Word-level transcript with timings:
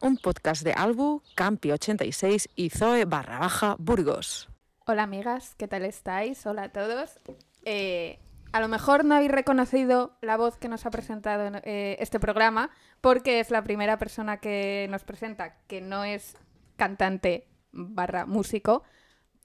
Un 0.00 0.16
podcast 0.16 0.62
de 0.62 0.72
Albu, 0.72 1.20
Campi86 1.36 2.48
y 2.56 2.70
Zoe 2.70 3.04
barra 3.04 3.38
baja 3.38 3.76
Burgos. 3.78 4.48
Hola 4.86 5.02
amigas, 5.02 5.54
¿qué 5.56 5.68
tal 5.68 5.84
estáis? 5.84 6.46
Hola 6.46 6.62
a 6.62 6.68
todos. 6.70 7.20
Eh, 7.66 8.18
a 8.52 8.60
lo 8.62 8.68
mejor 8.68 9.04
no 9.04 9.14
habéis 9.14 9.30
reconocido 9.30 10.16
la 10.22 10.38
voz 10.38 10.56
que 10.56 10.68
nos 10.68 10.86
ha 10.86 10.90
presentado 10.90 11.44
en, 11.44 11.56
eh, 11.64 11.98
este 12.00 12.18
programa 12.18 12.70
porque 13.02 13.40
es 13.40 13.50
la 13.50 13.62
primera 13.62 13.98
persona 13.98 14.38
que 14.38 14.86
nos 14.90 15.04
presenta 15.04 15.58
que 15.66 15.82
no 15.82 16.02
es 16.02 16.34
cantante 16.76 17.46
barra 17.72 18.24
músico, 18.24 18.84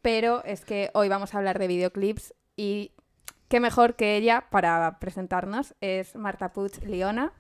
pero 0.02 0.42
es 0.46 0.64
que 0.64 0.90
hoy 0.94 1.10
vamos 1.10 1.34
a 1.34 1.40
hablar 1.40 1.60
de 1.60 1.68
videoclips 1.68 2.34
y 2.56 2.94
qué 3.50 3.60
mejor 3.60 3.98
que 3.98 4.16
ella 4.16 4.46
para 4.52 5.00
presentarnos 5.00 5.76
es 5.82 6.16
Marta 6.16 6.54
Puig 6.54 6.82
Liona. 6.86 7.34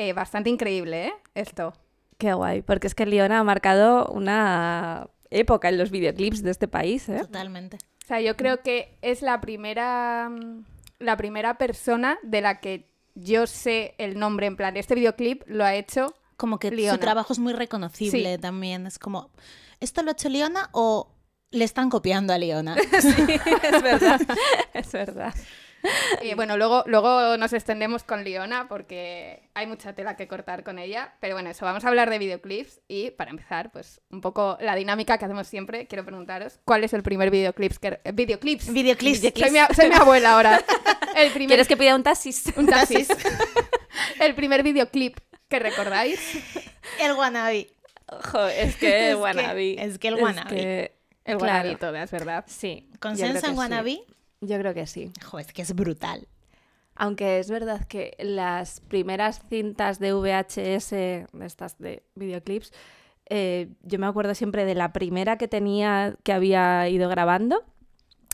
Eh, 0.00 0.14
bastante 0.14 0.48
increíble, 0.48 1.08
¿eh? 1.08 1.12
Esto. 1.34 1.74
Qué 2.16 2.32
guay, 2.32 2.62
porque 2.62 2.86
es 2.86 2.94
que 2.94 3.04
Liona 3.04 3.38
ha 3.38 3.44
marcado 3.44 4.06
una 4.06 5.08
época 5.28 5.68
en 5.68 5.76
los 5.76 5.90
videoclips 5.90 6.42
de 6.42 6.50
este 6.52 6.68
país, 6.68 7.06
¿eh? 7.10 7.18
Totalmente. 7.18 7.76
O 8.02 8.06
sea, 8.06 8.18
yo 8.22 8.34
creo 8.34 8.62
que 8.62 8.96
es 9.02 9.20
la 9.20 9.42
primera, 9.42 10.30
mm, 10.30 10.64
la 11.00 11.18
primera 11.18 11.58
persona 11.58 12.18
de 12.22 12.40
la 12.40 12.60
que 12.60 12.88
yo 13.14 13.46
sé 13.46 13.94
el 13.98 14.18
nombre, 14.18 14.46
en 14.46 14.56
plan, 14.56 14.74
este 14.78 14.94
videoclip 14.94 15.42
lo 15.46 15.66
ha 15.66 15.74
hecho 15.74 16.14
Como 16.38 16.58
que 16.58 16.70
su 16.90 16.96
trabajo 16.96 17.34
es 17.34 17.38
muy 17.38 17.52
reconocible 17.52 18.36
Sí. 18.36 18.40
también. 18.40 18.86
Es 18.86 18.98
como, 18.98 19.28
¿esto 19.80 20.02
lo 20.02 20.08
ha 20.08 20.12
hecho 20.12 20.30
Leona 20.30 20.70
o 20.72 21.12
le 21.50 21.64
están 21.66 21.90
copiando 21.90 22.32
a 22.32 22.38
Leona? 22.38 22.74
Sí, 23.02 23.26
es 23.62 23.82
verdad, 23.82 24.18
es 24.72 24.92
verdad. 24.92 25.34
Y 26.22 26.34
bueno, 26.34 26.56
luego, 26.56 26.84
luego 26.86 27.36
nos 27.38 27.52
extendemos 27.52 28.04
con 28.04 28.22
Liona 28.24 28.68
porque 28.68 29.48
hay 29.54 29.66
mucha 29.66 29.94
tela 29.94 30.16
que 30.16 30.28
cortar 30.28 30.62
con 30.64 30.78
ella. 30.78 31.14
Pero 31.20 31.34
bueno, 31.34 31.48
eso, 31.50 31.64
vamos 31.64 31.84
a 31.84 31.88
hablar 31.88 32.10
de 32.10 32.18
videoclips. 32.18 32.80
Y 32.88 33.10
para 33.12 33.30
empezar, 33.30 33.70
pues 33.72 34.00
un 34.10 34.20
poco 34.20 34.58
la 34.60 34.74
dinámica 34.74 35.16
que 35.18 35.24
hacemos 35.24 35.46
siempre, 35.46 35.86
quiero 35.86 36.04
preguntaros, 36.04 36.60
¿cuál 36.64 36.84
es 36.84 36.92
el 36.92 37.02
primer 37.02 37.30
videoclip 37.30 37.72
que... 37.78 38.00
eh, 38.04 38.12
videoclips. 38.12 38.72
Videoclips. 38.72 39.20
Soy 39.20 39.50
mi, 39.50 39.58
soy 39.74 39.88
mi 39.88 39.94
abuela 39.96 40.32
ahora. 40.34 40.62
El 41.16 41.32
primer, 41.32 41.48
¿Quieres 41.48 41.66
que 41.66 41.76
pida 41.76 41.96
un 41.96 42.02
taxis? 42.04 42.44
un 42.56 42.66
taxis. 42.66 43.08
el 44.20 44.34
primer 44.34 44.62
videoclip 44.62 45.18
que 45.48 45.58
recordáis. 45.58 46.20
El 47.00 47.12
wannabe. 47.12 47.68
Ojo, 48.06 48.46
es 48.46 48.76
que 48.76 49.10
Es 49.10 49.14
que- 49.14 49.14
wannabe. 49.16 49.82
es 49.84 49.98
que 49.98 50.08
el 50.08 50.14
Es 50.16 50.22
wannabe. 50.22 50.50
que- 50.50 50.92
El 51.24 51.38
Claro. 51.38 51.54
wannabe 51.54 51.76
todas, 51.76 52.10
¿verdad? 52.10 52.44
Sí. 52.46 52.84
yo 52.84 52.88
creo 52.90 53.00
¿Consenso 53.00 53.40
que 53.40 53.46
en 53.46 53.52
sí. 53.84 54.04
Yo 54.40 54.58
creo 54.58 54.74
que 54.74 54.86
sí. 54.86 55.12
Jo, 55.24 55.38
es 55.38 55.52
que 55.52 55.62
es 55.62 55.74
brutal. 55.74 56.26
Aunque 56.94 57.38
es 57.38 57.50
verdad 57.50 57.86
que 57.86 58.14
las 58.18 58.80
primeras 58.80 59.42
cintas 59.48 59.98
de 59.98 60.12
VHS, 60.12 60.92
estas 61.42 61.78
de 61.78 62.02
videoclips, 62.14 62.72
eh, 63.26 63.68
yo 63.82 63.98
me 63.98 64.06
acuerdo 64.06 64.34
siempre 64.34 64.64
de 64.64 64.74
la 64.74 64.92
primera 64.92 65.38
que 65.38 65.48
tenía, 65.48 66.16
que 66.24 66.32
había 66.32 66.88
ido 66.88 67.08
grabando, 67.08 67.64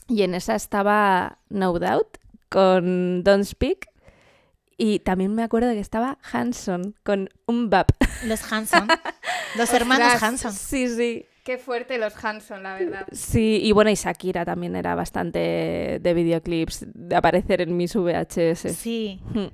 y 0.07 0.23
en 0.23 0.33
esa 0.33 0.55
estaba 0.55 1.39
No 1.49 1.77
Doubt 1.77 2.17
con 2.49 3.23
Don't 3.23 3.45
Speak, 3.45 3.89
y 4.77 4.99
también 4.99 5.33
me 5.33 5.43
acuerdo 5.43 5.71
que 5.71 5.79
estaba 5.79 6.17
Hanson 6.31 6.95
con 7.03 7.29
Un 7.47 7.69
Bap. 7.69 7.91
Los 8.25 8.51
Hanson. 8.51 8.87
Los 9.57 9.73
hermanos. 9.73 10.21
Hanson. 10.21 10.53
Sí, 10.53 10.87
sí. 10.87 11.25
Qué 11.47 11.57
fuerte 11.57 11.97
los 11.97 12.13
Hanson, 12.23 12.61
la 12.61 12.73
verdad. 12.73 13.07
Sí, 13.13 13.61
y 13.63 13.71
bueno, 13.71 13.89
y 13.89 13.95
Shakira 13.95 14.43
también 14.43 14.75
era 14.75 14.95
bastante 14.95 15.97
de 16.01 16.13
videoclips, 16.13 16.85
de 16.93 17.15
aparecer 17.15 17.61
en 17.61 17.77
mis 17.77 17.95
VHS. 17.95 18.73
Sí. 18.75 19.21
Hmm. 19.33 19.45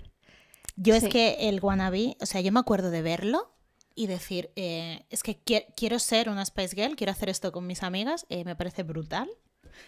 Yo 0.75 0.95
es 0.95 1.07
que 1.07 1.35
el 1.49 1.59
wannabe, 1.61 2.17
o 2.19 2.25
sea, 2.25 2.41
yo 2.41 2.51
me 2.51 2.59
acuerdo 2.59 2.89
de 2.89 3.03
verlo 3.03 3.53
y 3.93 4.07
decir, 4.07 4.49
eh, 4.55 5.05
es 5.11 5.21
que 5.21 5.39
qui- 5.45 5.65
quiero 5.77 5.99
ser 5.99 6.29
una 6.29 6.43
Spice 6.43 6.75
Girl, 6.75 6.95
quiero 6.95 7.11
hacer 7.11 7.29
esto 7.29 7.51
con 7.51 7.67
mis 7.67 7.83
amigas, 7.83 8.25
eh, 8.29 8.43
me 8.43 8.55
parece 8.55 8.81
brutal. 8.81 9.29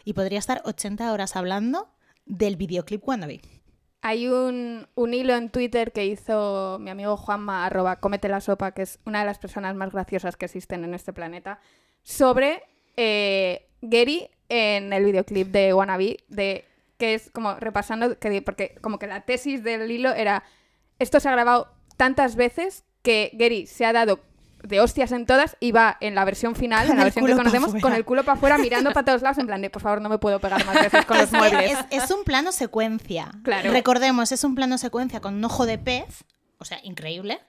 Y 0.04 0.14
podría 0.14 0.38
estar 0.38 0.62
80 0.64 1.12
horas 1.12 1.36
hablando 1.36 1.90
del 2.28 2.56
videoclip 2.56 3.02
wannabe. 3.08 3.42
Hay 4.04 4.28
un, 4.28 4.88
un 4.94 5.14
hilo 5.16 5.34
en 5.36 5.50
Twitter 5.50 5.92
que 5.92 6.06
hizo 6.06 6.78
mi 6.80 6.92
amigo 6.92 7.18
Juanma, 7.18 7.66
arroba 7.66 8.00
cómete 8.00 8.30
la 8.30 8.42
sopa, 8.42 8.74
que 8.74 8.84
es 8.84 9.00
una 9.08 9.22
de 9.22 9.26
las 9.26 9.40
personas 9.40 9.76
más 9.76 9.92
graciosas 9.92 10.38
que 10.38 10.46
existen 10.46 10.84
en 10.84 10.94
este 10.94 11.12
planeta, 11.12 11.60
sobre 12.06 12.64
eh, 12.96 13.68
Gary 13.82 14.30
en 14.48 14.94
el 14.94 15.04
videoclip 15.04 15.48
de 15.48 15.74
Wannabe, 15.74 16.24
de, 16.30 16.66
que 16.98 17.16
es 17.16 17.32
como 17.32 17.56
repasando, 17.56 18.18
que, 18.18 18.42
porque 18.42 18.76
como 18.80 19.00
que 19.00 19.08
la 19.08 19.22
tesis 19.22 19.64
del 19.64 19.90
hilo 19.90 20.14
era, 20.14 20.44
esto 21.00 21.20
se 21.20 21.28
ha 21.28 21.32
grabado 21.32 21.74
tantas 21.98 22.36
veces 22.36 22.86
que 23.02 23.32
Gary 23.34 23.66
se 23.66 23.86
ha 23.86 23.92
dado 23.92 24.20
de 24.62 24.80
hostias 24.80 25.12
en 25.12 25.26
todas 25.26 25.58
y 25.60 25.72
va 25.72 25.98
en 26.00 26.16
la 26.16 26.26
versión 26.26 26.56
final, 26.56 26.90
en 26.90 26.98
la 26.98 27.04
versión 27.04 27.26
que 27.26 27.34
conocemos, 27.34 27.74
con 27.82 27.94
el 27.94 28.06
culo 28.06 28.24
para 28.24 28.38
afuera 28.38 28.58
mirando 28.58 28.92
para 28.94 29.06
todos 29.06 29.22
lados 29.22 29.40
en 29.40 29.48
plan 29.48 29.62
de, 29.62 29.70
por 29.70 29.82
favor, 29.82 30.02
no 30.02 30.10
me 30.10 30.18
puedo 30.20 30.40
pegar 30.40 30.64
más 30.66 30.76
veces 30.76 31.06
con 31.06 31.18
los 31.18 31.32
muebles. 31.32 31.72
Es, 31.90 32.04
es 32.04 32.12
un 32.12 32.24
plano 32.24 32.52
secuencia. 32.52 33.32
Claro. 33.44 33.72
Recordemos, 33.72 34.32
es 34.32 34.44
un 34.44 34.56
plano 34.56 34.78
secuencia 34.78 35.22
con 35.22 35.36
un 35.36 35.44
ojo 35.44 35.66
de 35.66 35.80
pez, 35.80 36.24
o 36.60 36.66
sea, 36.66 36.80
increíble. 36.84 37.40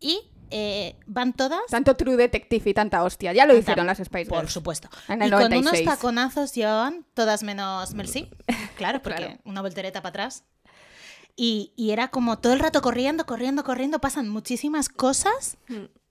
Y 0.00 0.30
eh, 0.52 0.96
van 1.06 1.32
todas. 1.32 1.62
Tanto 1.70 1.96
True 1.96 2.16
Detective 2.16 2.70
y 2.70 2.74
tanta 2.74 3.02
hostia. 3.02 3.32
Ya 3.32 3.44
lo 3.46 3.54
Tanta- 3.54 3.60
hicieron 3.62 3.86
las 3.86 3.98
Spice 3.98 4.26
Por 4.26 4.38
Girls. 4.40 4.52
supuesto. 4.52 4.88
En 5.08 5.22
el 5.22 5.28
y 5.28 5.30
con 5.32 5.40
96. 5.42 5.82
unos 5.82 5.94
taconazos 5.96 6.54
llevaban 6.54 7.04
todas 7.14 7.42
menos 7.42 7.94
Mel 7.94 8.08
C. 8.08 8.28
Claro, 8.76 9.02
porque 9.02 9.18
Claro. 9.18 9.38
una 9.44 9.62
voltereta 9.62 10.00
para 10.02 10.10
atrás. 10.10 10.44
Y, 11.34 11.72
y 11.76 11.92
era 11.92 12.08
como 12.08 12.38
todo 12.38 12.52
el 12.52 12.58
rato 12.58 12.82
corriendo, 12.82 13.24
corriendo, 13.26 13.64
corriendo. 13.64 13.98
Pasan 14.00 14.28
muchísimas 14.28 14.88
cosas 14.90 15.56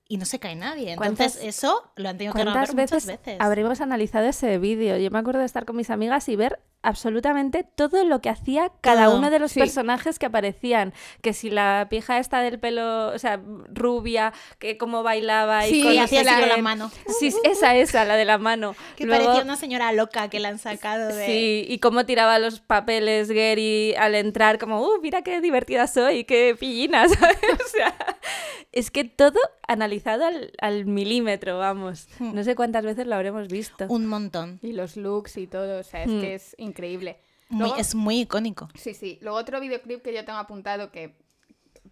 y 0.08 0.18
no 0.18 0.26
se 0.26 0.40
cae 0.40 0.56
nadie. 0.56 0.94
Entonces, 0.94 1.34
¿Cuántas- 1.34 1.44
eso 1.44 1.92
lo 1.96 2.10
han 2.10 2.18
tenido 2.18 2.34
que 2.34 2.38
¿Cuántas 2.44 2.54
grabar 2.72 2.76
veces, 2.76 3.06
muchas 3.06 3.20
veces. 3.20 3.38
habremos 3.40 3.82
analizado 3.82 4.26
ese 4.26 4.58
vídeo? 4.58 4.98
Yo 4.98 5.12
me 5.12 5.20
acuerdo 5.20 5.40
de 5.40 5.46
estar 5.46 5.66
con 5.66 5.76
mis 5.76 5.90
amigas 5.92 6.28
y 6.30 6.36
ver 6.36 6.60
absolutamente 6.84 7.64
todo 7.64 8.04
lo 8.06 8.22
que 8.22 8.30
hacía 8.30 8.72
cada 8.82 9.06
Todo, 9.06 9.18
uno 9.18 9.30
de 9.30 9.40
los 9.40 9.52
sí. 9.52 9.60
personajes 9.60 10.18
que 10.20 10.26
aparecían. 10.26 10.94
Que 11.22 11.34
si 11.34 11.50
la 11.50 11.88
pija 11.90 12.18
esta 12.20 12.42
del 12.42 12.60
pelo, 12.60 13.08
o 13.10 13.20
sea, 13.20 13.40
rubia, 13.74 14.34
que 14.60 14.78
cómo 14.78 15.04
bailaba 15.04 15.68
y 15.68 15.72
Sí, 15.72 15.84
con 15.84 16.00
hacía 16.00 16.22
así 16.22 16.40
con 16.42 16.50
la 16.50 16.58
mano. 16.58 16.92
Sí, 17.20 17.34
esa, 17.44 17.76
esa, 17.76 18.06
la 18.06 18.16
de 18.16 18.26
la 18.26 18.38
mano. 18.38 18.76
Que 18.96 19.06
Luego- 19.06 19.26
parecía 19.26 19.44
una 19.44 19.56
señora 19.58 19.92
loca 19.92 20.30
que 20.30 20.40
la 20.40 20.50
han 20.50 20.60
sacado 20.60 21.08
de... 21.16 21.26
Sí, 21.26 21.66
y 21.68 21.80
cómo 21.80 22.06
tiraba 22.06 22.40
los 22.40 22.60
papeles 22.62 23.30
Gary 23.32 23.94
al 23.96 24.16
entrar, 24.16 24.58
como, 24.60 24.82
uh, 24.82 25.00
mira 25.02 25.22
qué 25.22 25.42
divertida 25.42 25.88
soy, 25.88 26.24
qué 26.24 26.56
pillina, 26.60 27.08
¿sabes? 27.10 27.38
O 27.66 27.68
sea, 27.70 27.96
es 28.72 28.92
que 28.92 29.04
todo 29.04 29.40
analizado 29.68 30.26
al, 30.26 30.52
al 30.60 30.86
milímetro, 30.86 31.58
vamos. 31.58 32.08
Hmm. 32.20 32.34
No 32.36 32.44
sé 32.44 32.56
cuántas 32.56 32.84
veces 32.84 33.08
lo 33.08 33.16
habremos 33.16 33.48
visto. 33.48 33.86
Un 33.88 34.06
montón. 34.08 34.60
Y 34.62 34.74
los 34.74 34.98
looks 34.98 35.38
y 35.38 35.48
todo. 35.48 35.80
O 35.80 35.84
sea, 35.84 36.04
es 36.04 36.10
Mm. 36.12 36.22
que 36.22 36.36
es 36.36 36.56
increíble. 36.58 36.71
Muy- 37.50 37.60
Luego- 37.68 37.76
es 37.78 37.96
muy 37.96 38.22
icónico. 38.22 38.70
Sí, 38.76 38.94
sí. 38.94 39.20
Luego 39.22 39.38
otro 39.38 39.60
videoclip 39.60 40.02
que 40.02 40.14
yo 40.14 40.24
tengo 40.26 40.40
apuntado 40.40 40.92
que 40.92 41.20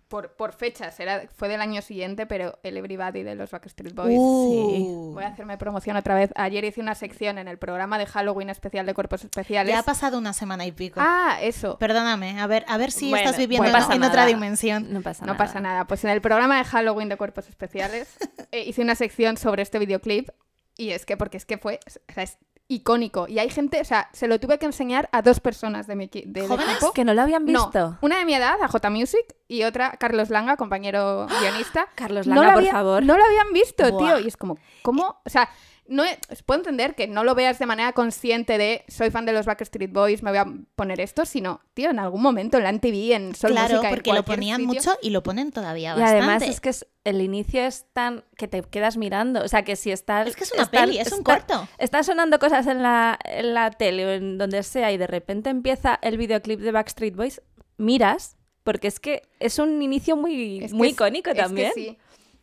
por, 0.07 0.31
por 0.35 0.53
fechas 0.53 1.00
era, 1.00 1.28
fue 1.35 1.50
del 1.50 1.62
año 1.62 1.81
siguiente, 1.84 2.25
pero 2.25 2.57
el 2.63 2.78
Everybody 2.78 3.22
de 3.23 3.35
los 3.35 3.51
Backstreet 3.51 3.93
Boys. 3.93 4.17
Uh. 4.17 5.11
Voy 5.14 5.23
a 5.23 5.28
hacerme 5.28 5.58
promoción 5.58 5.97
otra 5.97 6.16
vez. 6.16 6.31
Ayer 6.35 6.64
hice 6.64 6.81
una 6.81 6.96
sección 6.96 7.37
en 7.37 7.47
el 7.47 7.58
programa 7.59 7.97
de 7.99 8.08
Halloween 8.08 8.49
especial 8.49 8.85
de 8.87 8.93
cuerpos 8.96 9.23
especiales. 9.23 9.72
Ya 9.72 9.79
ha 9.79 9.84
pasado 9.84 10.17
una 10.17 10.34
semana 10.34 10.66
y 10.66 10.72
pico. 10.72 10.99
Ah, 11.03 11.37
eso. 11.41 11.78
Perdóname, 11.78 12.40
a 12.40 12.47
ver, 12.47 12.66
a 12.67 12.78
ver 12.78 12.91
si 12.91 13.09
Bueno, 13.09 13.25
estás 13.25 13.37
viviendo 13.37 13.64
bueno, 13.64 13.78
en- 13.78 13.84
pasa 13.84 13.96
en, 13.96 14.03
otra 14.03 14.16
nada. 14.22 14.28
dimensión. 14.28 14.91
No 14.93 15.02
pasa 15.02 15.25
No 15.25 15.34
nada. 15.34 15.37
pasa 15.46 15.59
nada. 15.59 15.85
Pues 15.85 16.03
en 16.03 16.09
el 16.11 16.22
programa 16.22 16.58
de 16.58 16.64
Halloween 16.64 17.09
de 17.09 17.17
Cuerpos 17.17 17.47
Especiales 17.47 18.16
eh, 18.52 18.64
hice 18.64 18.82
una 18.82 18.96
sección 18.96 19.37
sobre 19.37 19.61
este 19.61 19.78
videoclip 19.78 20.29
y 20.75 20.91
es 20.91 21.05
que, 21.05 21.17
porque 21.17 21.37
es 21.37 21.46
que 21.46 21.58
fue, 21.58 21.79
o 22.09 22.14
sea, 22.14 22.23
es 22.23 22.37
icónico. 22.70 23.28
Y 23.28 23.40
hay 23.40 23.50
gente, 23.50 23.82
o 23.82 23.84
sea, 23.84 24.10
se 24.14 24.28
lo 24.28 24.40
tuve 24.40 24.58
que 24.60 24.66
enseñar 24.68 25.10
a 25.12 25.22
dos 25.22 25.40
personas 25.42 25.88
de 25.88 25.96
mi 25.98 26.08
del 26.08 26.48
¿Jóvenes? 26.48 26.76
equipo. 26.78 26.94
Que 26.94 27.04
no 27.04 27.14
lo 27.14 27.22
habían 27.24 27.46
No, 27.46 27.66
visto. 27.66 27.98
una 28.02 28.20
de 28.20 28.26
mi 28.26 28.34
edad, 28.36 28.62
a 28.62 28.68
J 28.70 28.90
Music, 28.92 29.26
y 29.48 29.64
otra, 29.64 29.92
Carlos 30.00 30.30
Langa, 30.30 30.56
compañero 30.56 31.28
guionista. 31.42 31.88
Carlos 31.96 32.28
Langa, 32.28 32.44
por 32.54 32.58
había- 32.60 32.72
favor. 32.72 33.04
No 33.04 33.18
lo 33.18 33.26
habían 33.26 33.52
visto, 33.52 33.92
Buah. 33.92 33.98
tío. 34.16 34.20
Y 34.24 34.28
es 34.28 34.38
como, 34.38 34.58
¿cómo? 34.84 35.20
O 35.26 35.30
sea, 35.30 35.50
no 35.90 36.06
he- 36.06 36.18
puedo 36.46 36.59
entender 36.59 36.96
que 36.96 37.08
no 37.08 37.24
lo 37.24 37.36
veas 37.36 37.59
de 37.59 37.66
manera 37.66 37.91
consciente 37.94 38.58
de 38.58 38.86
soy 38.88 39.09
fan 39.12 39.26
de 39.26 39.34
los 39.34 39.46
Backstreet 39.46 39.91
Boys, 39.91 40.24
me 40.24 40.30
voy 40.30 40.38
a 40.38 40.46
poner 40.76 41.02
esto, 41.02 41.26
sino, 41.26 41.62
tío, 41.74 41.90
en 41.90 42.00
algún 42.00 42.22
momento 42.22 42.58
en 42.58 42.64
la 42.64 42.70
MTV, 42.72 43.14
en 43.16 43.36
Sol 43.36 43.52
claro, 43.52 43.70
Música, 43.76 43.90
en 43.90 43.96
porque 43.96 44.09
lo 44.12 44.16
cualquier 44.24 44.38
ponían 44.38 44.62
sitio. 44.62 44.74
mucho 44.74 44.97
y 45.02 45.09
lo 45.09 45.24
ponen 45.24 45.52
todavía 45.52 45.96
Y 45.96 46.00
bastante. 46.00 46.18
además 46.24 46.44
es 46.44 46.62
que 46.62 46.70
es- 46.70 46.88
el 47.03 47.22
inicio 47.22 47.62
es 47.66 47.86
tan 47.94 48.24
que 48.38 48.47
te 48.47 48.62
quedas 48.62 48.96
mirando. 48.97 49.44
O 49.44 49.47
sea, 49.47 49.64
que 49.64 49.76
si 49.76 49.91
estás. 49.91 50.28
Es 50.28 50.36
que 50.36 50.44
es 50.44 50.52
una 50.53 50.66
peli, 50.70 51.00
es 51.00 51.12
un 51.12 51.20
está- 51.20 51.40
corto. 51.40 51.68
Están 51.80 52.03
sonando 52.03 52.38
cosas 52.40 52.68
en 52.68 52.84
la, 52.84 53.18
en 53.26 53.53
la 53.53 53.72
tele 53.72 54.06
o 54.06 54.09
en 54.12 54.38
donde 54.38 54.62
sea 54.64 54.92
y 54.92 54.97
de 54.97 55.08
repente 55.08 55.50
empieza 55.50 55.97
el 56.03 56.18
videoclip 56.18 56.59
de 56.59 56.72
Backstreet 56.72 57.16
Boys, 57.16 57.42
miras, 57.78 58.35
porque 58.64 58.88
es 58.90 59.00
que 59.00 59.24
es 59.40 59.58
un 59.58 59.82
inicio 59.82 60.16
muy, 60.16 60.59
Es 60.64 60.72
que 60.72 60.78
muy 60.78 60.90
es- 60.90 60.94
icónico 60.94 61.30
es 61.32 61.35
que 61.35 61.42
también. 61.42 61.72
sí. 61.74 61.97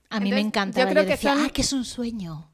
A 0.08 0.20
mí 0.20 0.30
me 0.30 0.40
Entonces, 0.40 0.46
encantaba. 0.46 0.84
yo 0.84 0.88
Yo, 0.88 0.92
creo 0.94 1.04
que 1.04 1.10
decía, 1.12 1.34
son- 1.34 1.44
ah, 1.46 1.50
que 1.52 1.60
es 1.62 1.72
un 1.72 1.84
sueño. 1.84 2.50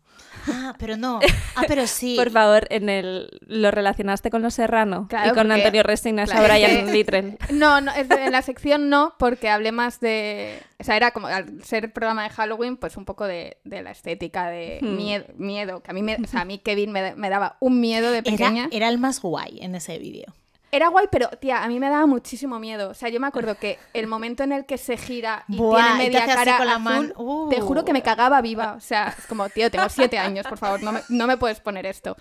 Ah, 0.48 0.74
pero 0.78 0.96
no. 0.96 1.20
Ah, 1.56 1.64
pero 1.68 1.86
sí. 1.86 2.16
Por 2.16 2.30
favor, 2.30 2.66
en 2.70 2.88
el 2.88 3.28
lo 3.46 3.70
relacionaste 3.70 4.30
con 4.30 4.40
Los 4.42 4.54
Serrano 4.54 5.06
Claro, 5.08 5.26
y 5.32 5.34
con 5.34 5.46
porque- 5.48 5.60
Antonio 5.62 5.82
Resinas 5.82 6.30
claro, 6.30 6.44
a 6.46 6.56
Brian 6.56 6.86
que- 6.86 6.92
Littrell. 6.92 7.38
No, 7.50 7.80
no 7.80 7.92
en 7.94 8.32
la 8.32 8.42
sección 8.42 8.88
no, 8.88 9.14
porque 9.18 9.48
hablé 9.50 9.70
más 9.72 10.00
de... 10.00 10.58
O 10.80 10.84
sea, 10.84 10.96
era 10.96 11.10
como, 11.12 11.26
al 11.28 11.62
ser 11.62 11.92
programa 11.92 12.22
de 12.24 12.30
Halloween, 12.30 12.76
pues 12.76 12.96
un 12.96 13.04
poco 13.04 13.26
de, 13.26 13.58
de 13.64 13.82
la 13.82 13.90
estética, 13.90 14.48
de 14.48 14.78
Hmm. 14.82 14.96
miedo, 14.96 15.24
miedo, 15.36 15.82
que 15.82 15.90
a 15.90 15.94
mí, 15.94 16.02
me, 16.02 16.16
o 16.16 16.26
sea, 16.26 16.40
a 16.40 16.44
mí 16.44 16.58
Kevin 16.58 16.90
me, 16.92 17.14
me 17.14 17.28
daba 17.30 17.56
un 17.60 17.80
miedo 17.80 18.10
de 18.10 18.18
Era, 18.18 18.30
pequeña. 18.30 18.68
era 18.72 18.88
el 18.88 18.98
más 18.98 19.20
guay 19.20 19.58
en 19.60 19.74
ese 19.74 19.98
vídeo. 19.98 20.32
Era 20.74 20.88
guay, 20.88 21.06
pero 21.12 21.28
tía, 21.28 21.62
a 21.62 21.68
mí 21.68 21.78
me 21.78 21.90
daba 21.90 22.06
muchísimo 22.06 22.58
miedo. 22.58 22.88
O 22.88 22.94
sea, 22.94 23.10
yo 23.10 23.20
me 23.20 23.26
acuerdo 23.26 23.56
que 23.56 23.78
el 23.92 24.06
momento 24.06 24.42
en 24.42 24.52
el 24.52 24.64
que 24.64 24.78
se 24.78 24.96
gira 24.96 25.44
y 25.46 25.58
Buah, 25.58 25.82
tiene 25.82 25.98
media 25.98 26.24
cara 26.26 26.56
con 26.56 26.66
la 26.66 26.76
azul, 26.76 27.14
te 27.50 27.60
Uh. 27.60 27.66
juro 27.66 27.84
que 27.84 27.92
me 27.92 28.02
cagaba 28.02 28.40
viva. 28.40 28.72
O 28.72 28.80
sea, 28.80 29.14
es 29.16 29.26
como, 29.26 29.48
tío, 29.50 29.70
tengo 29.70 29.88
siete 29.90 30.18
años, 30.18 30.46
por 30.46 30.56
favor, 30.56 30.82
no 30.82 30.92
me, 30.92 31.02
no 31.10 31.26
me 31.26 31.36
puedes 31.36 31.60
poner 31.60 31.84
esto. 31.84 32.16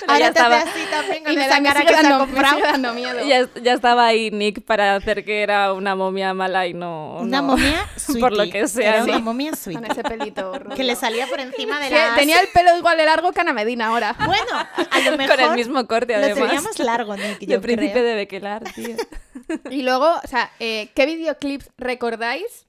Pero 0.00 0.06
ya 0.06 0.12
Ahora 0.14 0.32
te 0.32 0.38
estaba- 0.38 0.56
así 0.58 0.80
también 0.90 1.24
con 1.24 1.32
Y 1.32 1.36
me, 1.36 1.42
esa 1.46 1.54
da, 1.54 1.60
me 1.60 1.68
cara 1.68 1.80
que 1.82 1.88
se 1.88 1.94
ha 2.06 2.60
dando, 2.72 2.94
miedo. 2.94 3.26
Ya, 3.26 3.48
ya 3.62 3.72
estaba 3.74 4.06
ahí 4.06 4.30
Nick 4.30 4.62
para 4.64 4.96
hacer 4.96 5.24
que 5.24 5.42
era 5.42 5.72
una 5.72 5.94
momia 5.94 6.34
mala 6.34 6.66
y 6.66 6.74
no. 6.74 7.18
Una 7.20 7.40
no. 7.40 7.48
momia 7.48 7.88
sweetie. 7.96 8.20
Por 8.28 8.36
lo 8.36 8.50
que 8.50 8.66
sea, 8.68 8.94
Era 8.96 9.04
una 9.04 9.16
sí. 9.16 9.22
momia 9.22 9.50
Con 9.50 9.58
sweetie. 9.60 9.88
ese 9.92 10.02
pelito 10.02 10.58
rubio. 10.58 10.76
Que 10.76 10.84
le 10.84 10.96
salía 10.96 11.26
por 11.26 11.40
encima 11.40 11.78
de 11.80 11.88
Sí, 11.88 11.94
la... 11.94 12.14
Tenía 12.14 12.40
el 12.40 12.48
pelo 12.48 12.76
igual 12.76 12.96
de 12.98 13.04
largo 13.06 13.32
que 13.32 13.40
Ana 13.40 13.52
Medina 13.52 13.88
ahora. 13.88 14.16
Bueno, 14.24 14.52
a 14.90 14.98
lo 15.00 15.16
mejor 15.16 15.36
Con 15.40 15.50
el 15.50 15.56
mismo 15.56 15.86
corte, 15.86 16.14
lo 16.16 16.24
además. 16.24 16.48
tenía 16.48 16.60
más 16.62 16.78
largo, 16.78 17.16
Nick, 17.16 17.38
De 17.40 17.46
yo 17.46 17.60
príncipe 17.60 17.92
creo. 17.92 18.04
de 18.04 18.14
Bequelar, 18.14 18.64
tío. 18.74 18.96
Y 19.70 19.82
luego, 19.82 20.06
o 20.22 20.26
sea, 20.28 20.50
eh, 20.60 20.90
¿qué 20.94 21.06
videoclips 21.06 21.70
recordáis 21.76 22.66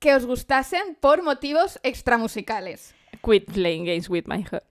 que 0.00 0.14
os 0.14 0.26
gustasen 0.26 0.96
por 1.00 1.22
motivos 1.22 1.78
extramusicales? 1.82 2.94
Quit 3.22 3.46
playing 3.52 3.84
games 3.84 4.08
with 4.10 4.24
my 4.26 4.42
heart. 4.42 4.64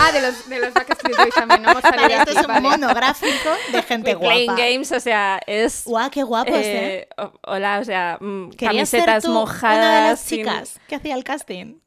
Ah, 0.00 0.12
de 0.12 0.20
los, 0.22 0.48
de 0.48 0.58
los 0.60 0.72
Backstreet 0.72 1.16
Boys 1.16 1.34
también, 1.34 1.62
no 1.62 1.70
hemos 1.72 1.82
salido 1.82 2.02
Vale, 2.02 2.14
esto 2.14 2.30
aquí, 2.30 2.38
es 2.38 2.46
un 2.46 2.46
vale. 2.48 2.60
monográfico 2.60 3.50
de 3.72 3.82
gente 3.82 4.10
Quit 4.12 4.20
playing 4.20 4.46
guapa. 4.46 4.62
games, 4.62 4.92
o 4.92 5.00
sea, 5.00 5.40
es. 5.46 5.82
Guau, 5.84 6.10
qué 6.10 6.22
guapos, 6.22 6.54
¿eh? 6.54 7.08
eh, 7.18 7.28
hola, 7.46 7.78
o 7.80 7.84
sea, 7.84 8.16
mm, 8.20 8.50
¿Querías 8.50 8.88
ser 8.88 9.00
camisetas 9.00 9.24
tú 9.24 9.32
mojadas. 9.32 9.78
una 9.78 9.94
de 10.04 10.10
las 10.10 10.20
sin- 10.20 10.38
chicas 10.38 10.80
que 10.88 10.94
hacía 10.94 11.14
el 11.14 11.24
casting? 11.24 11.80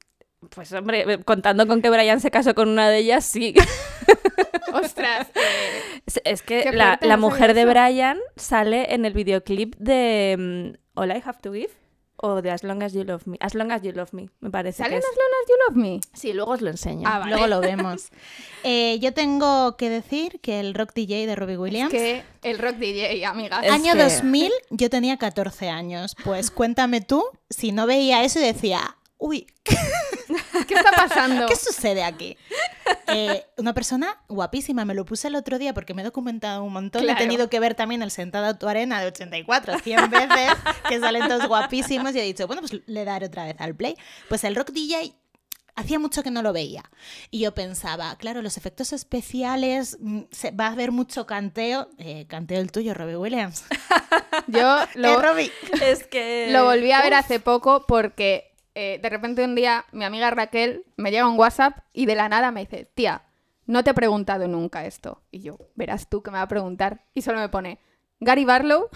Pues 0.50 0.74
hombre, 0.74 1.06
eh, 1.14 1.20
contando 1.24 1.66
con 1.68 1.82
que 1.82 1.90
Brian 1.90 2.20
se 2.20 2.30
casó 2.30 2.54
con 2.54 2.68
una 2.68 2.90
de 2.90 2.98
ellas, 2.98 3.26
sí. 3.26 3.54
Ostras, 4.74 5.28
eh, 5.36 6.02
Es- 6.06 6.22
es 6.26 6.42
que 6.42 6.72
la, 6.74 7.00
la 7.02 7.18
mujer 7.18 7.54
de. 7.54 7.66
Brian 7.66 8.20
sale 8.36 8.94
en 8.94 9.06
el 9.06 9.14
videoclip 9.14 9.76
de 9.78 10.36
mm, 10.38 11.00
All 11.00 11.12
I 11.12 11.22
Have 11.26 11.40
to 11.42 11.54
Give 11.54 11.70
o 12.26 12.42
de 12.42 12.52
As 12.52 12.64
Long 12.64 12.82
as 12.84 12.94
You 12.94 13.04
Love 13.04 13.24
Me. 13.28 13.36
As 13.42 13.54
Long 13.54 13.70
as 13.72 13.82
You 13.82 13.92
Love 13.92 14.14
Me, 14.14 14.30
me 14.40 14.50
parece 14.50 14.78
¿salen 14.82 14.98
es. 15.00 15.04
las 15.04 15.14
lonas 15.18 15.48
You 15.50 15.56
Love 15.68 15.78
Me? 15.84 16.00
Sí, 16.14 16.32
luego 16.32 16.52
os 16.52 16.62
lo 16.62 16.70
enseño. 16.70 17.04
Ah, 17.06 17.20
vale. 17.20 17.32
Luego 17.32 17.48
lo 17.48 17.60
vemos. 17.62 18.08
Eh, 18.64 18.98
yo 19.02 19.14
tengo 19.14 19.76
que 19.76 19.90
decir 19.90 20.40
que 20.42 20.62
el 20.62 20.74
rock 20.74 20.94
DJ 20.96 21.28
de 21.28 21.36
Robbie 21.36 21.58
Williams... 21.58 21.92
Que 21.92 22.24
el 22.44 22.60
rock 22.60 22.76
DJ, 22.78 23.26
amigas. 23.26 23.66
Es 23.66 23.72
Año 23.72 23.94
que- 23.94 24.04
2000, 24.04 24.52
yo 24.70 24.90
tenía 24.90 25.18
14 25.18 25.68
años. 25.70 26.16
Pues 26.24 26.50
cuéntame 26.50 27.02
tú 27.02 27.26
si 27.50 27.74
no 27.74 27.86
veía 27.88 28.24
eso 28.24 28.40
y 28.40 28.44
decía, 28.44 28.96
uy, 29.18 29.46
¿Qué 30.68 30.74
está 30.76 30.92
pasando? 30.92 31.48
¿qué 31.48 31.56
sucede 31.56 32.04
aquí? 32.04 32.38
Eh, 33.08 33.46
una 33.58 33.74
persona 33.74 34.18
guapísima, 34.30 34.86
me 34.86 34.94
lo 34.94 35.06
puse 35.06 35.28
el 35.28 35.36
otro 35.36 35.58
día 35.60 35.74
porque 35.74 35.94
me 35.94 36.02
he 36.02 36.06
documentado 36.06 36.64
un 36.64 36.74
montón. 36.74 37.02
Claro. 37.04 37.18
He 37.20 37.22
tenido 37.22 37.50
que 37.50 37.60
ver 37.60 37.76
también 37.76 38.02
el 38.02 38.12
Sentado 38.12 38.46
a 38.48 38.54
tu 38.60 38.68
arena 38.68 39.00
de 39.02 39.08
84, 39.08 39.80
100 39.80 40.10
veces, 40.10 40.52
que 40.88 41.00
salen 41.00 41.28
todos 41.28 41.48
guapísimos. 41.48 42.16
Y 42.16 42.20
he 42.20 42.24
dicho, 42.24 42.48
bueno, 42.48 42.62
pues 42.62 42.82
le 42.86 43.06
daré 43.06 43.28
otra 43.28 43.46
vez 43.46 43.56
al 43.60 43.76
play. 43.76 43.96
Pues 44.30 44.44
el 44.44 44.56
rock 44.56 44.72
DJ 44.72 45.16
hacía 45.76 45.98
mucho 45.98 46.22
que 46.22 46.30
no 46.30 46.44
lo 46.44 46.54
veía. 46.54 46.84
Y 47.32 47.40
yo 47.40 47.54
pensaba, 47.56 48.16
claro, 48.18 48.42
los 48.44 48.58
efectos 48.58 48.94
especiales, 48.94 49.98
mm, 50.00 50.22
se- 50.32 50.52
va 50.52 50.68
a 50.68 50.72
haber 50.74 50.92
mucho 50.92 51.26
canteo. 51.26 51.90
Eh, 51.98 52.26
canteo 52.28 52.60
el 52.62 52.72
tuyo, 52.72 52.94
Robbie 52.94 53.18
Williams. 53.18 53.64
Yo 54.48 54.84
Eh, 54.84 54.88
lo, 54.96 55.22
Robbie. 55.22 55.52
Es 55.82 56.04
que. 56.06 56.50
lo 56.52 56.66
volví 56.66 56.92
a 56.92 57.02
ver 57.02 57.14
hace 57.16 57.40
poco 57.40 57.86
porque 57.88 58.53
eh, 58.76 59.00
de 59.02 59.10
repente 59.10 59.44
un 59.44 59.56
día 59.56 59.86
mi 59.92 60.04
amiga 60.06 60.30
Raquel 60.32 60.86
me 60.98 61.12
llega 61.12 61.28
un 61.28 61.38
WhatsApp 61.40 61.78
y 61.94 62.06
de 62.06 62.16
la 62.16 62.30
nada 62.30 62.52
me 62.52 62.62
dice, 62.62 62.90
tía, 62.94 63.24
no 63.66 63.84
te 63.84 63.92
he 63.92 63.94
preguntado 63.94 64.48
nunca 64.48 64.86
esto. 64.86 65.22
Y 65.32 65.42
yo, 65.42 65.58
verás 65.76 66.10
tú 66.10 66.22
que 66.24 66.32
me 66.32 66.38
va 66.38 66.44
a 66.44 66.48
preguntar. 66.48 67.06
Y 67.14 67.22
solo 67.22 67.40
me 67.40 67.50
pone, 67.50 67.80
Gary 68.20 68.46
Barlow 68.46 68.90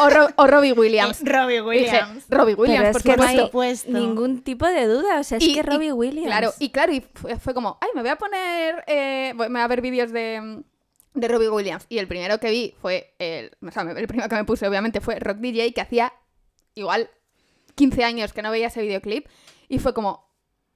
o, 0.00 0.10
Ro- 0.10 0.28
o 0.36 0.46
Robbie 0.46 0.72
Williams. 0.72 1.20
Robbie 1.24 1.54
dije, 1.60 1.62
Williams. 1.68 2.24
Robbie 2.28 2.56
Pero 2.56 2.62
Williams, 2.62 2.86
es 2.88 2.92
por 2.92 3.02
que 3.02 3.16
no 3.16 3.22
hay 3.24 3.38
supuesto. 3.38 3.90
ningún 3.92 4.42
tipo 4.42 4.66
de 4.66 4.86
duda. 4.86 5.20
O 5.20 5.24
sea, 5.24 5.38
es 5.38 5.44
Y- 5.44 5.52
que 5.54 5.60
y- 5.60 5.62
Robbie 5.62 5.92
Williams. 5.92 6.26
Claro, 6.26 6.52
y 6.58 6.70
claro, 6.70 6.92
y 6.92 7.00
fue, 7.14 7.36
fue 7.38 7.54
como, 7.54 7.78
ay, 7.80 7.88
me 7.94 8.00
voy 8.02 8.10
a 8.10 8.16
poner, 8.16 8.84
eh, 8.86 9.32
voy- 9.36 9.48
me 9.48 9.58
voy 9.58 9.64
a 9.64 9.68
ver 9.68 9.80
vídeos 9.80 10.12
de, 10.12 10.62
de 11.14 11.28
Robbie 11.28 11.48
Williams. 11.48 11.86
Y 11.88 11.98
el 11.98 12.06
primero 12.08 12.38
que 12.38 12.50
vi 12.50 12.74
fue, 12.80 13.14
el, 13.18 13.52
o 13.66 13.70
sea, 13.70 13.82
el 13.82 14.06
primero 14.06 14.28
que 14.28 14.36
me 14.36 14.44
puse 14.44 14.66
obviamente 14.68 15.00
fue 15.00 15.18
Rock 15.18 15.38
DJ, 15.38 15.72
que 15.72 15.80
hacía 15.82 16.12
igual 16.74 17.10
15 17.80 18.04
años 18.04 18.32
que 18.32 18.42
no 18.42 18.50
veía 18.50 18.66
ese 18.68 18.82
videoclip. 18.82 19.26
Y 19.68 19.78
fue 19.78 19.94
como, 19.94 20.26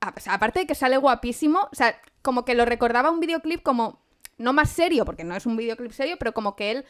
a- 0.01 0.15
o 0.17 0.21
sea, 0.21 0.35
aparte 0.35 0.61
de 0.61 0.67
que 0.67 0.75
sale 0.75 0.97
guapísimo, 0.97 1.69
o 1.71 1.75
sea, 1.75 2.01
como 2.23 2.45
que 2.45 2.55
lo 2.55 2.65
recordaba 2.65 3.11
un 3.11 3.21
videoclip 3.21 3.63
como, 3.63 4.03
no 4.39 4.53
más 4.53 4.71
serio, 4.71 5.05
porque 5.05 5.25
no 5.25 5.37
es 5.37 5.47
un 5.47 5.57
videoclip 5.57 5.93
serio, 5.93 6.17
pero 6.19 6.33
como 6.33 6.57
que 6.57 6.71
él... 6.71 6.85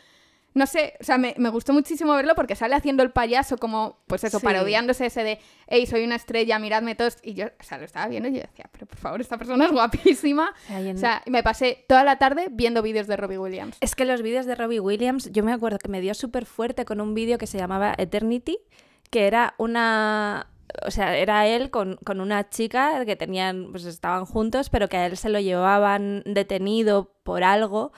No 0.56 0.66
sé, 0.66 0.94
o 1.00 1.02
sea, 1.02 1.18
me, 1.18 1.34
me 1.36 1.48
gustó 1.48 1.72
muchísimo 1.72 2.14
verlo 2.14 2.36
porque 2.36 2.54
sale 2.54 2.76
haciendo 2.76 3.02
el 3.02 3.10
payaso 3.10 3.58
como, 3.58 3.98
pues 4.06 4.22
eso, 4.22 4.38
Sí. 4.38 4.44
parodiándose 4.46 5.06
ese 5.06 5.24
de, 5.24 5.40
hey, 5.66 5.84
soy 5.84 6.04
una 6.04 6.14
estrella, 6.14 6.60
miradme 6.60 6.94
todos. 6.94 7.16
Y 7.24 7.34
yo, 7.34 7.46
o 7.46 7.62
sea, 7.64 7.76
lo 7.78 7.84
estaba 7.84 8.06
viendo 8.06 8.28
y 8.28 8.34
yo 8.34 8.40
decía, 8.42 8.66
pero 8.70 8.86
por 8.86 8.96
favor, 8.98 9.20
esta 9.20 9.36
persona 9.36 9.64
es 9.64 9.72
guapísima. 9.72 10.54
O 10.94 10.96
sea, 10.96 11.22
me 11.26 11.42
pasé 11.42 11.84
toda 11.88 12.04
la 12.04 12.18
tarde 12.20 12.46
viendo 12.52 12.82
vídeos 12.82 13.08
de 13.08 13.16
Robbie 13.16 13.38
Williams. 13.38 13.76
Es 13.80 13.96
que 13.96 14.04
los 14.04 14.22
vídeos 14.22 14.46
de 14.46 14.54
Robbie 14.54 14.78
Williams, 14.78 15.28
yo 15.32 15.42
me 15.42 15.52
acuerdo 15.52 15.78
que 15.80 15.88
me 15.88 16.00
dio 16.00 16.14
súper 16.14 16.46
fuerte 16.46 16.84
con 16.84 17.00
un 17.00 17.14
vídeo 17.14 17.36
que 17.36 17.48
se 17.48 17.58
llamaba 17.58 17.92
Eternity, 17.98 18.56
que 19.14 19.28
era 19.28 19.54
una... 19.58 20.48
O 20.84 20.90
sea, 20.90 21.16
era 21.16 21.46
él 21.46 21.70
con, 21.70 21.98
con 22.04 22.20
una 22.20 22.50
chica 22.50 23.04
que 23.06 23.14
tenían, 23.14 23.68
pues 23.70 23.84
estaban 23.84 24.26
juntos, 24.26 24.70
pero 24.70 24.88
que 24.88 24.96
a 24.96 25.06
él 25.06 25.16
se 25.16 25.28
lo 25.28 25.38
llevaban 25.38 26.24
detenido 26.26 27.12
por 27.22 27.44
algo. 27.44 27.92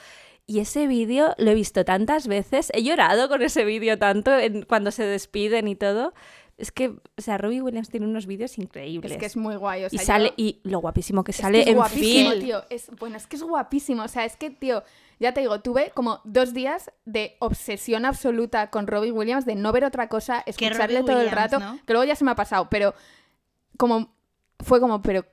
Y 0.46 0.58
ese 0.60 0.86
vídeo 0.86 1.34
lo 1.38 1.50
he 1.52 1.54
visto 1.54 1.86
tantas 1.86 2.28
veces, 2.28 2.70
he 2.74 2.82
llorado 2.82 3.30
con 3.30 3.40
ese 3.40 3.64
vídeo 3.64 3.98
tanto 3.98 4.36
en- 4.38 4.62
cuando 4.64 4.90
se 4.90 5.04
despiden 5.04 5.68
y 5.68 5.74
todo. 5.74 6.12
Es 6.58 6.70
que, 6.70 6.88
o 6.88 7.00
sea, 7.22 7.38
Robbie 7.38 7.62
Williams 7.62 7.88
tiene 7.88 8.06
unos 8.06 8.26
vídeos 8.26 8.58
increíbles. 8.58 9.12
Es 9.12 9.18
que 9.18 9.26
es 9.26 9.36
muy 9.38 9.56
guay. 9.56 9.84
O 9.86 9.90
sea, 9.90 10.02
y 10.02 10.04
sale, 10.04 10.28
yo- 10.28 10.34
y 10.36 10.60
lo 10.64 10.80
guapísimo 10.80 11.24
que 11.24 11.30
es 11.30 11.36
que 11.38 11.42
sale 11.44 11.60
es 11.62 11.66
en 11.68 11.76
guapísimo, 11.76 12.30
Phil. 12.32 12.40
tío. 12.44 12.62
Es, 12.68 12.90
bueno, 12.98 13.16
es 13.16 13.26
que 13.26 13.36
es 13.36 13.42
guapísimo. 13.42 14.02
O 14.04 14.08
sea, 14.08 14.24
es 14.26 14.36
que, 14.36 14.50
tío, 14.50 14.82
ya 15.18 15.32
te 15.32 15.40
digo, 15.40 15.60
tuve 15.60 15.90
como 15.94 16.20
dos 16.24 16.52
días 16.52 16.90
de 17.04 17.36
obsesión 17.40 18.04
absoluta 18.04 18.70
con 18.70 18.86
Robbie 18.86 19.12
Williams, 19.12 19.46
de 19.46 19.54
no 19.54 19.72
ver 19.72 19.84
otra 19.84 20.08
cosa, 20.08 20.42
escucharle 20.46 21.02
todo 21.02 21.20
el 21.20 21.30
rato, 21.30 21.58
¿no? 21.58 21.78
que 21.86 21.92
luego 21.92 22.04
ya 22.04 22.14
se 22.16 22.24
me 22.24 22.30
ha 22.32 22.34
pasado, 22.36 22.68
pero 22.70 22.94
como 23.76 24.14
fue 24.60 24.80
como, 24.80 25.02
pero 25.02 25.24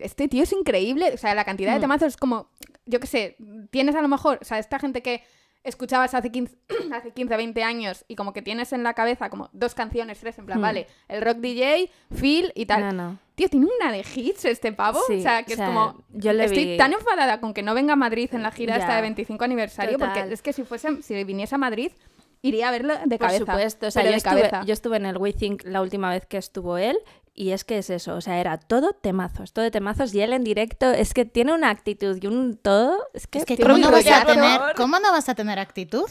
este 0.00 0.28
tío 0.28 0.42
es 0.44 0.52
increíble, 0.52 1.10
o 1.14 1.16
sea, 1.16 1.34
la 1.34 1.44
cantidad 1.44 1.72
de 1.72 1.78
Mm. 1.78 1.82
temazos 1.82 2.08
es 2.08 2.16
como, 2.16 2.50
yo 2.86 3.00
qué 3.00 3.06
sé, 3.06 3.36
tienes 3.70 3.94
a 3.96 4.02
lo 4.02 4.08
mejor, 4.08 4.38
o 4.40 4.44
sea, 4.44 4.58
esta 4.58 4.78
gente 4.78 5.02
que 5.02 5.22
escuchabas 5.64 6.14
hace 6.14 6.30
15, 6.30 6.56
hace 6.92 7.10
15 7.12 7.36
20 7.36 7.62
años 7.62 8.04
y 8.08 8.16
como 8.16 8.32
que 8.32 8.42
tienes 8.42 8.72
en 8.72 8.82
la 8.82 8.94
cabeza 8.94 9.28
como 9.30 9.50
dos 9.52 9.74
canciones, 9.74 10.18
tres, 10.20 10.38
en 10.38 10.46
plan, 10.46 10.58
Mm. 10.58 10.62
vale, 10.62 10.86
el 11.08 11.22
rock 11.22 11.38
DJ, 11.38 11.90
Phil 12.18 12.52
y 12.54 12.66
tal. 12.66 12.80
No, 12.80 12.92
no. 12.92 13.18
Tío, 13.34 13.48
tiene 13.48 13.66
una 13.80 13.90
de 13.92 14.04
hits 14.14 14.44
este 14.44 14.72
pavo. 14.72 15.00
Sí, 15.06 15.18
o 15.18 15.22
sea, 15.22 15.42
que 15.44 15.54
o 15.54 15.56
sea, 15.56 15.66
es 15.66 15.70
como. 15.70 16.02
yo 16.10 16.32
le 16.32 16.44
estoy 16.44 16.64
vi- 16.64 16.76
tan 16.76 16.92
enfadada 16.92 17.40
con 17.40 17.54
que 17.54 17.62
no 17.62 17.74
venga 17.74 17.94
a 17.94 17.96
Madrid 17.96 18.28
en 18.32 18.42
la 18.42 18.50
gira 18.50 18.76
esta 18.76 18.96
de 18.96 19.02
25 19.02 19.44
aniversario, 19.44 19.92
Total. 19.98 20.12
porque 20.14 20.34
es 20.34 20.42
que 20.42 20.52
si 20.52 20.62
fuese, 20.64 21.02
si 21.02 21.24
viniese 21.24 21.54
a 21.54 21.58
Madrid, 21.58 21.90
iría 22.42 22.68
a 22.68 22.70
verlo 22.70 22.94
de 23.04 23.18
Por 23.18 23.26
cabeza. 23.28 23.38
supuesto, 23.46 23.86
o 23.86 23.90
sea, 23.90 24.02
yo 24.02 24.10
de 24.10 24.16
estuve, 24.16 24.34
cabeza. 24.48 24.62
yo 24.64 24.72
estuve 24.72 24.96
en 24.96 25.06
el 25.06 25.16
We 25.18 25.32
Think 25.34 25.62
la 25.64 25.82
última 25.82 26.10
vez 26.10 26.24
que 26.26 26.38
estuvo 26.38 26.78
él 26.78 26.98
y 27.34 27.52
es 27.52 27.64
que 27.64 27.78
es 27.78 27.90
eso, 27.90 28.16
o 28.16 28.20
sea, 28.20 28.40
era 28.40 28.58
todo 28.58 28.92
temazos, 28.92 29.52
todo 29.52 29.70
temazos 29.70 30.14
y 30.14 30.20
él 30.20 30.32
en 30.32 30.44
directo 30.44 30.90
es 30.90 31.14
que 31.14 31.24
tiene 31.24 31.54
una 31.54 31.70
actitud 31.70 32.18
y 32.20 32.26
un 32.26 32.56
todo, 32.56 33.08
es 33.14 33.26
que, 33.26 33.38
Es 33.38 33.44
que 33.44 33.56
Tiene 33.56 33.72
¿cómo 33.72 33.76
un 33.76 33.80
no, 33.82 33.90
vas 33.90 34.06
a 34.06 34.24
tener, 34.26 34.60
¿cómo 34.76 35.00
no 35.00 35.12
vas 35.12 35.28
a 35.28 35.34
tener 35.34 35.58
actitud 35.58 36.08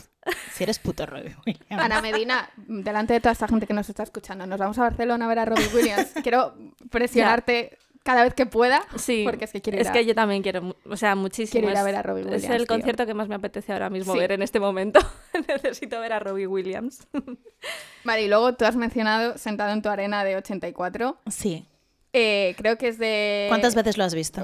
si 0.53 0.63
eres 0.63 0.79
puto 0.79 1.05
Robbie 1.05 1.35
Williams? 1.45 1.65
Ana 1.71 2.01
Medina, 2.01 2.49
delante 2.57 3.13
de 3.13 3.19
toda 3.19 3.33
esta 3.33 3.47
gente 3.47 3.67
que 3.67 3.73
nos 3.73 3.89
está 3.89 4.03
escuchando, 4.03 4.45
nos 4.47 4.59
vamos 4.59 4.77
a 4.79 4.83
Barcelona 4.83 5.25
a 5.25 5.27
ver 5.27 5.39
a 5.39 5.45
Robbie 5.45 5.69
Williams. 5.73 6.07
Quiero 6.23 6.55
presionarte 6.89 7.77
cada 8.03 8.23
vez 8.23 8.33
que 8.33 8.45
pueda, 8.45 8.81
sí, 8.97 9.23
porque 9.25 9.45
es 9.45 9.51
que 9.51 9.61
quiero 9.61 9.77
ir, 9.77 9.81
es 9.81 9.87
a, 9.89 9.91
que 9.91 10.05
yo 10.05 10.15
también 10.15 10.41
quiero, 10.41 10.75
o 10.89 10.97
sea, 10.97 11.15
muchísimo. 11.15 11.51
quiero 11.51 11.69
ir 11.69 11.77
a 11.77 11.79
es- 11.81 11.85
ver 11.85 11.95
a 11.95 12.01
Robbie 12.01 12.23
Williams. 12.23 12.43
Es 12.43 12.49
el 12.49 12.57
tío. 12.59 12.67
concierto 12.67 13.05
que 13.05 13.13
más 13.13 13.27
me 13.27 13.35
apetece 13.35 13.71
ahora 13.73 13.89
mismo 13.89 14.13
Sí. 14.13 14.19
ver 14.19 14.31
en 14.31 14.41
este 14.41 14.59
momento. 14.59 14.99
Necesito 15.47 15.99
ver 15.99 16.13
a 16.13 16.19
Robbie 16.19 16.47
Williams. 16.47 17.07
Vale, 18.03 18.23
y 18.23 18.27
luego 18.27 18.53
tú 18.55 18.65
has 18.65 18.75
mencionado 18.75 19.37
Sentado 19.37 19.71
en 19.73 19.81
tu 19.81 19.89
arena 19.89 20.23
de 20.23 20.37
84. 20.37 21.17
Sí. 21.29 21.65
Eh, 22.13 22.55
creo 22.57 22.77
que 22.77 22.87
es 22.87 22.97
de... 22.97 23.45
¿Cuántas 23.49 23.75
veces 23.75 23.97
lo 23.97 24.03
has 24.03 24.15
visto? 24.15 24.43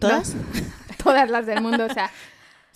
¿Todas? 0.00 0.34
todas 1.04 1.30
las 1.30 1.46
del 1.46 1.60
mundo. 1.60 1.84
O 1.84 1.92
sea, 1.94 2.10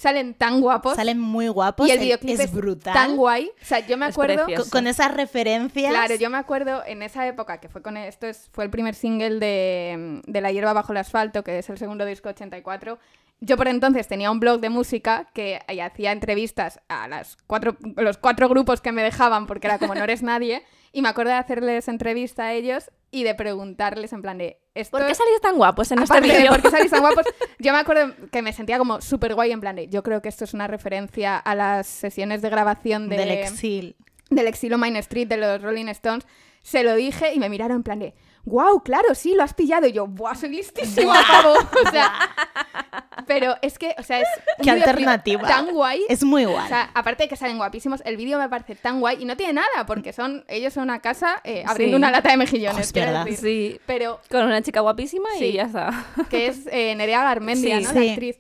salen 0.03 0.35
tan 0.35 0.61
guapos. 0.61 0.97
Salen 0.97 1.21
muy 1.21 1.49
guapos. 1.49 1.89
y 1.89 1.93
el 1.93 2.01
videoclip 2.01 2.35
es, 2.35 2.41
es, 2.41 2.53
brutal. 2.53 2.93
tan 2.93 3.17
guay. 3.17 3.51
O 3.63 3.65
sea, 3.65 3.87
yo 3.87 3.97
me 3.97 4.07
acuerdo. 4.07 4.47
Con, 4.47 4.69
con 4.69 4.87
esas 4.89 5.15
referencias. 5.15 5.91
Claro, 5.91 6.17
yo 6.17 6.29
me 6.29 6.39
acuerdo 6.39 6.83
en 6.85 7.03
esa 7.03 7.27
época 7.27 7.61
que 7.61 7.69
fue 7.69 7.83
con 7.83 7.97
esto 7.97 8.27
es, 8.27 8.51
fue 8.53 8.65
el 8.65 8.71
primer 8.71 8.97
single 8.97 9.39
de, 9.39 10.21
de 10.27 10.41
La 10.41 10.51
hierba 10.51 10.73
bajo 10.73 10.93
el 10.93 10.99
asfalto, 10.99 11.45
que 11.45 11.59
es 11.59 11.71
el 11.71 11.79
segundo 11.79 12.05
disco 12.05 12.31
84. 12.31 12.99
Yo 13.41 13.57
por 13.57 13.69
entonces 13.69 14.09
tenía 14.09 14.31
un 14.31 14.41
blog 14.41 14.61
de 14.61 14.71
música 14.71 15.29
que 15.35 15.61
ahí 15.67 15.81
hacía 15.81 16.13
entrevistas 16.13 16.81
a 16.89 17.09
las 17.09 17.37
cuatro, 17.47 17.77
los 17.97 18.19
cuatro 18.19 18.49
grupos 18.49 18.81
que 18.81 18.93
me 18.93 19.03
dejaban, 19.03 19.47
porque 19.47 19.69
era 19.69 19.79
como 19.79 19.95
no 19.95 20.05
eres 20.05 20.23
nadie, 20.23 20.63
y 20.93 21.03
me 21.03 21.09
acuerdo 21.09 21.33
de 21.33 21.39
hacerles 21.39 21.89
entrevista 21.89 22.45
a 22.45 22.53
ellos 22.53 22.91
y 23.11 23.25
de 23.25 23.35
preguntarles 23.35 24.13
en 24.13 24.23
plan 24.23 24.39
de... 24.39 24.59
Esto 24.75 24.97
¿Por 24.97 25.07
qué 25.07 25.15
salís 25.15 25.41
tan 25.41 25.57
guapos 25.57 25.91
en 25.93 26.03
este 26.03 26.21
vídeo? 26.21 26.51
por 26.51 26.63
qué 26.63 26.71
salís 26.71 26.91
tan 26.91 27.01
guapos, 27.01 27.27
yo 27.59 27.73
me 27.73 27.79
acuerdo 27.79 28.15
que 28.31 28.43
me 28.43 28.53
sentía 28.53 28.79
como 28.79 29.01
súper 29.01 29.35
guay 29.35 29.53
en 29.53 29.61
plan 29.61 29.77
de, 29.77 29.89
yo 29.89 30.03
creo 30.03 30.23
que 30.23 30.29
esto 30.29 30.45
es 30.45 30.55
una 30.55 30.67
referencia 30.67 31.37
a 31.37 31.55
las 31.55 31.87
sesiones 31.87 32.43
de 32.43 32.51
grabación 32.51 33.09
de, 33.09 33.17
Del 33.17 33.31
exil. 33.31 33.97
del 34.31 34.47
exilio 34.47 34.79
Main 34.79 34.97
Street 34.97 35.29
de 35.29 35.37
los 35.37 35.61
Rolling 35.61 35.89
Stones. 35.89 36.27
Se 36.63 36.85
lo 36.85 36.95
dije 36.95 37.35
y 37.35 37.39
me 37.39 37.49
miraron 37.49 37.79
en 37.79 37.83
plan 37.83 37.99
de, 37.99 38.15
wow, 38.45 38.83
claro, 38.83 39.15
sí, 39.15 39.35
lo 39.35 39.43
has 39.43 39.55
pillado. 39.55 39.87
Y 39.87 39.93
yo, 39.93 40.07
¡buah, 40.07 40.35
soy 40.35 40.51
listísima, 40.51 41.15
pavo". 41.27 41.55
O 41.87 41.91
sea, 41.91 42.13
pero 43.27 43.55
es 43.63 43.79
que, 43.79 43.95
o 43.99 44.03
sea, 44.03 44.21
es 44.21 44.29
Qué 44.63 44.71
alternativa. 44.71 45.47
tan 45.47 45.71
guay. 45.73 46.03
Es 46.09 46.25
muy 46.25 46.45
guay. 46.45 46.65
O 46.65 46.69
sea, 46.69 46.91
aparte 46.95 47.25
de 47.25 47.29
que 47.29 47.37
salen 47.37 47.57
guapísimos, 47.59 48.03
el 48.05 48.17
vídeo 48.17 48.39
me 48.39 48.49
parece 48.49 48.75
tan 48.75 49.01
guay 49.01 49.19
y 49.21 49.25
no 49.25 49.37
tiene 49.37 49.55
nada, 49.55 49.87
porque 49.87 50.13
son 50.13 50.45
ellos 50.49 50.73
son 50.73 50.85
una 50.85 51.01
casa 51.01 51.41
eh, 51.45 51.65
abriendo 51.67 51.97
Sí. 51.97 51.99
una 52.01 52.11
lata 52.11 52.31
de 52.31 52.37
mejillones. 52.37 52.77
Oh, 52.79 52.81
es 52.81 52.93
quiero 52.93 53.09
verdad. 53.13 53.25
decir. 53.27 53.73
Sí, 53.75 53.81
Pero 53.87 54.21
con 54.31 54.45
una 54.45 54.61
chica 54.63 54.81
guapísima 54.81 55.29
y 55.37 55.39
Sí. 55.39 55.53
ya 55.53 55.63
está. 55.65 56.05
que 56.31 56.47
es 56.49 56.67
eh, 56.71 56.95
Nerea 56.95 57.23
Garmendia, 57.25 57.79
Sí, 57.79 57.85
¿no? 57.85 57.91
sí. 57.93 58.07
La 58.07 58.13
actriz. 58.13 58.39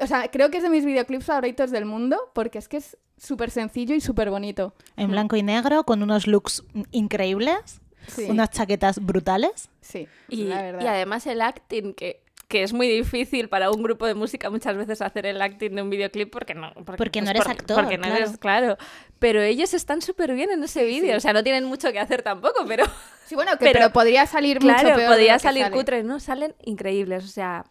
O 0.00 0.06
sea, 0.06 0.28
creo 0.30 0.50
que 0.50 0.58
es 0.58 0.62
de 0.62 0.70
mis 0.70 0.84
videoclips 0.84 1.24
favoritos 1.26 1.70
del 1.70 1.84
mundo 1.84 2.18
porque 2.32 2.58
es 2.58 2.68
que 2.68 2.76
es 2.76 2.96
súper 3.16 3.50
sencillo 3.50 3.94
y 3.96 4.00
súper 4.00 4.30
bonito. 4.30 4.72
en 4.96 5.10
blanco 5.10 5.34
y 5.36 5.42
negro, 5.42 5.82
con 5.84 6.02
unos 6.04 6.28
looks 6.28 6.62
increíbles, 6.92 7.80
Sí. 8.08 8.26
unas 8.28 8.50
chaquetas 8.50 8.98
brutales. 9.04 9.68
Sí, 9.80 10.08
Y, 10.28 10.44
la 10.44 10.62
verdad. 10.62 10.82
y 10.82 10.86
además 10.86 11.26
el 11.26 11.40
acting, 11.42 11.94
que, 11.94 12.20
que 12.48 12.62
es 12.62 12.72
muy 12.72 12.88
difícil 12.88 13.48
para 13.48 13.70
un 13.70 13.82
grupo 13.82 14.06
de 14.06 14.14
música 14.14 14.48
muchas 14.50 14.76
veces 14.76 15.02
hacer 15.02 15.26
el 15.26 15.40
acting 15.42 15.74
de 15.74 15.82
un 15.82 15.90
videoclip 15.90 16.30
porque 16.32 16.54
no, 16.54 16.72
Porque 16.96 17.20
no 17.20 17.30
eres 17.30 17.46
actor, 17.46 17.76
Porque 17.82 17.98
no 17.98 18.04
claro. 18.04 18.16
eres, 18.24 18.38
claro. 18.38 18.76
Pero 19.18 19.42
ellos 19.42 19.74
están 19.74 20.00
súper 20.02 20.32
bien 20.34 20.50
en 20.50 20.62
ese 20.64 20.84
vídeo. 20.84 21.16
O 21.16 21.20
sea, 21.20 21.32
no 21.32 21.42
tienen 21.42 21.64
mucho 21.64 21.92
que 21.92 21.98
hacer 22.00 22.22
tampoco, 22.22 22.64
pero 22.66 22.84
Sí, 23.26 23.34
bueno, 23.34 23.52
que, 23.52 23.58
pero- 23.66 23.72
pero, 23.80 23.92
podría 23.92 24.24
salir 24.26 24.60
mucho 24.62 24.74
claro, 24.74 24.96
peor 24.96 25.16
que 25.18 25.38
salir 25.38 25.62
sale. 25.64 25.76
cutre. 25.76 26.02
No, 26.04 26.18
salen 26.20 26.54
increíbles. 26.64 27.24
O 27.24 27.28
sea, 27.28 27.64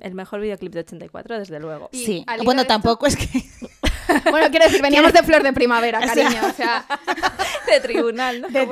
el 0.00 0.14
mejor 0.14 0.40
videoclip 0.40 0.72
de 0.72 0.80
84, 0.80 1.38
desde 1.38 1.60
luego. 1.60 1.90
Y 1.92 2.04
sí. 2.06 2.24
Bueno, 2.44 2.62
esto- 2.62 2.72
tampoco 2.72 3.06
es 3.06 3.16
que. 3.16 3.28
Bueno, 4.30 4.48
quiero 4.50 4.66
decir, 4.66 4.82
veníamos 4.82 5.12
de 5.14 5.22
flor 5.22 5.42
de 5.42 5.52
primavera, 5.52 5.98
O 5.98 6.02
sea- 6.02 6.14
cariño. 6.14 6.40
O 6.46 6.52
sea, 6.52 6.84
de 7.66 7.80
tribunal, 7.80 8.40
¿no? 8.42 8.48
De- 8.48 8.64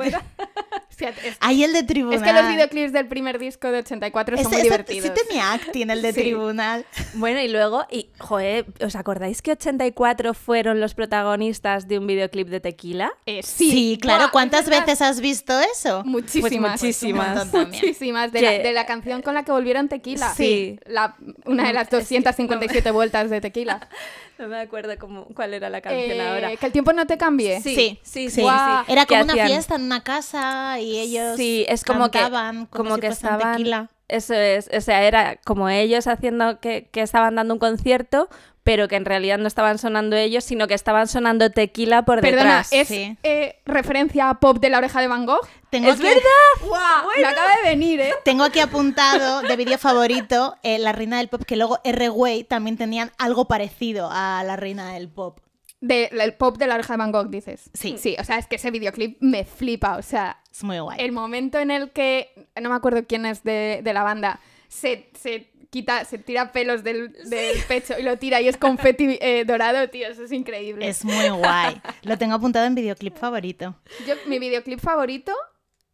Hostia, 1.09 1.29
es, 1.29 1.37
Hay 1.39 1.63
el 1.63 1.73
de 1.73 1.83
tribunal. 1.83 2.19
es 2.19 2.23
que 2.23 2.33
los 2.33 2.47
videoclips 2.51 2.93
del 2.93 3.07
primer 3.07 3.39
disco 3.39 3.71
de 3.71 3.79
84 3.79 4.37
son 4.37 4.41
Ese- 4.45 4.49
muy 4.49 4.57
ese 4.57 4.63
divertidos. 4.63 5.05
Sí 5.17 5.25
tenía 5.27 5.53
acting, 5.53 5.89
el 5.89 6.01
de 6.01 6.13
Sí. 6.13 6.21
tribunal. 6.21 6.85
Bueno, 7.13 7.39
y 7.41 7.47
luego, 7.47 7.85
y, 7.91 8.09
joder, 8.19 8.65
¿os 8.85 8.95
acordáis 8.95 9.41
que 9.41 9.51
84 9.51 10.33
fueron 10.33 10.79
los 10.79 10.93
protagonistas 10.93 11.87
de 11.87 11.97
un 11.99 12.07
videoclip 12.07 12.47
de 12.49 12.59
Tequila? 12.59 13.11
Eh, 13.25 13.41
Sí, 13.43 13.71
sí, 13.71 13.97
claro. 14.01 14.23
Buah, 14.23 14.31
¿Cuántas 14.31 14.61
es 14.61 14.69
verdad. 14.69 14.85
veces 14.85 15.01
has 15.01 15.19
visto 15.21 15.53
eso? 15.73 16.03
Muchísimas. 16.05 16.79
Pues 16.79 16.81
muchísimas. 16.81 17.53
Muchísimas. 17.53 18.31
De, 18.31 18.41
la, 18.41 18.51
de 18.51 18.73
la 18.73 18.85
canción 18.85 19.21
con 19.21 19.33
la 19.33 19.43
que 19.43 19.51
volvieron 19.51 19.89
Tequila. 19.89 20.33
Sí. 20.35 20.79
La, 20.85 21.15
una 21.45 21.67
de 21.67 21.73
las 21.73 21.89
257 21.91 22.91
vueltas 22.91 23.29
de 23.29 23.41
Tequila. 23.41 23.87
No 24.41 24.47
me 24.47 24.59
acuerdo 24.59 24.91
cómo, 24.97 25.25
cuál 25.35 25.53
era 25.53 25.69
la 25.69 25.81
canción 25.81 26.17
Eh, 26.17 26.19
ahora. 26.27 26.55
Que 26.55 26.65
el 26.65 26.71
tiempo 26.71 26.93
no 26.93 27.05
te 27.05 27.15
cambie. 27.15 27.61
Sí, 27.61 27.75
Sí, 27.75 27.99
sí, 28.01 28.29
sí. 28.31 28.41
Guau. 28.41 28.83
Era 28.87 29.05
como 29.05 29.21
una 29.21 29.33
hacían- 29.33 29.47
fiesta 29.47 29.75
en 29.75 29.83
una 29.83 30.01
casa 30.01 30.79
y 30.79 30.90
ellos 30.99 31.35
Sí, 31.37 31.65
es 31.69 31.83
como 31.83 32.09
que, 32.11 32.19
cantaban 32.19 32.65
como, 32.67 32.83
como 32.85 32.95
si 32.95 33.01
que 33.01 33.07
fuesen 33.07 33.29
estaban. 33.33 33.57
tequila. 33.57 33.89
Eso 34.07 34.33
es, 34.33 34.69
o 34.75 34.81
sea, 34.81 35.03
era 35.03 35.37
como 35.45 35.69
ellos 35.69 36.05
haciendo 36.07 36.59
que, 36.59 36.89
que 36.91 37.01
estaban 37.01 37.35
dando 37.35 37.53
un 37.53 37.59
concierto, 37.61 38.27
pero 38.63 38.89
que 38.89 38.97
en 38.97 39.05
realidad 39.05 39.37
no 39.37 39.47
estaban 39.47 39.77
sonando 39.79 40.17
ellos, 40.17 40.43
sino 40.43 40.67
que 40.67 40.73
estaban 40.73 41.07
sonando 41.07 41.49
tequila 41.49 42.03
por 42.03 42.19
Perdona, 42.19 42.43
detrás. 42.43 42.73
¿es 42.73 42.87
sí. 42.89 43.17
eh, 43.23 43.55
referencia 43.65 44.29
a 44.29 44.39
Pop 44.41 44.59
de 44.59 44.69
la 44.69 44.79
oreja 44.79 44.99
de 44.99 45.07
Van 45.07 45.25
Gogh? 45.25 45.47
Tengo 45.69 45.87
¡Es 45.87 45.93
aquí- 45.95 46.03
verdad! 46.03 46.21
¡Guau! 46.67 47.07
Me 47.17 47.25
acaba 47.25 47.55
de 47.63 47.69
venir, 47.69 48.01
¿eh? 48.01 48.13
Tengo 48.25 48.43
aquí 48.43 48.59
apuntado 48.59 49.41
de 49.43 49.55
vídeo 49.55 49.77
favorito 49.77 50.57
eh, 50.61 50.77
La 50.77 50.91
Reina 50.91 51.17
del 51.17 51.29
Pop, 51.29 51.43
que 51.45 51.55
luego 51.55 51.79
R-Way 51.85 52.43
también 52.43 52.75
tenían 52.77 53.11
algo 53.17 53.45
parecido 53.47 54.09
a 54.11 54.43
La 54.45 54.57
Reina 54.57 54.91
del 54.93 55.07
Pop. 55.07 55.39
De, 55.81 56.05
el 56.11 56.33
pop 56.35 56.57
de 56.57 56.67
la 56.67 56.75
oreja 56.75 56.93
de 56.93 56.97
Van 56.97 57.11
Gogh, 57.11 57.29
dices. 57.29 57.69
Sí. 57.73 57.95
Sí, 57.97 58.15
o 58.19 58.23
sea, 58.23 58.37
es 58.37 58.47
que 58.47 58.55
ese 58.55 58.71
videoclip 58.71 59.17
me 59.19 59.43
flipa. 59.45 59.97
O 59.97 60.01
sea, 60.01 60.37
Es 60.51 60.63
muy 60.63 60.79
guay. 60.79 60.99
el 61.01 61.11
momento 61.11 61.59
en 61.59 61.71
el 61.71 61.89
que, 61.91 62.29
no 62.61 62.69
me 62.69 62.75
acuerdo 62.75 63.03
quién 63.07 63.25
es 63.25 63.43
de, 63.43 63.81
de 63.83 63.93
la 63.93 64.03
banda, 64.03 64.39
se, 64.67 65.09
se 65.19 65.49
quita, 65.71 66.05
se 66.05 66.17
tira 66.17 66.51
pelos 66.51 66.83
del, 66.83 67.13
del 67.29 67.57
pecho 67.67 67.95
y 67.97 68.03
lo 68.03 68.17
tira 68.17 68.41
y 68.41 68.47
es 68.47 68.57
confeti 68.57 69.17
eh, 69.21 69.43
dorado, 69.45 69.89
tío, 69.89 70.07
eso 70.07 70.23
es 70.23 70.31
increíble. 70.31 70.87
Es 70.87 71.03
muy 71.03 71.29
guay. 71.29 71.81
Lo 72.03 72.17
tengo 72.17 72.35
apuntado 72.35 72.65
en 72.67 72.75
videoclip 72.75 73.17
favorito. 73.17 73.75
Yo, 74.07 74.15
mi 74.27 74.37
videoclip 74.37 74.79
favorito, 74.79 75.33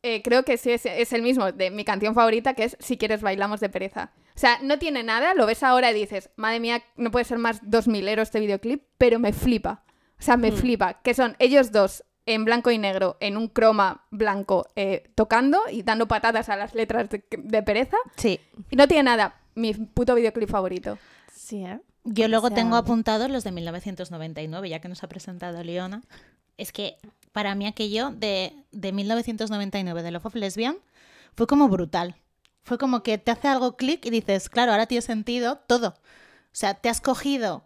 eh, 0.04 0.22
creo 0.22 0.44
que 0.44 0.58
sí 0.58 0.72
es, 0.72 0.86
es 0.86 1.14
el 1.14 1.22
mismo 1.22 1.52
de 1.52 1.72
mi 1.72 1.84
canción 1.86 2.14
favorita, 2.16 2.54
que 2.54 2.64
es 2.66 2.78
Si 2.80 2.98
quieres 2.98 3.22
bailamos 3.22 3.60
de 3.60 3.70
pereza. 3.70 4.12
O 4.36 4.40
sea, 4.40 4.60
no 4.62 4.78
tiene 4.80 5.04
nada, 5.04 5.34
lo 5.34 5.46
ves 5.46 5.64
ahora 5.64 5.92
y 5.92 5.96
dices, 5.96 6.30
madre 6.36 6.60
mía, 6.60 6.84
no 6.96 7.10
puede 7.12 7.26
ser 7.26 7.38
más 7.40 7.60
2000 7.64 8.08
euros 8.08 8.28
este 8.28 8.40
videoclip, 8.40 8.84
pero 8.98 9.18
me 9.20 9.34
flipa. 9.34 9.84
O 10.20 10.22
sea, 10.24 10.38
me 10.38 10.52
flipa. 10.52 11.02
Que 11.02 11.14
son 11.14 11.36
ellos 11.40 11.72
dos 11.72 12.04
en 12.26 12.44
blanco 12.46 12.70
y 12.72 12.78
negro, 12.78 13.18
en 13.20 13.38
un 13.38 13.48
croma 13.48 14.06
blanco, 14.12 14.68
eh, 14.76 15.10
tocando 15.16 15.62
y 15.72 15.84
dando 15.84 16.08
patadas 16.08 16.50
a 16.50 16.56
las 16.58 16.76
letras 16.76 17.10
de, 17.10 17.24
de 17.38 17.64
pereza. 17.64 17.98
Sí. 18.18 18.40
Y 18.70 18.76
no 18.76 18.88
tiene 18.88 19.04
nada. 19.04 19.40
Mi 19.56 19.74
puto 19.74 20.14
videoclip 20.14 20.50
favorito. 20.50 20.98
Sí, 21.34 21.64
¿eh? 21.64 21.80
Yo 22.04 22.28
luego 22.28 22.48
sea- 22.50 22.56
tengo 22.56 22.76
apuntados 22.76 23.30
los 23.30 23.44
de 23.44 23.52
1999, 23.52 24.70
ya 24.70 24.80
que 24.80 24.88
nos 24.90 25.04
ha 25.04 25.08
presentado 25.10 25.64
Leona. 25.64 26.04
Es 26.58 26.72
que 26.72 26.98
para 27.38 27.54
mí 27.54 27.68
aquello 27.68 28.10
de, 28.10 28.66
de 28.72 28.92
1999 28.92 30.02
de 30.02 30.10
Love 30.10 30.26
of 30.26 30.34
Lesbian 30.36 30.78
fue 31.36 31.46
como 31.46 31.70
brutal. 31.70 32.16
Fue 32.64 32.80
como 32.80 33.04
que 33.04 33.20
te 33.20 33.30
hace 33.30 33.48
algo 33.48 33.78
clic 33.78 34.04
y 34.08 34.10
dices, 34.10 34.50
claro, 34.50 34.72
ahora 34.72 34.88
tiene 34.88 35.04
sentido 35.04 35.58
todo. 35.68 35.90
O 35.90 35.96
sea, 36.52 36.74
te 36.74 36.90
has 36.90 37.00
cogido 37.00 37.64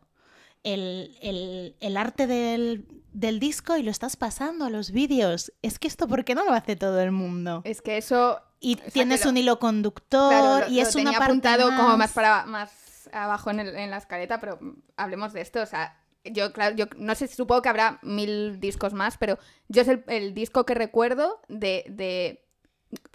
el, 0.63 1.17
el- 1.21 1.77
el 1.79 1.95
arte 1.95 2.27
del, 2.27 2.85
del 3.13 3.39
disco 3.39 3.77
y 3.77 3.83
lo 3.83 3.91
estás 3.91 4.17
pasando 4.17 4.65
a 4.65 4.69
los 4.69 4.91
vídeos. 4.91 5.53
Es 5.61 5.79
que 5.79 5.87
esto, 5.87 6.05
¿por 6.09 6.25
qué 6.25 6.35
no 6.35 6.43
lo 6.43 6.51
hace 6.51 6.75
todo 6.75 6.99
el 6.99 7.11
mundo? 7.13 7.61
Es 7.63 7.81
que 7.81 7.97
eso 7.97 8.41
Y 8.59 8.75
tienes 8.75 9.23
lo- 9.23 9.31
un 9.31 9.37
hilo 9.37 9.57
conductor 9.59 10.29
Claro, 10.31 10.65
lo- 10.67 10.71
y 10.73 10.81
es 10.81 10.93
parte 10.93 11.15
apuntado 11.15 11.69
como 11.77 11.97
más- 11.97 12.11
para 12.11 12.45
más 12.45 13.09
abajo 13.13 13.51
en, 13.51 13.61
el- 13.61 13.75
en 13.77 13.89
la 13.89 13.97
escaleta, 13.99 14.41
pero 14.41 14.59
hablemos 14.97 15.31
de 15.31 15.39
esto. 15.39 15.61
O 15.61 15.65
sea, 15.65 15.97
yo, 16.23 16.53
claro, 16.53 16.75
yo 16.75 16.85
no 16.97 17.15
sé, 17.15 17.27
supongo 17.27 17.61
que 17.61 17.69
habrá 17.69 17.99
mil 18.03 18.59
discos 18.59 18.93
más, 18.93 19.17
pero 19.17 19.37
yo 19.67 19.81
es 19.81 19.87
el, 19.87 20.03
el 20.07 20.33
disco 20.33 20.65
que 20.65 20.73
recuerdo 20.75 21.39
de, 21.47 21.85
de 21.89 22.45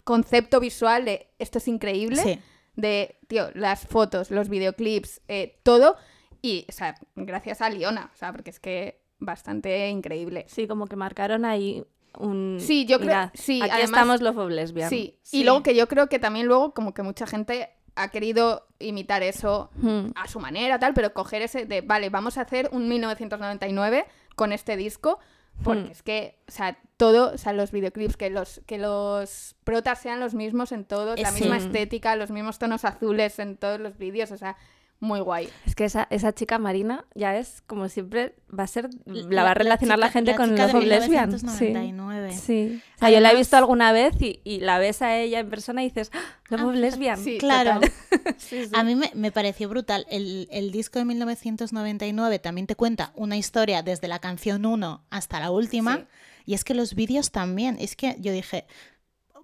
concepto 0.05 0.61
visual 0.61 1.05
de 1.05 1.31
esto 1.39 1.59
es 1.59 1.69
increíble. 1.69 2.23
Sí. 2.23 2.39
De, 2.75 3.19
tío, 3.27 3.51
las 3.55 3.87
fotos, 3.87 4.31
los 4.31 4.49
videoclips, 4.51 5.23
eh, 5.29 5.59
todo. 5.63 5.97
Y, 6.43 6.67
o 6.69 6.73
sea, 6.73 6.95
gracias 7.15 7.63
a 7.63 7.71
Liona, 7.71 8.11
o 8.13 8.17
sea, 8.17 8.33
porque 8.33 8.51
es 8.51 8.61
que 8.61 9.01
bastante 9.19 9.89
increíble. 9.89 10.45
Sí, 10.49 10.67
como 10.67 10.87
que 10.87 10.95
marcaron 10.97 11.45
ahí 11.47 11.85
un... 12.19 12.59
Sí, 12.61 12.85
yo 12.85 13.01
creo- 13.01 13.31
sí, 13.35 13.61
aquí 13.63 13.71
además- 13.71 13.85
estamos 13.91 14.21
Love 14.21 14.37
of 14.39 14.51
Lesbian. 14.51 14.91
Sí. 14.91 15.19
Sí. 15.23 15.39
y 15.41 15.45
luego 15.45 15.63
que 15.63 15.75
yo 15.75 15.89
creo 15.89 16.09
que 16.09 16.19
también 16.19 16.47
luego 16.47 16.75
como 16.75 16.93
que 16.93 17.03
mucha 17.03 17.27
gente 17.27 17.71
ha 17.97 18.09
querido 18.09 18.67
imitar 18.79 19.23
eso 19.23 19.71
Hmm. 19.77 20.11
a 20.15 20.29
su 20.29 20.39
manera, 20.39 20.79
tal, 20.79 20.95
pero 20.95 21.13
coger 21.15 21.43
ese 21.43 21.65
de, 21.67 21.81
vale, 21.81 22.11
vamos 22.11 22.39
a 22.39 22.43
hacer 22.43 22.69
un 22.73 22.89
1999 22.89 24.07
con 24.37 24.53
este 24.53 24.77
disco, 24.77 25.19
porque 25.65 25.89
Hmm. 25.89 25.91
es 25.93 26.03
que, 26.03 26.39
o 26.47 26.51
sea, 26.53 26.79
todo, 26.99 27.33
o 27.35 27.39
sea, 27.39 27.53
los 27.55 27.73
videoclips, 27.73 28.17
que 28.17 28.29
los, 28.31 28.61
que 28.67 28.77
los 28.79 29.57
protas 29.65 30.01
sean 30.01 30.21
los 30.21 30.35
mismos 30.35 30.73
en 30.73 30.85
todos, 30.85 31.19
la 31.19 31.31
Sí. 31.31 31.41
misma 31.43 31.57
estética, 31.57 32.15
los 32.17 32.31
mismos 32.31 32.59
tonos 32.59 32.85
azules 32.85 33.39
en 33.39 33.57
todos 33.57 33.81
los 33.81 33.97
vídeos, 33.97 34.31
o 34.31 34.37
sea, 34.37 34.57
muy 34.99 35.21
guay. 35.21 35.49
Es 35.67 35.75
que 35.75 35.85
esa, 35.85 36.07
esa 36.11 36.33
chica 36.35 36.59
Marina 36.59 37.05
ya 37.15 37.37
es, 37.37 37.63
como 37.67 37.89
siempre, 37.89 38.35
va 38.57 38.65
a 38.65 38.67
ser... 38.67 38.89
La, 39.05 39.43
va 39.45 39.51
a 39.51 39.55
relacionar 39.55 39.99
la, 39.99 40.07
chica- 40.07 40.13
gente 40.13 40.35
con 40.37 40.51
Love 40.57 40.73
de 40.73 40.79
of 40.79 40.85
Lesbian. 40.85 41.29
1999. 41.29 42.33
Sí. 42.33 42.39
sí. 42.41 42.83
O 42.97 42.99
sea, 43.01 43.11
yo 43.11 43.21
la 43.21 43.33
he 43.33 43.37
visto 43.37 43.57
alguna 43.59 43.93
vez 43.93 44.15
y, 44.23 44.41
y 44.43 44.61
la 44.61 44.79
ves 44.79 45.03
a 45.03 45.17
ella 45.19 45.41
en 45.41 45.51
persona 45.51 45.83
y 45.83 45.89
dices, 45.89 46.11
¡Ah, 46.15 46.21
Love 46.49 46.63
of 46.65 46.75
Lesbian. 46.77 47.19
Sí, 47.23 47.39
Claro. 47.39 47.81
total. 47.81 47.93
Sí, 48.39 48.65
sí. 48.65 48.71
A 48.75 48.83
mí 48.85 48.97
me, 48.97 49.11
me 49.15 49.31
pareció 49.33 49.69
brutal. 49.69 50.07
El, 50.11 50.49
el 50.51 50.71
disco 50.73 50.99
de 50.99 51.05
1999 51.05 52.39
también 52.39 52.67
te 52.67 52.75
cuenta 52.75 53.13
una 53.15 53.37
historia 53.37 53.83
desde 53.83 54.09
la 54.09 54.19
canción 54.19 54.65
1 54.67 55.05
hasta 55.11 55.41
la 55.41 55.51
última. 55.51 55.97
Sí. 55.99 56.05
Y 56.47 56.55
es 56.55 56.65
que 56.65 56.75
los 56.75 56.95
vídeos 56.95 57.31
también. 57.31 57.77
Es 57.81 57.97
que 57.97 58.17
yo 58.19 58.33
dije, 58.33 58.67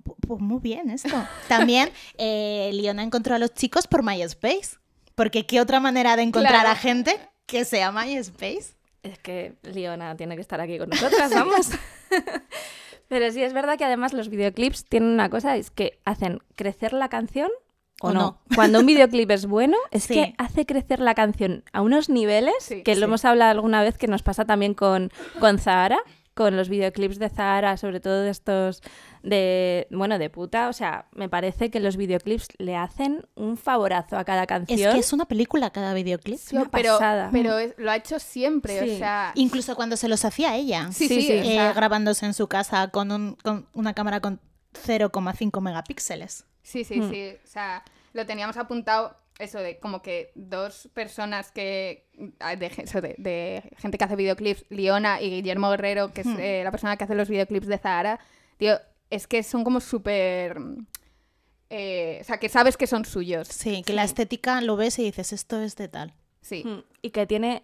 "Pu- 0.05 0.17
pues 0.27 0.41
muy 0.41 0.61
bien 0.61 0.91
esto. 0.91 1.09
También 1.49 1.91
eh, 2.19 2.71
Liona 2.73 3.03
encontró 3.03 3.35
a 3.35 3.39
los 3.39 3.53
chicos 3.55 3.87
por 3.87 4.03
MySpace. 4.03 4.79
Porque 5.15 5.47
qué 5.47 5.61
otra 5.61 5.81
manera 5.81 6.17
de 6.17 6.23
encontrar 6.23 6.53
Claro. 6.55 6.69
a 6.71 6.75
gente 6.77 7.19
que 7.47 7.65
se 7.65 7.79
llama 7.79 8.05
MySpace. 8.05 8.75
Es 9.03 9.19
que 9.19 9.55
Liona 9.63 10.17
tiene 10.17 10.37
que 10.37 10.41
estar 10.43 10.61
aquí 10.61 10.79
con 10.79 10.89
nosotras, 10.89 11.31
vamos. 11.35 11.71
Pero 13.09 13.31
sí, 13.31 13.43
es 13.43 13.53
verdad 13.53 13.77
que 13.77 13.85
además 13.85 14.13
los 14.13 14.29
videoclips 14.31 14.85
tienen 14.87 15.11
una 15.11 15.29
cosa, 15.29 15.57
es 15.57 15.71
que 15.71 15.99
hacen 16.05 16.39
crecer 16.55 16.93
la 16.95 17.09
canción 17.09 17.51
o, 18.01 18.09
O 18.09 18.13
no. 18.13 18.21
no. 18.21 18.39
Cuando 18.55 18.81
un 18.81 18.87
videoclip 18.87 19.31
es 19.31 19.47
bueno, 19.47 19.77
es 19.91 20.05
Sí. 20.05 20.15
que 20.15 20.35
hace 20.39 20.65
crecer 20.67 20.99
la 21.01 21.15
canción 21.15 21.63
a 21.73 21.83
unos 21.83 22.09
niveles 22.09 22.55
Sí, 22.61 22.83
que 22.83 22.95
sí. 22.95 23.01
lo 23.01 23.07
hemos 23.07 23.25
hablado 23.25 23.51
alguna 23.51 23.83
vez 23.83 23.99
que 23.99 24.09
nos 24.09 24.23
pasa 24.23 24.45
también 24.45 24.75
con, 24.75 25.11
con 25.41 25.59
Zahara, 25.59 25.99
con 26.35 26.57
los 26.57 26.69
videoclips 26.71 27.19
de 27.19 27.29
Zahara, 27.29 27.77
sobre 27.77 28.01
todo 28.01 28.23
de 28.23 28.31
estos 28.31 28.83
de, 29.23 29.87
bueno, 29.91 30.19
de 30.19 30.31
puta. 30.31 30.69
O 30.69 30.73
sea, 30.73 31.07
me 31.13 31.29
parece 31.29 31.71
que 31.71 31.81
los 31.81 31.97
videoclips 31.97 32.49
le 32.59 32.77
hacen 32.77 33.27
un 33.35 33.57
favorazo 33.57 34.17
a 34.19 34.25
cada 34.25 34.43
Es 34.43 34.49
canción. 34.49 34.93
que 34.95 35.01
es 35.01 35.13
una 35.13 35.27
película 35.27 35.71
cada 35.71 35.95
videoclip. 35.95 36.35
Es 36.37 36.53
una 36.53 36.65
pero, 36.71 36.95
pasada. 36.95 37.29
pero 37.33 37.59
es- 37.59 37.75
lo 37.77 37.91
ha 37.91 37.97
hecho 37.97 38.19
siempre, 38.19 38.79
Sí. 38.81 38.91
o 38.95 38.99
sea... 38.99 39.33
Incluso 39.35 39.77
cuando 39.77 39.97
se 39.97 40.09
los 40.09 40.25
hacía 40.25 40.57
ella. 40.57 40.89
Sí, 40.93 41.09
Sí, 41.09 41.15
sí, 41.21 41.27
sí. 41.27 41.33
o 41.33 41.35
eh, 41.43 41.45
sea, 41.55 41.73
grabándose 41.73 42.27
en 42.27 42.35
su 42.35 42.49
casa 42.49 42.89
con, 42.89 43.11
un- 43.13 43.37
con 43.43 43.67
una 43.75 43.95
cámara 43.95 44.21
con 44.21 44.41
0,5 44.75 45.61
megapíxeles. 45.61 46.45
Sí, 46.63 46.85
sí, 46.85 47.01
Hmm. 47.01 47.11
sí. 47.11 47.35
O 47.45 47.47
sea, 47.47 47.83
lo 48.13 48.27
teníamos 48.27 48.57
apuntado 48.57 49.17
eso 49.39 49.59
de 49.59 49.79
como 49.79 50.03
que 50.03 50.31
dos 50.35 50.89
personas 50.95 51.51
que. 51.51 52.07
ah, 52.41 52.55
De, 52.57 52.67
eso 52.77 53.01
de, 53.01 53.15
de 53.19 53.63
gente 53.79 53.99
que 53.99 54.05
hace 54.05 54.17
videoclips, 54.17 54.65
Liona 54.69 55.21
y 55.21 55.31
Guillermo 55.31 55.71
Guerrero, 55.71 56.13
que 56.13 56.21
es 56.21 56.27
Hmm. 56.27 56.37
eh, 56.39 56.61
la 56.65 56.71
persona 56.71 56.97
que 56.97 57.05
hace 57.05 57.15
los 57.15 57.29
videoclips 57.29 57.67
de 57.67 57.79
Zahara. 57.79 58.21
Tío, 58.59 58.79
es 59.13 59.27
que 59.27 59.43
son 59.43 59.63
como 59.65 59.81
súper. 59.81 60.57
eh, 61.71 62.19
o 62.21 62.25
sea, 62.25 62.39
que 62.39 62.49
sabes 62.49 62.77
que 62.77 62.87
son 62.87 63.05
suyos. 63.05 63.49
Sí, 63.49 63.83
que 63.85 63.93
la 63.93 64.05
estética 64.05 64.61
lo 64.61 64.77
ves 64.77 64.99
y 64.99 65.05
dices, 65.05 65.33
esto 65.33 65.61
es 65.61 65.77
de 65.77 65.89
tal. 65.89 66.15
Sí. 66.43 66.65
Mm, 66.65 66.83
Y 67.03 67.11
que 67.11 67.27
tiene, 67.27 67.63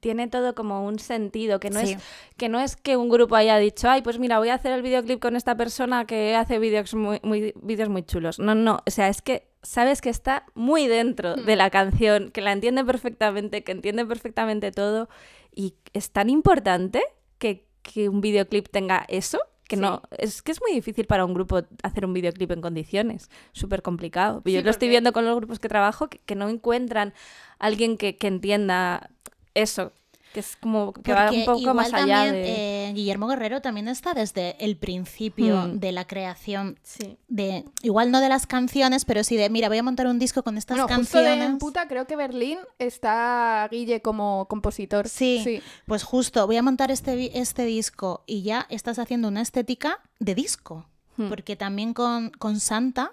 tiene 0.00 0.26
todo 0.28 0.54
como 0.54 0.84
un 0.86 0.98
sentido, 0.98 1.60
que 1.60 1.70
no, 1.70 1.80
Sí. 1.80 1.92
es, 1.92 2.02
que 2.36 2.48
no 2.48 2.58
es 2.60 2.74
que 2.76 2.96
un 2.96 3.08
grupo 3.08 3.36
haya 3.36 3.56
dicho, 3.58 3.88
ay, 3.88 4.02
pues 4.02 4.18
mira, 4.18 4.38
voy 4.38 4.48
a 4.48 4.54
hacer 4.54 4.72
el 4.72 4.82
videoclip 4.82 5.20
con 5.20 5.36
esta 5.36 5.56
persona 5.56 6.04
que 6.04 6.34
hace 6.34 6.58
vídeos 6.58 6.94
muy, 6.94 7.20
muy, 7.22 7.52
vídeos 7.62 7.88
muy 7.88 8.02
chulos. 8.02 8.38
No, 8.38 8.54
no, 8.54 8.80
o 8.86 8.90
sea, 8.90 9.08
es 9.08 9.22
que 9.22 9.48
sabes 9.62 10.00
que 10.00 10.10
está 10.10 10.44
muy 10.54 10.88
dentro 10.88 11.36
de 11.36 11.56
la 11.56 11.70
canción, 11.70 12.30
que 12.32 12.40
la 12.40 12.52
entiende 12.52 12.84
perfectamente, 12.84 13.62
que 13.62 13.72
entiende 13.72 14.04
perfectamente 14.04 14.72
todo, 14.72 15.08
y 15.54 15.74
es 15.92 16.10
tan 16.10 16.28
importante 16.28 17.02
que, 17.38 17.66
que 17.82 18.08
un 18.08 18.20
videoclip 18.20 18.68
tenga 18.68 19.04
eso. 19.08 19.38
Que 19.68 19.76
Sí. 19.76 19.82
no, 19.82 20.02
es 20.18 20.42
que 20.42 20.52
es 20.52 20.60
muy 20.60 20.72
difícil 20.74 21.06
para 21.06 21.24
un 21.24 21.32
grupo 21.34 21.62
hacer 21.82 22.04
un 22.04 22.12
videoclip 22.12 22.50
en 22.50 22.60
condiciones, 22.60 23.30
súper 23.52 23.80
complicado. 23.82 24.42
Yo 24.44 24.58
Sí, 24.60 24.62
lo 24.62 24.70
estoy 24.70 24.88
viendo 24.88 25.12
con 25.12 25.24
los 25.24 25.36
grupos 25.36 25.58
que 25.58 25.68
trabajo 25.68 26.08
que, 26.08 26.18
que 26.18 26.34
no 26.34 26.48
encuentran 26.50 27.14
alguien 27.58 27.96
que, 27.96 28.16
que 28.16 28.26
entienda 28.26 29.10
eso, 29.54 29.92
que 30.34 30.40
es 30.40 30.56
como 30.56 30.92
que 30.92 31.12
va 31.14 31.30
un 31.30 31.44
poco 31.46 31.60
igual 31.60 31.76
más 31.76 31.94
allá 31.94 32.24
también, 32.24 32.32
de... 32.34 32.88
eh, 32.88 32.92
Guillermo 32.92 33.28
Guerrero 33.28 33.62
también 33.62 33.88
está 33.88 34.12
desde 34.12 34.56
el 34.62 34.76
principio 34.76 35.62
Hmm. 35.68 35.78
de 35.78 35.92
la 35.92 36.06
creación 36.06 36.78
Sí. 36.82 37.16
de, 37.28 37.64
igual 37.82 38.10
no 38.10 38.20
de 38.20 38.28
las 38.28 38.46
canciones, 38.46 39.04
pero 39.06 39.24
sí 39.24 39.36
de, 39.36 39.48
mira, 39.48 39.68
voy 39.68 39.78
a 39.78 39.82
montar 39.82 40.06
un 40.08 40.18
disco 40.18 40.42
con 40.42 40.58
estas 40.58 40.76
justo 40.78 40.92
canciones. 40.94 41.52
de 41.52 41.56
puta, 41.58 41.88
creo 41.88 42.06
que 42.06 42.16
Berlín 42.16 42.58
está 42.78 43.66
Guille 43.70 44.02
como 44.02 44.46
compositor. 44.48 45.08
Sí. 45.08 45.40
sí. 45.44 45.62
Pues 45.86 46.02
justo, 46.02 46.46
voy 46.46 46.56
a 46.56 46.62
montar 46.62 46.90
este, 46.90 47.38
este 47.38 47.64
disco 47.64 48.24
y 48.26 48.42
ya 48.42 48.66
estás 48.68 48.98
haciendo 48.98 49.28
una 49.28 49.40
estética 49.40 50.00
de 50.18 50.34
disco. 50.34 50.86
Hmm. 51.16 51.28
Porque 51.28 51.54
también 51.56 51.94
con, 51.94 52.30
con 52.30 52.58
Santa, 52.58 53.12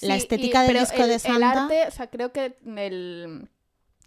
la 0.00 0.14
Sí, 0.14 0.22
estética 0.22 0.58
y- 0.64 0.66
del 0.68 0.76
pero 0.76 0.80
disco 0.80 1.02
el- 1.02 1.08
de 1.08 1.14
El 1.14 1.20
Santa. 1.20 1.62
arte, 1.64 1.84
o 1.88 1.90
sea, 1.90 2.06
creo 2.08 2.32
que 2.32 2.56
el, 2.76 3.48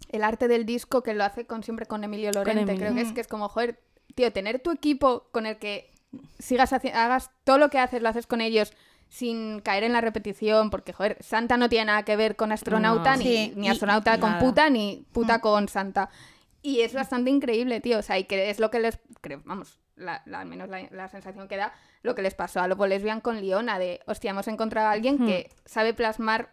el 0.08 0.24
arte 0.24 0.48
del 0.48 0.64
disco 0.66 1.02
que 1.02 1.14
lo 1.14 1.24
hace 1.24 1.46
con 1.46 1.62
siempre 1.62 1.86
con 1.86 2.04
Emilio 2.04 2.30
Lorente, 2.32 2.62
Emilio. 2.62 2.78
creo 2.78 2.94
que 2.94 3.00
es 3.02 3.12
que 3.12 3.20
es 3.20 3.28
como, 3.28 3.48
joder, 3.48 3.80
tío, 4.14 4.32
tener 4.32 4.60
tu 4.60 4.70
equipo 4.70 5.28
con 5.32 5.46
el 5.46 5.58
que 5.58 5.90
sigas 6.38 6.72
hagas 6.72 7.30
todo 7.44 7.58
lo 7.58 7.68
que 7.68 7.78
haces, 7.78 8.00
lo 8.02 8.08
haces 8.08 8.26
con 8.26 8.40
ellos 8.40 8.72
sin 9.08 9.60
caer 9.60 9.84
en 9.84 9.92
la 9.92 10.00
repetición, 10.00 10.70
porque, 10.70 10.92
joder, 10.92 11.16
Santa 11.22 11.56
no 11.56 11.68
tiene 11.68 11.86
nada 11.86 12.04
que 12.04 12.16
ver 12.16 12.36
con 12.36 12.52
astronauta, 12.52 13.12
No. 13.12 13.18
ni, 13.18 13.24
Sí, 13.24 13.52
ni 13.56 13.66
y- 13.66 13.70
astronauta 13.70 14.18
con 14.20 14.30
nada. 14.32 14.42
puta, 14.42 14.68
ni 14.70 15.06
puta 15.12 15.38
Mm. 15.38 15.40
con 15.40 15.68
Santa. 15.68 16.10
Y 16.60 16.80
es 16.80 16.92
bastante 16.92 17.30
increíble, 17.30 17.80
tío. 17.80 17.98
O 17.98 18.02
sea, 18.02 18.18
y 18.18 18.24
que 18.24 18.50
es 18.50 18.58
lo 18.58 18.70
que 18.70 18.80
les. 18.80 18.98
Creo, 19.22 19.40
vamos, 19.44 19.78
la, 19.96 20.22
la- 20.26 20.40
al 20.40 20.46
menos 20.46 20.68
la, 20.68 20.86
la 20.90 21.08
sensación 21.08 21.48
que 21.48 21.56
da, 21.56 21.72
lo 22.02 22.14
que 22.14 22.22
les 22.22 22.34
pasó 22.34 22.60
a 22.60 22.68
Lobo 22.68 22.86
Lesbian 22.86 23.20
con 23.20 23.40
Liona, 23.40 23.78
de 23.78 24.00
hostia, 24.06 24.30
hemos 24.32 24.48
encontrado 24.48 24.88
a 24.88 24.92
alguien 24.92 25.24
que 25.26 25.50
sabe 25.64 25.94
plasmar 25.94 26.50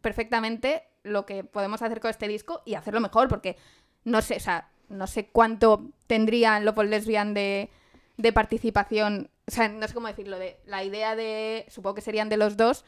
perfectamente 0.00 0.84
lo 1.06 1.26
que 1.26 1.44
podemos 1.44 1.82
hacer 1.82 2.00
con 2.00 2.10
este 2.10 2.28
disco 2.28 2.62
y 2.64 2.74
hacerlo 2.74 3.00
mejor, 3.00 3.28
porque 3.28 3.56
no 4.04 4.22
sé, 4.22 4.36
o 4.36 4.40
sea, 4.40 4.68
no 4.88 5.06
sé 5.06 5.26
cuánto 5.26 5.90
tendrían 6.06 6.64
Lobo 6.64 6.82
Lesbian 6.82 7.34
de, 7.34 7.70
de 8.16 8.32
participación. 8.32 9.30
O 9.48 9.50
sea, 9.50 9.68
no 9.68 9.86
sé 9.86 9.94
cómo 9.94 10.08
decirlo, 10.08 10.38
de 10.38 10.58
la 10.66 10.84
idea 10.84 11.16
de. 11.16 11.66
Supongo 11.68 11.94
que 11.94 12.00
serían 12.02 12.28
de 12.28 12.36
los 12.36 12.56
dos. 12.56 12.84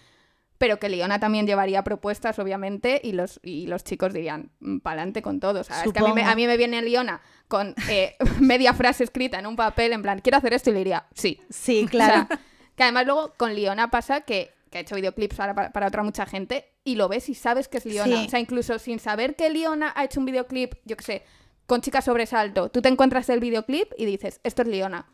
Pero 0.58 0.80
que 0.80 0.88
Liona 0.88 1.20
también 1.20 1.46
llevaría 1.46 1.84
propuestas, 1.84 2.36
obviamente, 2.40 3.00
y 3.04 3.12
los, 3.12 3.38
y 3.44 3.68
los 3.68 3.84
chicos 3.84 4.12
dirían, 4.12 4.50
pa'lante 4.82 5.22
con 5.22 5.38
todo. 5.38 5.60
O 5.60 5.64
sea, 5.64 5.84
es 5.84 5.92
que 5.92 6.00
a 6.00 6.02
mí, 6.02 6.12
me, 6.12 6.24
a 6.24 6.34
mí 6.34 6.48
me 6.48 6.56
viene 6.56 6.82
Liona 6.82 7.20
con 7.46 7.76
eh, 7.88 8.16
media 8.40 8.74
frase 8.74 9.04
escrita 9.04 9.38
en 9.38 9.46
un 9.46 9.54
papel, 9.54 9.92
en 9.92 10.02
plan, 10.02 10.18
quiero 10.18 10.38
hacer 10.38 10.52
esto, 10.54 10.70
y 10.70 10.72
le 10.72 10.80
diría, 10.80 11.06
sí. 11.14 11.40
Sí, 11.48 11.84
O 11.86 11.88
claro. 11.88 12.26
sea, 12.28 12.40
que 12.74 12.82
además 12.82 13.06
luego 13.06 13.34
con 13.36 13.54
Liona 13.54 13.92
pasa 13.92 14.22
que, 14.22 14.52
que 14.70 14.78
ha 14.78 14.80
hecho 14.80 14.94
videoclips 14.94 15.36
para, 15.36 15.54
para, 15.54 15.70
para 15.72 15.86
otra 15.88 16.02
mucha 16.02 16.26
gente, 16.26 16.64
y 16.84 16.94
lo 16.96 17.08
ves 17.08 17.28
y 17.28 17.34
sabes 17.34 17.68
que 17.68 17.78
es 17.78 17.84
Liona. 17.86 18.16
Sí. 18.20 18.26
O 18.26 18.30
sea, 18.30 18.40
incluso 18.40 18.78
sin 18.78 18.98
saber 18.98 19.36
que 19.36 19.50
Liona 19.50 19.92
ha 19.96 20.04
hecho 20.04 20.20
un 20.20 20.26
videoclip, 20.26 20.74
yo 20.84 20.96
qué 20.96 21.04
sé, 21.04 21.22
con 21.66 21.80
Chica 21.82 22.00
Sobresalto, 22.02 22.70
tú 22.70 22.80
te 22.82 22.88
encuentras 22.88 23.28
el 23.28 23.40
videoclip 23.40 23.92
y 23.98 24.06
dices, 24.06 24.40
esto 24.44 24.62
es 24.62 24.68
Liona. 24.68 25.06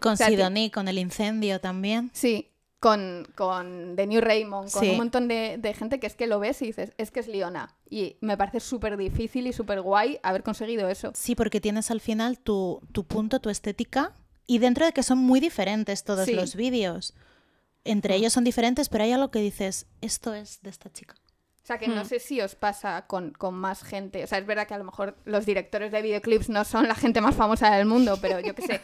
con 0.00 0.12
o 0.14 0.16
sea, 0.16 0.28
Sidoní, 0.28 0.70
con 0.70 0.88
el 0.88 0.98
incendio 0.98 1.60
también. 1.60 2.10
Sí, 2.12 2.50
con, 2.80 3.26
con 3.34 3.94
The 3.96 4.06
New 4.06 4.20
Raymond, 4.20 4.70
con 4.70 4.82
Sí. 4.82 4.90
un 4.90 4.96
montón 4.98 5.26
de, 5.28 5.56
de 5.58 5.74
gente 5.74 5.98
que 5.98 6.06
es 6.06 6.14
que 6.14 6.26
lo 6.26 6.38
ves 6.38 6.60
y 6.62 6.66
dices, 6.66 6.92
es 6.98 7.10
que 7.10 7.20
es 7.20 7.26
Liona. 7.28 7.74
Y 7.88 8.16
me 8.20 8.36
parece 8.36 8.60
súper 8.60 8.96
difícil 8.96 9.46
y 9.46 9.52
súper 9.52 9.80
guay 9.80 10.18
haber 10.22 10.42
conseguido 10.42 10.88
eso. 10.88 11.10
Sí, 11.14 11.34
porque 11.34 11.60
tienes 11.60 11.90
al 11.90 12.00
final 12.00 12.38
tu, 12.38 12.80
tu 12.92 13.04
punto, 13.04 13.40
tu 13.40 13.48
estética. 13.50 14.12
Y 14.46 14.58
dentro 14.58 14.84
de 14.86 14.92
que 14.92 15.02
son 15.02 15.18
muy 15.18 15.40
diferentes 15.40 16.04
todos 16.04 16.26
Sí. 16.26 16.34
los 16.34 16.54
vídeos. 16.54 17.14
Entre 17.86 18.14
ellos 18.16 18.32
son 18.32 18.44
diferentes, 18.44 18.88
pero 18.88 19.04
hay 19.04 19.12
algo 19.12 19.30
que 19.30 19.38
dices, 19.40 19.86
esto 20.00 20.34
es 20.34 20.60
de 20.62 20.70
esta 20.70 20.90
chica. 20.92 21.14
O 21.62 21.66
sea, 21.66 21.78
que 21.78 21.88
no 21.88 22.02
Hmm. 22.02 22.06
sé 22.06 22.20
si 22.20 22.40
os 22.40 22.54
pasa 22.54 23.06
con, 23.08 23.32
con 23.32 23.52
más 23.54 23.82
gente. 23.82 24.22
O 24.22 24.26
sea, 24.28 24.38
es 24.38 24.46
verdad 24.46 24.68
que 24.68 24.74
a 24.74 24.78
lo 24.78 24.84
mejor 24.84 25.16
los 25.24 25.44
directores 25.46 25.90
de 25.90 26.00
videoclips 26.00 26.48
no 26.48 26.64
son 26.64 26.86
la 26.86 26.94
gente 26.94 27.20
más 27.20 27.34
famosa 27.34 27.74
del 27.74 27.86
mundo, 27.86 28.18
pero 28.22 28.38
yo 28.38 28.54
qué 28.54 28.62
sé. 28.62 28.80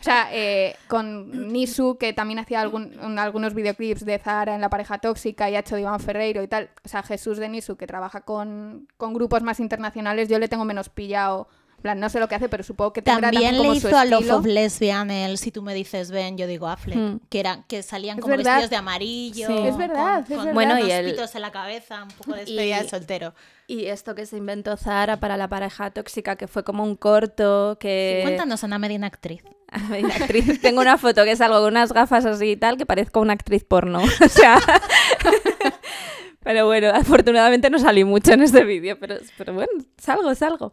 O 0.00 0.02
sea, 0.04 0.28
eh, 0.32 0.76
con 0.86 1.48
Nisu, 1.52 1.96
que 1.98 2.12
también 2.12 2.38
hacía 2.38 2.60
algún- 2.60 2.96
un- 3.00 3.18
algunos 3.18 3.52
videoclips 3.52 4.04
de 4.04 4.16
Zara 4.20 4.54
en 4.54 4.60
La 4.60 4.70
pareja 4.70 4.98
tóxica 4.98 5.50
y 5.50 5.56
ha 5.56 5.58
hecho 5.58 5.74
de 5.74 5.80
Iván 5.80 5.98
Ferreiro 5.98 6.40
y 6.44 6.46
tal. 6.46 6.70
O 6.84 6.88
sea, 6.88 7.02
Jesús 7.02 7.38
de 7.38 7.48
Nisu, 7.48 7.76
que 7.76 7.88
trabaja 7.88 8.20
con, 8.20 8.86
con 8.96 9.12
grupos 9.12 9.42
más 9.42 9.58
internacionales, 9.58 10.28
yo 10.28 10.38
le 10.38 10.46
tengo 10.46 10.64
menos 10.64 10.88
pillado. 10.90 11.48
En 11.78 11.82
plan, 11.82 12.00
no 12.00 12.08
sé 12.08 12.18
lo 12.18 12.26
que 12.28 12.34
hace, 12.34 12.48
pero 12.48 12.64
supongo 12.64 12.92
que 12.92 13.02
tendrá 13.02 13.30
También 13.30 13.56
como 13.56 13.72
le 13.72 13.80
su 13.80 13.86
hizo 13.86 13.96
a 13.96 14.04
Love 14.04 14.30
of 14.32 14.46
Lesbian 14.46 15.12
el 15.12 15.38
Si 15.38 15.52
tú 15.52 15.62
me 15.62 15.74
dices 15.74 16.10
ven, 16.10 16.36
yo 16.36 16.48
digo 16.48 16.66
Affleck, 16.66 16.98
Hmm. 16.98 17.18
que, 17.30 17.38
era, 17.38 17.64
que 17.68 17.84
salían 17.84 18.18
Es 18.18 18.22
como 18.22 18.36
verdad. 18.36 18.54
vestidos 18.56 18.70
de 18.70 18.76
amarillo. 18.76 19.46
Sí. 19.46 19.58
Es 19.58 19.76
verdad, 19.76 20.14
con- 20.14 20.22
es 20.24 20.28
con 20.28 20.36
verdad. 20.38 20.54
Bueno, 20.54 20.78
y 20.78 20.82
unos 20.82 20.92
el- 20.92 21.10
pitos 21.12 21.34
en 21.36 21.42
la 21.42 21.52
cabeza, 21.52 22.02
un 22.02 22.08
poco 22.10 22.32
de 22.32 22.38
despedida 22.40 22.80
Y- 22.80 22.82
de 22.82 22.88
soltero. 22.88 23.34
Y 23.68 23.86
esto 23.86 24.14
que 24.16 24.26
se 24.26 24.36
inventó 24.36 24.76
Zahara 24.76 25.20
para 25.20 25.36
la 25.36 25.46
pareja 25.48 25.90
tóxica, 25.92 26.34
que 26.34 26.48
fue 26.48 26.64
como 26.64 26.82
un 26.82 26.96
corto, 26.96 27.76
que... 27.78 28.20
Cuéntanos, 28.24 28.64
Ana 28.64 28.78
Medina, 28.80 29.06
actriz. 29.06 29.42
Actriz. 29.68 30.60
Tengo 30.60 30.80
una 30.80 30.98
foto 30.98 31.22
que 31.24 31.36
salgo 31.36 31.58
con 31.60 31.68
unas 31.68 31.92
gafas 31.92 32.24
así 32.24 32.52
y 32.52 32.56
tal, 32.56 32.76
que 32.76 32.86
parezco 32.86 33.20
una 33.20 33.34
actriz 33.34 33.62
porno. 33.62 34.00
O 34.24 34.28
sea... 34.28 34.58
pero 36.42 36.66
bueno, 36.66 36.88
afortunadamente 36.88 37.68
no 37.70 37.78
salí 37.78 38.04
mucho 38.04 38.32
en 38.32 38.42
este 38.42 38.64
vídeo, 38.64 38.96
pero, 38.98 39.16
pero 39.36 39.52
bueno, 39.52 39.70
salgo, 39.98 40.34
salgo. 40.34 40.72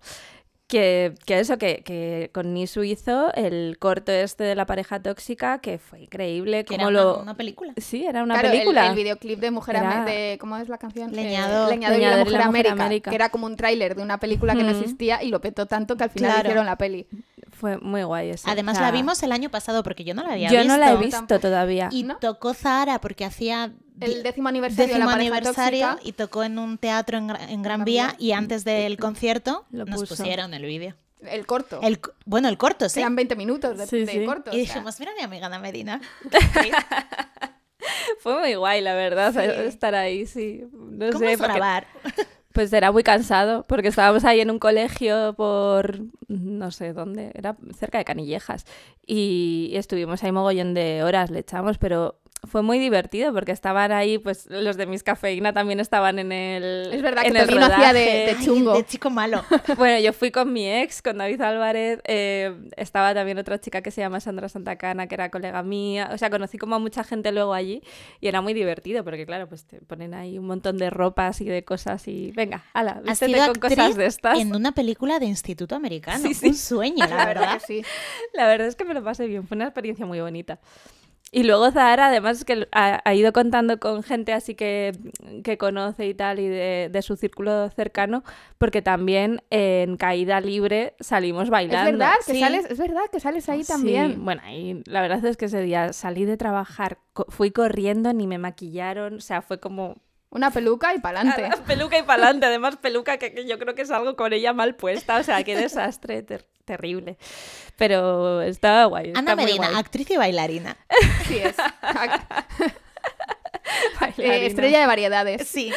Que, 0.67 1.13
que 1.27 1.39
eso, 1.39 1.59
que, 1.59 1.83
que 1.85 2.31
con 2.33 2.51
Nisu 2.55 2.81
hizo 2.81 3.31
el 3.35 3.77
corto 3.77 4.11
este 4.11 4.43
de 4.45 4.55
la 4.55 4.65
pareja 4.65 4.99
tóxica, 4.99 5.59
que 5.59 5.77
fue 5.77 6.01
increíble. 6.01 6.65
Que 6.65 6.75
como 6.77 6.89
era 6.89 7.01
lo... 7.03 7.13
una, 7.13 7.21
una 7.21 7.37
película. 7.37 7.73
Sí, 7.77 8.03
era 8.03 8.23
una 8.23 8.33
Claro, 8.33 8.47
el- 8.47 8.53
película. 8.53 8.87
El, 8.87 8.95
videoclip 8.95 9.39
de 9.39 9.51
Mujer 9.51 9.75
Era- 9.75 10.05
de 10.05 10.37
¿Cómo 10.41 10.57
es 10.57 10.67
la 10.67 10.79
canción? 10.79 11.11
Eh, 11.11 11.15
Leñador. 11.17 11.69
Leñador, 11.69 11.97
y 11.97 11.99
Leñador 12.01 12.17
la 12.17 12.23
Mujer, 12.25 12.41
América, 12.41 12.73
América. 12.85 13.09
Que 13.11 13.15
era 13.15 13.29
como 13.29 13.45
un 13.45 13.55
tráiler 13.55 13.95
de 13.95 14.01
una 14.01 14.19
película 14.19 14.55
que 14.55 14.63
no 14.63 14.71
Mm. 14.73 14.79
existía 14.81 15.21
y 15.21 15.29
lo 15.29 15.39
petó 15.39 15.67
tanto 15.67 15.97
que 15.97 16.03
al 16.05 16.09
final 16.09 16.31
Claro. 16.31 16.47
hicieron 16.47 16.65
la 16.65 16.77
peli. 16.79 17.05
Fue 17.51 17.77
muy 17.77 18.01
guay 18.01 18.31
eso. 18.31 18.49
Además 18.49 18.77
o 18.77 18.79
sea, 18.79 18.87
la 18.87 18.91
vimos 18.91 19.21
el 19.21 19.31
año 19.33 19.49
pasado 19.51 19.83
porque 19.83 20.03
yo 20.03 20.15
no 20.15 20.23
la 20.23 20.33
había 20.33 20.49
Yo 20.49 20.57
visto. 20.57 20.73
no 20.73 20.77
la 20.79 20.91
he 20.93 20.97
visto. 20.97 21.19
visto 21.21 21.39
todavía. 21.39 21.89
Y 21.91 22.03
¿No? 22.03 22.17
tocó 22.17 22.55
Zahara 22.55 22.99
porque 22.99 23.23
hacía 23.23 23.71
El 24.01 24.23
décimo 24.23 24.49
aniversario 24.49 24.87
décimo 24.87 24.99
de 24.99 25.05
la 25.05 25.11
pareja 25.11 25.35
aniversario 25.37 25.87
tóxica. 25.87 26.07
y 26.09 26.11
tocó 26.13 26.43
en 26.43 26.59
un 26.59 26.77
teatro 26.77 27.17
en, 27.17 27.29
en 27.49 27.61
Gran 27.61 27.83
Vía 27.85 28.15
y 28.19 28.31
antes 28.33 28.63
del 28.65 28.97
concierto 28.97 29.65
Lo 29.71 29.85
nos 29.85 30.01
puso. 30.01 30.15
pusieron 30.15 30.53
el 30.53 30.63
vídeo. 30.65 30.95
El 31.21 31.45
corto. 31.47 31.79
El, 31.81 31.99
bueno, 32.25 32.49
el 32.49 32.57
corto, 32.57 32.87
sí. 32.89 32.99
Eran 32.99 33.15
20 33.15 33.35
minutos 33.35 33.77
de, 33.77 33.87
Sí, 33.87 34.05
de 34.05 34.11
sí. 34.11 34.25
corto. 34.25 34.51
Y 34.53 34.59
dijimos, 34.59 34.99
mira 34.99 35.11
mi 35.17 35.23
amiga 35.23 35.47
Ana 35.47 35.59
Medina. 35.59 36.01
Fue 38.19 38.39
muy 38.39 38.55
guay, 38.55 38.81
la 38.81 38.95
verdad, 38.95 39.31
Sí. 39.33 39.39
estar 39.67 39.93
ahí, 39.95 40.25
sí. 40.25 40.63
No 40.73 41.07
¿Cómo 41.07 41.19
sé, 41.19 41.33
es 41.33 41.37
porque- 41.37 41.53
grabar? 41.53 41.87
Pues 42.53 42.71
era 42.71 42.89
muy 42.93 43.03
cansado, 43.03 43.65
porque 43.67 43.89
estábamos 43.89 44.23
ahí 44.23 44.39
en 44.39 44.49
un 44.49 44.59
colegio 44.59 45.33
por 45.35 45.99
no 46.29 46.71
sé 46.71 46.93
dónde, 46.93 47.31
era 47.33 47.57
cerca 47.77 47.97
de 47.97 48.05
Canillejas. 48.05 48.65
Y 49.05 49.71
estuvimos 49.73 50.23
ahí 50.23 50.31
mogollón 50.31 50.73
de 50.73 51.03
horas, 51.03 51.29
le 51.31 51.39
echamos, 51.39 51.77
pero 51.77 52.17
fue 52.45 52.61
muy 52.61 52.79
divertido 52.79 53.33
porque 53.33 53.51
estaban 53.51 53.91
ahí, 53.91 54.17
pues 54.17 54.47
los 54.49 54.77
de 54.77 54.85
mis 54.85 55.03
cafeína 55.03 55.53
también 55.53 55.79
estaban 55.79 56.19
en 56.19 56.31
el. 56.31 56.89
Es 56.93 57.01
verdad 57.01 57.21
que 57.21 57.29
en 57.29 57.37
el 57.37 57.47
también 57.47 57.71
hacía 57.71 57.93
de, 57.93 58.05
rodaje. 58.05 58.35
de 58.35 58.45
chungo. 58.45 58.73
de 58.73 58.85
chico 58.85 59.09
malo. 59.09 59.43
Bueno, 59.77 59.99
yo 59.99 60.13
fui 60.13 60.31
con 60.31 60.53
mi 60.53 60.69
ex, 60.69 61.01
con 61.01 61.17
David 61.17 61.41
Álvarez, 61.41 61.99
eh, 62.05 62.55
estaba 62.77 63.13
también 63.13 63.37
otra 63.37 63.59
chica 63.59 63.81
que 63.81 63.91
se 63.91 64.01
llama 64.01 64.19
Sandra 64.19 64.47
Santacana, 64.47 65.07
que 65.07 65.15
era 65.15 65.29
colega 65.29 65.63
mía, 65.63 66.09
o 66.13 66.17
sea, 66.17 66.29
conocí 66.29 66.57
como 66.57 66.75
a 66.75 66.79
mucha 66.79 67.03
gente 67.03 67.31
luego 67.31 67.53
allí 67.53 67.81
y 68.21 68.27
era 68.27 68.41
muy 68.41 68.53
divertido 68.53 69.03
porque 69.03 69.25
claro, 69.25 69.47
pues 69.47 69.65
te 69.65 69.81
ponen 69.81 70.13
ahí 70.13 70.37
un 70.39 70.45
montón 70.45 70.77
de 70.77 70.89
ropas 70.89 71.41
y 71.41 71.45
de 71.45 71.63
cosas 71.63 72.07
y 72.07 72.31
venga, 72.31 72.63
ala, 72.73 73.01
Has 73.07 73.19
vístete 73.19 73.37
con 73.45 73.55
cosas 73.55 73.95
de 73.95 74.05
estas. 74.05 74.39
en 74.39 74.55
una 74.55 74.71
película 74.73 75.19
de 75.19 75.25
Instituto 75.25 75.75
Americano. 75.75 76.25
Sí, 76.27 76.33
sí. 76.33 76.47
Un 76.47 76.55
sueño, 76.55 77.05
la 77.09 77.25
verdad 77.25 77.35
verdad. 77.35 77.59
que 77.59 77.65
sí. 77.65 77.85
La 78.33 78.47
verdad 78.47 78.67
es 78.67 78.75
que 78.75 78.85
me 78.85 78.93
lo 78.93 79.03
pasé 79.03 79.27
bien, 79.27 79.47
fue 79.47 79.55
una 79.55 79.65
experiencia 79.65 80.05
muy 80.05 80.19
bonita. 80.21 80.59
Y 81.37 81.43
luego 81.43 81.69
Zahara, 81.69 82.07
además, 82.07 82.37
es 82.37 82.45
que 82.45 82.65
ha, 82.71 83.01
ha 83.03 83.13
ido 83.13 83.33
contando 83.33 83.77
con 83.77 84.03
gente 84.03 84.31
así 84.31 84.55
que, 84.55 84.93
que 85.43 85.57
conoce 85.57 86.07
y 86.07 86.13
tal, 86.13 86.39
y 86.39 86.47
de, 86.47 86.87
de 86.89 87.01
su 87.01 87.17
círculo 87.17 87.69
cercano, 87.71 88.23
porque 88.57 88.81
también 88.81 89.41
en 89.49 89.97
Caída 89.97 90.39
Libre 90.39 90.95
salimos 91.01 91.43
Es 91.43 91.49
bailando. 91.49 91.91
verdad, 91.91 92.13
que 92.25 92.31
Sí. 92.35 92.39
sales, 92.39 92.65
es 92.69 92.77
verdad 92.77 93.01
que 93.11 93.19
sales 93.19 93.49
ahí 93.49 93.63
Sí, 93.65 93.67
también. 93.67 94.23
bueno, 94.23 94.41
y 94.49 94.81
la 94.85 95.01
verdad 95.01 95.25
es 95.25 95.35
que 95.35 95.45
ese 95.45 95.59
día 95.61 95.91
salí 95.91 96.23
de 96.23 96.37
trabajar, 96.37 96.99
co- 97.11 97.25
fui 97.27 97.51
corriendo, 97.51 98.13
ni 98.13 98.27
me 98.27 98.37
maquillaron, 98.37 99.15
o 99.15 99.19
sea, 99.19 99.41
fue 99.41 99.59
como 99.59 99.97
Una 100.35 100.51
peluca 100.51 100.93
y 100.93 100.99
pa'lante. 100.99 101.49
Peluca 101.65 101.97
y 101.97 102.03
pa'lante, 102.03 102.45
además 102.45 102.75
peluca 102.75 103.17
que, 103.17 103.33
que 103.33 103.47
yo 103.47 103.57
creo 103.57 103.73
que 103.73 103.83
es 103.83 103.91
algo 103.91 104.17
con 104.17 104.33
ella 104.33 104.51
mal 104.51 104.75
puesta, 104.75 105.17
o 105.17 105.23
sea, 105.23 105.41
qué 105.45 105.55
desastre, 105.55 106.23
ter- 106.23 106.45
terrible. 106.65 107.17
Pero 107.77 108.41
estaba 108.41 108.83
guay. 108.85 109.07
está 109.07 109.19
Ana 109.19 109.35
muy 109.35 109.45
Medina, 109.45 109.67
guay. 109.69 109.79
actriz 109.79 110.11
y 110.11 110.17
bailarina. 110.17 110.75
Sí 111.27 111.37
es. 111.37 111.55
Eh, 114.17 114.45
estrella 114.45 114.79
de 114.81 114.87
variedades. 114.87 115.47
Sí. 115.47 115.71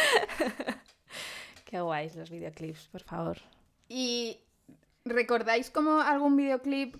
Qué 1.64 1.81
guays 1.81 2.14
los 2.16 2.31
videoclips, 2.31 2.88
por 2.88 3.03
favor. 3.03 3.38
¿Y 3.88 4.38
recordáis 5.05 5.71
como 5.71 6.01
algún 6.01 6.37
videoclip 6.37 6.97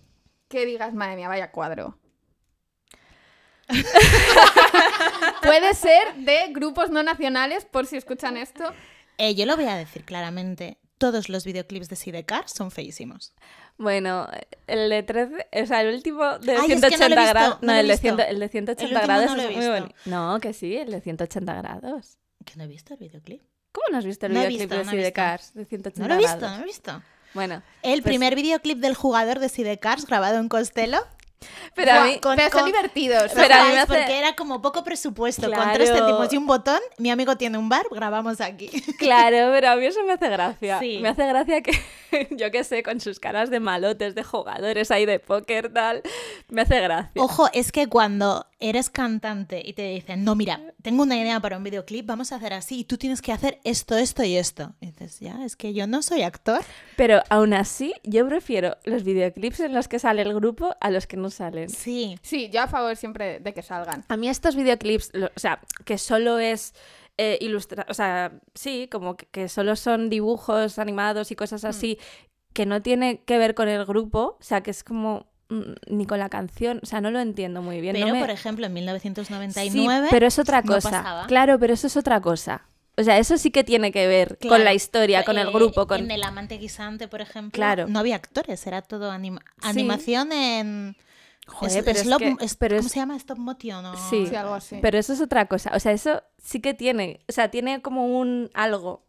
que 0.49 0.65
digas, 0.67 0.95
madre 0.95 1.17
mía, 1.17 1.29
vaya 1.29 1.51
cuadro? 1.53 1.97
Puede 5.43 5.75
ser 5.75 6.15
de 6.17 6.49
grupos 6.53 6.91
no 6.91 7.03
nacionales, 7.03 7.65
por 7.65 7.87
si 7.87 7.97
escuchan 7.97 8.37
esto. 8.37 8.73
Eh, 9.19 9.35
yo 9.35 9.47
lo 9.47 9.57
voy 9.57 9.67
a 9.67 9.77
decir 9.77 10.05
claramente. 10.05 10.79
Todos 10.99 11.29
los 11.29 11.45
videoclips 11.45 11.89
de 11.89 11.95
Sidecar 11.97 12.49
son 12.49 12.71
feísimos. 12.73 13.33
Bueno, 13.77 14.29
el 14.67 14.91
de 14.91 15.05
13, 15.05 15.47
o 15.63 15.67
sea, 15.67 15.83
el 15.83 15.95
último 15.95 16.39
de 16.41 16.57
Ay, 16.57 16.59
es 16.59 16.67
que 16.67 16.75
no 16.75 16.89
180 16.89 17.09
lo 17.09 17.15
he 17.15 17.19
visto, 17.21 17.31
grados. 17.35 17.59
no 17.63 17.73
el, 17.73 17.87
de 17.87 17.93
visto. 17.93 18.17
100 18.17 18.21
el 18.21 18.39
de 18.41 18.49
180 18.49 18.85
último 18.85 19.03
grados 19.07 19.27
no 19.31 19.37
lo 19.37 19.43
he 19.43 19.51
es 19.51 19.57
muy 19.57 19.67
bonito. 19.69 19.95
No, 20.07 20.41
que 20.41 20.53
sí, 20.53 20.77
el 20.77 20.91
de 20.91 21.01
180 21.01 21.55
grados. 21.55 22.19
Que 22.45 22.57
no 22.57 22.65
he 22.65 22.67
visto 22.67 22.95
el 22.95 22.99
videoclip. 23.01 23.43
¿Cómo 23.71 23.85
no 23.93 23.99
has 23.99 24.05
visto 24.05 24.27
el 24.27 24.33
videoclip 24.33 24.61
visto, 24.61 24.77
de. 24.77 24.85
Sidecars 24.87 25.55
de 25.55 25.65
180 25.67 26.03
No 26.03 26.09
lo 26.09 26.15
he 26.15 26.19
visto, 26.19 26.37
grados? 26.39 26.51
no 26.51 26.57
lo 26.59 26.63
he 26.65 26.67
visto. 26.67 27.03
Bueno, 27.35 27.63
El 27.83 28.03
Pues- 28.03 28.11
primer 28.11 28.35
videoclip 28.35 28.79
del 28.79 28.95
jugador 28.97 29.39
de 29.39 29.49
Sidecars 29.49 30.07
grabado 30.07 30.39
en 30.39 30.49
Costello. 30.49 30.99
Pero 31.75 31.93
a 31.93 32.05
mí... 32.05 32.19
con- 32.19 32.37
pero 32.37 32.51
son 32.51 32.61
con- 32.63 32.67
divertidos. 32.73 33.31
Pero 33.35 33.55
a 33.55 33.59
mí 33.65 33.71
Guays, 33.71 33.75
me 33.75 33.81
hace- 33.81 33.93
Porque 33.95 34.19
era 34.19 34.35
como 34.35 34.61
poco 34.61 34.83
presupuesto. 34.85 35.43
Con 35.43 35.53
Claro. 35.55 35.73
tres 35.75 35.91
céntimos 35.91 36.33
y 36.33 36.37
un 36.37 36.47
botón, 36.47 36.81
mi 36.99 37.11
amigo 37.11 37.37
tiene 37.37 37.59
un 37.59 37.69
bar, 37.69 37.87
grabamos 37.91 38.41
aquí. 38.41 38.69
Claro, 38.99 39.51
pero 39.53 39.71
a 39.71 39.77
mí 39.77 39.87
eso 39.87 40.03
me 40.05 40.13
hace 40.15 40.29
gracia. 40.29 40.79
Sí. 40.81 40.99
Me 41.01 41.09
hace 41.11 41.27
gracia 41.27 41.63
que, 41.63 41.79
yo 42.33 42.51
qué 42.51 42.65
sé, 42.65 42.83
con 42.83 43.01
sus 43.01 43.21
caras 43.21 43.51
de 43.51 43.61
malotes, 43.61 44.15
de 44.17 44.25
jugadores 44.25 44.91
ahí 44.91 45.07
de 45.07 45.21
póker, 45.21 45.73
tal, 45.73 46.03
me 46.49 46.63
hace 46.63 46.81
gracia. 46.81 47.13
Ojo, 47.23 47.49
es 47.53 47.71
que 47.71 47.87
cuando 47.87 48.47
eres 48.61 48.91
cantante 48.91 49.63
y 49.65 49.73
te 49.75 49.83
dicen, 49.93 50.25
no, 50.25 50.35
mira, 50.35 50.61
tengo 50.83 51.05
una 51.05 51.17
idea 51.17 51.39
para 51.41 51.57
un 51.57 51.63
videoclip, 51.65 52.05
vamos 52.07 52.33
a 52.33 52.37
hacer 52.37 52.53
así, 52.53 52.81
y 52.81 52.85
tú 52.85 52.99
tienes 52.99 53.23
que 53.23 53.31
hacer 53.33 53.61
esto, 53.65 53.97
esto 53.97 54.25
y 54.25 54.37
esto. 54.37 54.75
Y 54.81 54.87
dices, 54.87 55.21
ya, 55.21 55.45
es 55.45 55.55
que 55.55 55.73
yo 55.75 55.87
no 55.87 56.03
soy 56.03 56.23
actor. 56.23 56.61
Pero 56.97 57.23
aún 57.31 57.55
así, 57.55 57.95
yo 58.03 58.27
prefiero 58.27 58.77
los 58.85 59.05
videoclips 59.05 59.61
en 59.61 59.75
los 59.75 59.87
que 59.87 59.99
sale 60.01 60.23
el 60.23 60.35
grupo 60.35 60.75
a 60.81 60.91
los 60.91 61.07
que 61.07 61.17
no 61.17 61.31
salen. 61.31 61.69
Sí. 61.69 62.19
Sí, 62.23 62.51
yo 62.51 62.63
a 62.63 62.67
favor 62.67 62.97
siempre 62.97 63.39
de 63.41 63.55
que 63.55 63.63
salgan. 63.63 64.05
A 64.09 64.17
mí 64.17 64.29
estos 64.29 64.57
videoclips, 64.57 65.11
lo- 65.13 65.27
o 65.27 65.39
sea, 65.39 65.61
que 65.85 65.97
solo 65.99 66.39
es 66.41 66.75
eh, 67.17 67.39
ilustra, 67.41 67.87
o 67.89 67.95
sea, 67.95 68.33
sí, 68.55 68.89
como 68.91 69.17
que, 69.17 69.27
que 69.27 69.49
solo 69.49 69.77
son 69.77 70.09
dibujos 70.11 70.79
animados 70.79 71.31
y 71.31 71.37
cosas 71.37 71.65
así, 71.65 71.99
que 72.53 72.65
no 72.67 72.83
tiene 72.83 73.23
que 73.25 73.39
ver 73.39 73.55
con 73.55 73.69
el 73.69 73.85
grupo, 73.85 74.37
o 74.41 74.43
sea, 74.43 74.63
que 74.63 74.71
es 74.71 74.83
como 74.85 75.21
mm, 75.21 75.38
ni 75.89 76.05
con 76.07 76.19
la 76.19 76.29
canción, 76.29 76.81
o 76.83 76.87
sea, 76.87 77.01
no 77.01 77.11
lo 77.11 77.21
entiendo 77.21 77.63
muy 77.63 77.81
bien. 77.81 77.95
no 77.99 78.05
Pero, 78.05 78.15
me- 78.15 78.21
por 78.21 78.31
ejemplo, 78.31 78.67
en 78.67 78.73
Sí, 78.73 78.75
1999... 78.75 80.09
pero 80.11 80.27
es 80.27 80.39
otra 80.39 80.61
no 80.63 80.75
cosa. 80.75 80.91
pasaba. 80.91 81.27
claro, 81.27 81.59
pero 81.59 81.75
eso 81.75 81.87
es 81.87 81.97
otra 81.97 82.21
cosa. 82.21 82.63
O 82.97 83.03
sea, 83.05 83.19
eso 83.19 83.39
sí 83.39 83.51
que 83.53 83.63
tiene 83.63 83.93
que 83.93 84.07
ver 84.09 84.39
con 84.49 84.65
la 84.65 84.75
historia, 84.75 85.25
con 85.25 85.39
el 85.39 85.51
grupo, 85.53 85.87
con... 85.87 86.01
En 86.01 86.11
El 86.11 86.25
amante 86.25 86.59
guisante, 86.59 87.07
por 87.07 87.21
ejemplo, 87.21 87.53
Claro. 87.57 87.87
no 87.87 88.01
había 88.01 88.17
actores, 88.17 88.67
era 88.67 88.83
todo 88.83 89.11
anima- 89.13 89.41
Sí. 89.63 89.69
animación 89.69 90.33
en... 90.33 90.97
Joder, 91.47 91.79
es- 91.79 91.85
pero 91.85 91.99
es 91.99 92.07
slop- 92.07 92.19
que- 92.39 92.45
es- 92.45 92.57
pero 92.57 92.77
¿Cómo 92.77 92.87
es- 92.87 92.93
se 92.93 92.99
llama? 92.99 93.17
Stop 93.17 93.39
motion 93.39 93.87
o... 93.87 93.97
Sí. 94.11 94.27
Sí, 94.27 94.35
algo 94.35 94.53
así. 94.55 94.79
Pero 94.83 94.99
eso 94.99 95.13
es 95.13 95.21
otra 95.21 95.47
cosa. 95.47 95.71
O 95.75 95.81
sea, 95.81 95.93
eso 95.93 96.23
sí 96.43 96.61
que 96.61 96.75
tiene, 96.75 97.21
o 97.29 97.33
sea, 97.33 97.51
tiene 97.51 97.81
como 97.81 98.07
un 98.19 98.51
algo. 98.53 99.07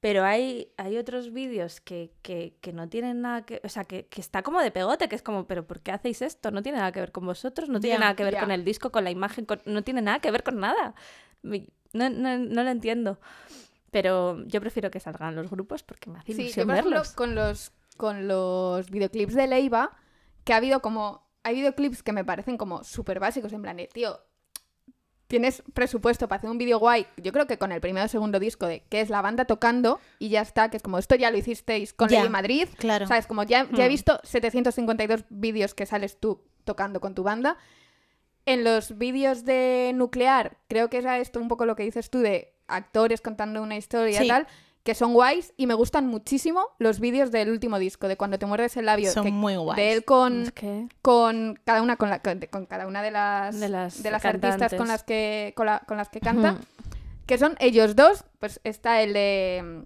Pero 0.00 0.24
hay, 0.24 0.72
hay 0.76 0.96
otros 0.96 1.32
vídeos 1.32 1.80
que, 1.80 2.12
que, 2.22 2.56
que 2.60 2.72
no 2.72 2.88
tienen 2.88 3.20
nada 3.20 3.42
que... 3.42 3.60
O 3.64 3.68
sea, 3.68 3.84
que, 3.84 4.06
que 4.06 4.20
está 4.20 4.42
como 4.42 4.60
de 4.60 4.70
pegote, 4.70 5.08
que 5.08 5.16
es 5.16 5.22
como, 5.22 5.46
pero 5.48 5.66
¿por 5.66 5.80
qué 5.80 5.90
hacéis 5.90 6.22
esto? 6.22 6.52
No 6.52 6.62
tiene 6.62 6.78
nada 6.78 6.92
que 6.92 7.00
ver 7.00 7.10
con 7.10 7.26
vosotros, 7.26 7.68
no 7.68 7.80
tiene 7.80 7.98
nada 7.98 8.14
que 8.14 8.22
ver 8.24 8.38
con 8.38 8.50
el 8.52 8.64
disco, 8.64 8.92
con 8.92 9.02
la 9.02 9.10
imagen, 9.10 9.44
con- 9.44 9.60
no 9.64 9.82
tiene 9.82 10.00
nada 10.00 10.20
que 10.20 10.30
ver 10.30 10.44
con 10.44 10.60
nada. 10.60 10.94
No, 11.42 12.10
no, 12.10 12.38
no 12.38 12.62
lo 12.62 12.70
entiendo. 12.70 13.18
Pero 13.90 14.44
yo 14.46 14.60
prefiero 14.60 14.90
que 14.90 15.00
salgan 15.00 15.34
los 15.34 15.50
grupos 15.50 15.82
porque 15.82 16.10
me 16.10 16.18
hace 16.18 16.32
Sí, 16.34 16.48
yo 16.50 16.64
por 16.66 16.74
ejemplo, 16.74 16.90
verlos. 16.98 17.12
con 17.14 17.34
los, 17.34 17.72
con 17.96 18.28
los 18.28 18.90
videoclips 18.90 19.34
de 19.34 19.46
Leiva, 19.46 19.96
que 20.44 20.52
ha 20.52 20.56
habido 20.56 20.80
como... 20.80 21.26
Hay 21.42 21.54
videoclips 21.54 22.02
que 22.02 22.12
me 22.12 22.24
parecen 22.24 22.56
como 22.58 22.84
súper 22.84 23.18
básicos, 23.18 23.52
en 23.52 23.62
plan 23.62 23.76
de, 23.78 23.86
tío, 23.88 24.20
tienes 25.28 25.62
presupuesto 25.74 26.26
para 26.26 26.38
hacer 26.38 26.50
un 26.50 26.58
vídeo 26.58 26.78
guay, 26.78 27.06
yo 27.18 27.32
creo 27.32 27.46
que 27.46 27.58
con 27.58 27.70
el 27.70 27.80
primero 27.80 28.06
o 28.06 28.08
segundo 28.08 28.40
disco 28.40 28.66
de 28.66 28.82
que 28.88 29.00
es 29.00 29.10
la 29.10 29.20
banda 29.22 29.44
tocando 29.44 30.00
y 30.18 30.30
ya 30.30 30.40
está, 30.40 30.70
que 30.70 30.78
es 30.78 30.82
como 30.82 30.98
esto 30.98 31.14
ya 31.14 31.30
lo 31.30 31.36
hicisteis 31.38 31.92
con 31.92 32.08
Ya, 32.08 32.20
Lady 32.20 32.30
Madrid, 32.30 32.68
Claro. 32.78 33.06
¿sabes? 33.06 33.26
Como 33.26 33.42
ya, 33.44 33.68
ya 33.72 33.84
he 33.84 33.88
Hmm. 33.88 33.92
visto 33.92 34.20
752 34.24 35.24
vídeos 35.28 35.74
que 35.74 35.86
sales 35.86 36.18
tú 36.18 36.42
tocando 36.64 37.00
con 37.00 37.14
tu 37.14 37.22
banda. 37.22 37.56
En 38.46 38.64
los 38.64 38.96
vídeos 38.96 39.44
de 39.44 39.92
Nuclear, 39.94 40.56
creo 40.68 40.88
que 40.88 40.96
era 40.98 41.18
esto 41.18 41.38
un 41.40 41.48
poco 41.48 41.66
lo 41.66 41.76
que 41.76 41.82
dices 41.82 42.08
tú 42.08 42.20
de 42.20 42.54
actores 42.66 43.20
contando 43.20 43.62
una 43.62 43.76
historia 43.76 44.18
y 44.20 44.22
Sí. 44.24 44.28
tal, 44.28 44.46
que 44.84 44.94
son 44.94 45.12
guays 45.12 45.52
y 45.56 45.66
me 45.66 45.74
gustan 45.74 46.06
muchísimo 46.06 46.66
los 46.78 46.98
vídeos 47.00 47.30
del 47.30 47.50
último 47.50 47.78
disco, 47.78 48.08
de 48.08 48.16
cuando 48.16 48.38
te 48.38 48.46
muerdes 48.46 48.76
el 48.78 48.86
labio, 48.86 49.10
Son 49.12 49.24
que- 49.24 49.30
muy 49.32 49.56
guays. 49.56 49.76
de 49.76 49.92
él 49.92 50.04
con, 50.04 50.42
Es 50.42 50.52
que... 50.52 50.88
con 51.02 51.58
cada 51.64 51.82
una 51.82 51.96
con, 51.96 52.08
la- 52.10 52.20
con, 52.22 52.40
con 52.50 52.66
cada 52.66 52.86
una 52.86 53.02
de 53.02 53.10
las 53.10 53.58
De 53.60 53.68
las 53.68 53.98
artistas 54.02 54.32
cantantes. 54.52 54.78
con 54.78 54.88
las 54.88 55.02
que 55.02 55.52
con, 55.56 55.66
la- 55.66 55.80
con 55.86 55.96
las 55.98 56.08
que 56.08 56.20
canta 56.20 56.52
Ujú. 56.52 56.60
que 57.26 57.36
son 57.38 57.56
ellos 57.60 57.96
dos 57.96 58.24
pues 58.38 58.60
está 58.64 59.02
el 59.02 59.12
de 59.12 59.84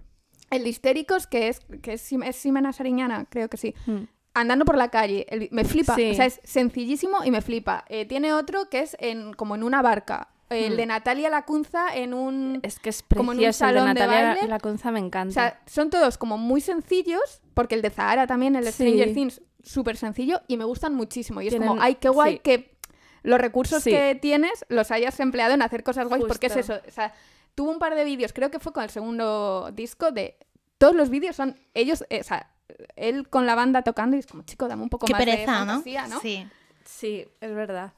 el 0.51 0.63
de 0.63 0.69
histéricos 0.69 1.27
que 1.27 1.49
es 1.49 1.59
que 1.81 1.93
es, 1.93 2.09
es 2.11 2.35
Ximena 2.37 2.71
Sariñana 2.71 3.25
creo 3.29 3.49
que 3.49 3.57
sí 3.57 3.73
Mm. 3.87 4.03
andando 4.35 4.63
por 4.63 4.77
la 4.77 4.89
calle 4.89 5.25
el- 5.29 5.49
me 5.51 5.65
flipa 5.65 5.95
Sí. 5.95 6.11
o 6.11 6.13
sea 6.13 6.27
es 6.27 6.39
sencillísimo 6.43 7.25
y 7.25 7.31
me 7.31 7.41
flipa 7.41 7.83
Eh, 7.89 8.05
tiene 8.05 8.33
otro 8.33 8.69
que 8.69 8.79
es 8.79 8.95
en 8.99 9.33
como 9.33 9.55
en 9.55 9.63
una 9.63 9.81
barca 9.81 10.29
el 10.49 10.73
Mm. 10.73 10.77
de 10.77 10.85
Natalia 10.85 11.29
Lacunza 11.29 11.87
en 11.95 12.13
un 12.13 12.59
Es 12.63 12.79
que 12.79 12.89
es 12.89 13.03
Como 13.03 13.31
en 13.33 13.37
un 13.39 13.43
precioso. 13.43 13.65
el 13.65 13.73
de 13.73 13.79
salón 13.79 13.93
de 13.95 13.99
Natalia 14.01 14.27
baile. 14.35 14.47
Lacunza 14.47 14.91
me 14.91 14.99
encanta. 14.99 15.29
o 15.29 15.33
sea, 15.33 15.61
son 15.65 15.89
todos 15.89 16.17
como 16.17 16.37
muy 16.37 16.61
sencillos, 16.61 17.41
porque 17.53 17.75
el 17.75 17.81
de 17.81 17.89
Zahara 17.89 18.27
también, 18.27 18.55
el 18.55 18.65
de 18.65 18.71
Sí. 18.71 18.83
Stranger 18.83 19.13
Things, 19.13 19.41
súper 19.63 19.97
sencillo 19.97 20.41
y 20.47 20.57
me 20.57 20.65
gustan 20.65 20.93
muchísimo. 20.93 21.41
Y 21.41 21.47
es 21.47 21.55
como, 21.55 21.77
ay, 21.81 21.95
qué 21.95 22.09
guay 22.09 22.33
sí. 22.33 22.39
que 22.39 22.77
los 23.23 23.39
recursos 23.39 23.81
Sí. 23.83 23.89
que 23.91 24.15
tienes 24.21 24.65
los 24.69 24.91
hayas 24.91 25.19
empleado 25.19 25.53
en 25.53 25.61
hacer 25.61 25.83
cosas 25.83 26.07
guays, 26.07 26.25
porque 26.27 26.47
es 26.47 26.55
eso. 26.57 26.79
O 26.87 26.91
sea, 26.91 27.13
tuvo 27.55 27.71
un 27.71 27.79
par 27.79 27.95
de 27.95 28.03
vídeos, 28.03 28.33
creo 28.33 28.51
que 28.51 28.59
fue 28.59 28.73
con 28.73 28.83
el 28.83 28.89
segundo 28.89 29.69
disco, 29.73 30.11
de 30.11 30.37
todos 30.77 30.93
los 30.95 31.09
vídeos 31.09 31.35
son 31.35 31.57
ellos, 31.73 32.03
eh, 32.09 32.19
o 32.19 32.23
sea, 32.23 32.49
él 32.95 33.29
con 33.29 33.45
la 33.45 33.55
banda 33.55 33.81
tocando 33.83 34.17
y 34.17 34.19
es 34.19 34.27
como, 34.27 34.43
chico, 34.43 34.67
dame 34.67 34.83
un 34.83 34.89
poco 34.89 35.05
Qué 35.05 35.13
más 35.13 35.19
de 35.19 35.25
pereza, 35.31 35.51
¿no? 35.61 35.65
fantasía, 35.73 36.07
¿no? 36.07 36.19
Sí. 36.19 36.45
Sí, 36.83 37.25
es 37.39 37.53
verdad. 37.55 37.93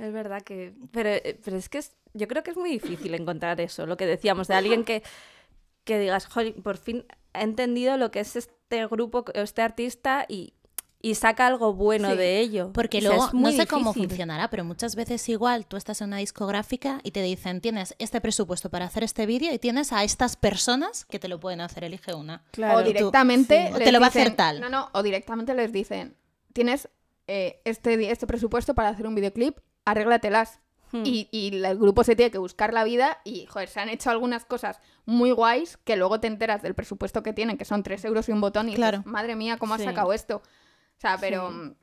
Es 0.00 0.12
verdad 0.12 0.42
que. 0.42 0.74
Pero, 0.92 1.10
eh, 1.10 1.38
pero 1.44 1.56
es 1.56 1.68
que 1.68 1.78
es- 1.78 1.96
yo 2.14 2.26
creo 2.28 2.42
que 2.42 2.50
es 2.52 2.56
muy 2.56 2.70
difícil 2.70 3.14
encontrar 3.14 3.60
eso, 3.60 3.86
lo 3.86 3.96
que 3.96 4.06
decíamos, 4.06 4.48
de 4.48 4.54
alguien 4.54 4.84
que, 4.84 5.02
que 5.84 5.98
digas, 5.98 6.26
"Jolín, 6.26 6.62
por 6.62 6.76
fin 6.76 7.04
he 7.34 7.42
entendido 7.42 7.96
lo 7.96 8.10
que 8.10 8.20
es 8.20 8.34
este 8.36 8.86
grupo, 8.86 9.24
este 9.34 9.62
artista 9.62 10.24
y, 10.28 10.54
y 11.02 11.14
saca 11.14 11.46
algo 11.46 11.72
bueno 11.74 12.10
Sí. 12.10 12.16
de 12.16 12.40
ello. 12.40 12.72
Porque 12.72 12.98
O 12.98 13.00
sea, 13.00 13.10
luego, 13.10 13.30
no 13.32 13.52
sé 13.52 13.66
cómo 13.66 13.94
funcionará, 13.94 14.50
pero 14.50 14.64
muchas 14.64 14.96
veces 14.96 15.26
igual 15.28 15.66
tú 15.66 15.76
estás 15.76 16.00
en 16.00 16.08
una 16.08 16.16
discográfica 16.18 17.00
y 17.04 17.10
te 17.12 17.22
dicen, 17.22 17.60
tienes 17.60 17.94
este 17.98 18.20
presupuesto 18.20 18.68
para 18.70 18.84
hacer 18.86 19.04
este 19.04 19.24
vídeo 19.26 19.52
y 19.52 19.58
tienes 19.58 19.92
a 19.92 20.02
estas 20.04 20.36
personas 20.36 21.04
que 21.06 21.18
te 21.18 21.28
lo 21.28 21.38
pueden 21.40 21.60
hacer, 21.60 21.84
elige 21.84 22.14
una. 22.14 22.42
Claro. 22.50 22.78
o 22.80 22.82
directamente 22.82 23.68
sí. 23.68 23.72
O 23.74 23.78
te 23.78 23.92
lo 23.92 24.00
va 24.00 24.06
a 24.06 24.08
hacer 24.10 24.34
tal. 24.34 24.60
No, 24.60 24.68
no, 24.68 24.88
o 24.92 25.02
directamente 25.02 25.54
les 25.54 25.72
dicen, 25.72 26.16
tienes 26.52 26.88
eh, 27.28 27.60
este, 27.64 28.10
este 28.10 28.26
presupuesto 28.26 28.74
para 28.74 28.88
hacer 28.88 29.06
un 29.06 29.14
videoclip, 29.14 29.56
arréglatelas. 29.84 30.60
Hmm. 30.92 31.02
Y, 31.04 31.28
y 31.30 31.62
el 31.64 31.78
grupo 31.78 32.02
se 32.02 32.16
tiene 32.16 32.32
que 32.32 32.38
buscar 32.38 32.74
la 32.74 32.82
vida 32.82 33.18
y, 33.24 33.46
joder, 33.46 33.68
se 33.68 33.78
han 33.78 33.88
hecho 33.88 34.10
algunas 34.10 34.44
cosas 34.44 34.80
muy 35.06 35.30
guays 35.30 35.76
que 35.76 35.94
luego 35.96 36.18
te 36.18 36.26
enteras 36.26 36.62
del 36.62 36.74
presupuesto 36.74 37.22
que 37.22 37.32
tienen, 37.32 37.56
que 37.58 37.64
son 37.64 37.84
3 37.84 38.04
euros 38.06 38.28
y 38.28 38.32
un 38.32 38.40
botón 38.40 38.68
y 38.68 38.74
Claro. 38.74 38.98
dices, 38.98 39.06
madre 39.12 39.36
mía, 39.36 39.56
¿cómo 39.56 39.74
has 39.74 39.82
sacado 39.84 40.12
esto? 40.12 40.38
O 40.38 41.00
sea, 41.00 41.16
pero, 41.20 41.50
Sí. 41.52 41.76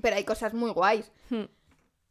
pero 0.00 0.16
hay 0.16 0.24
cosas 0.24 0.54
muy 0.54 0.70
guays. 0.70 1.12
Hmm. 1.28 1.44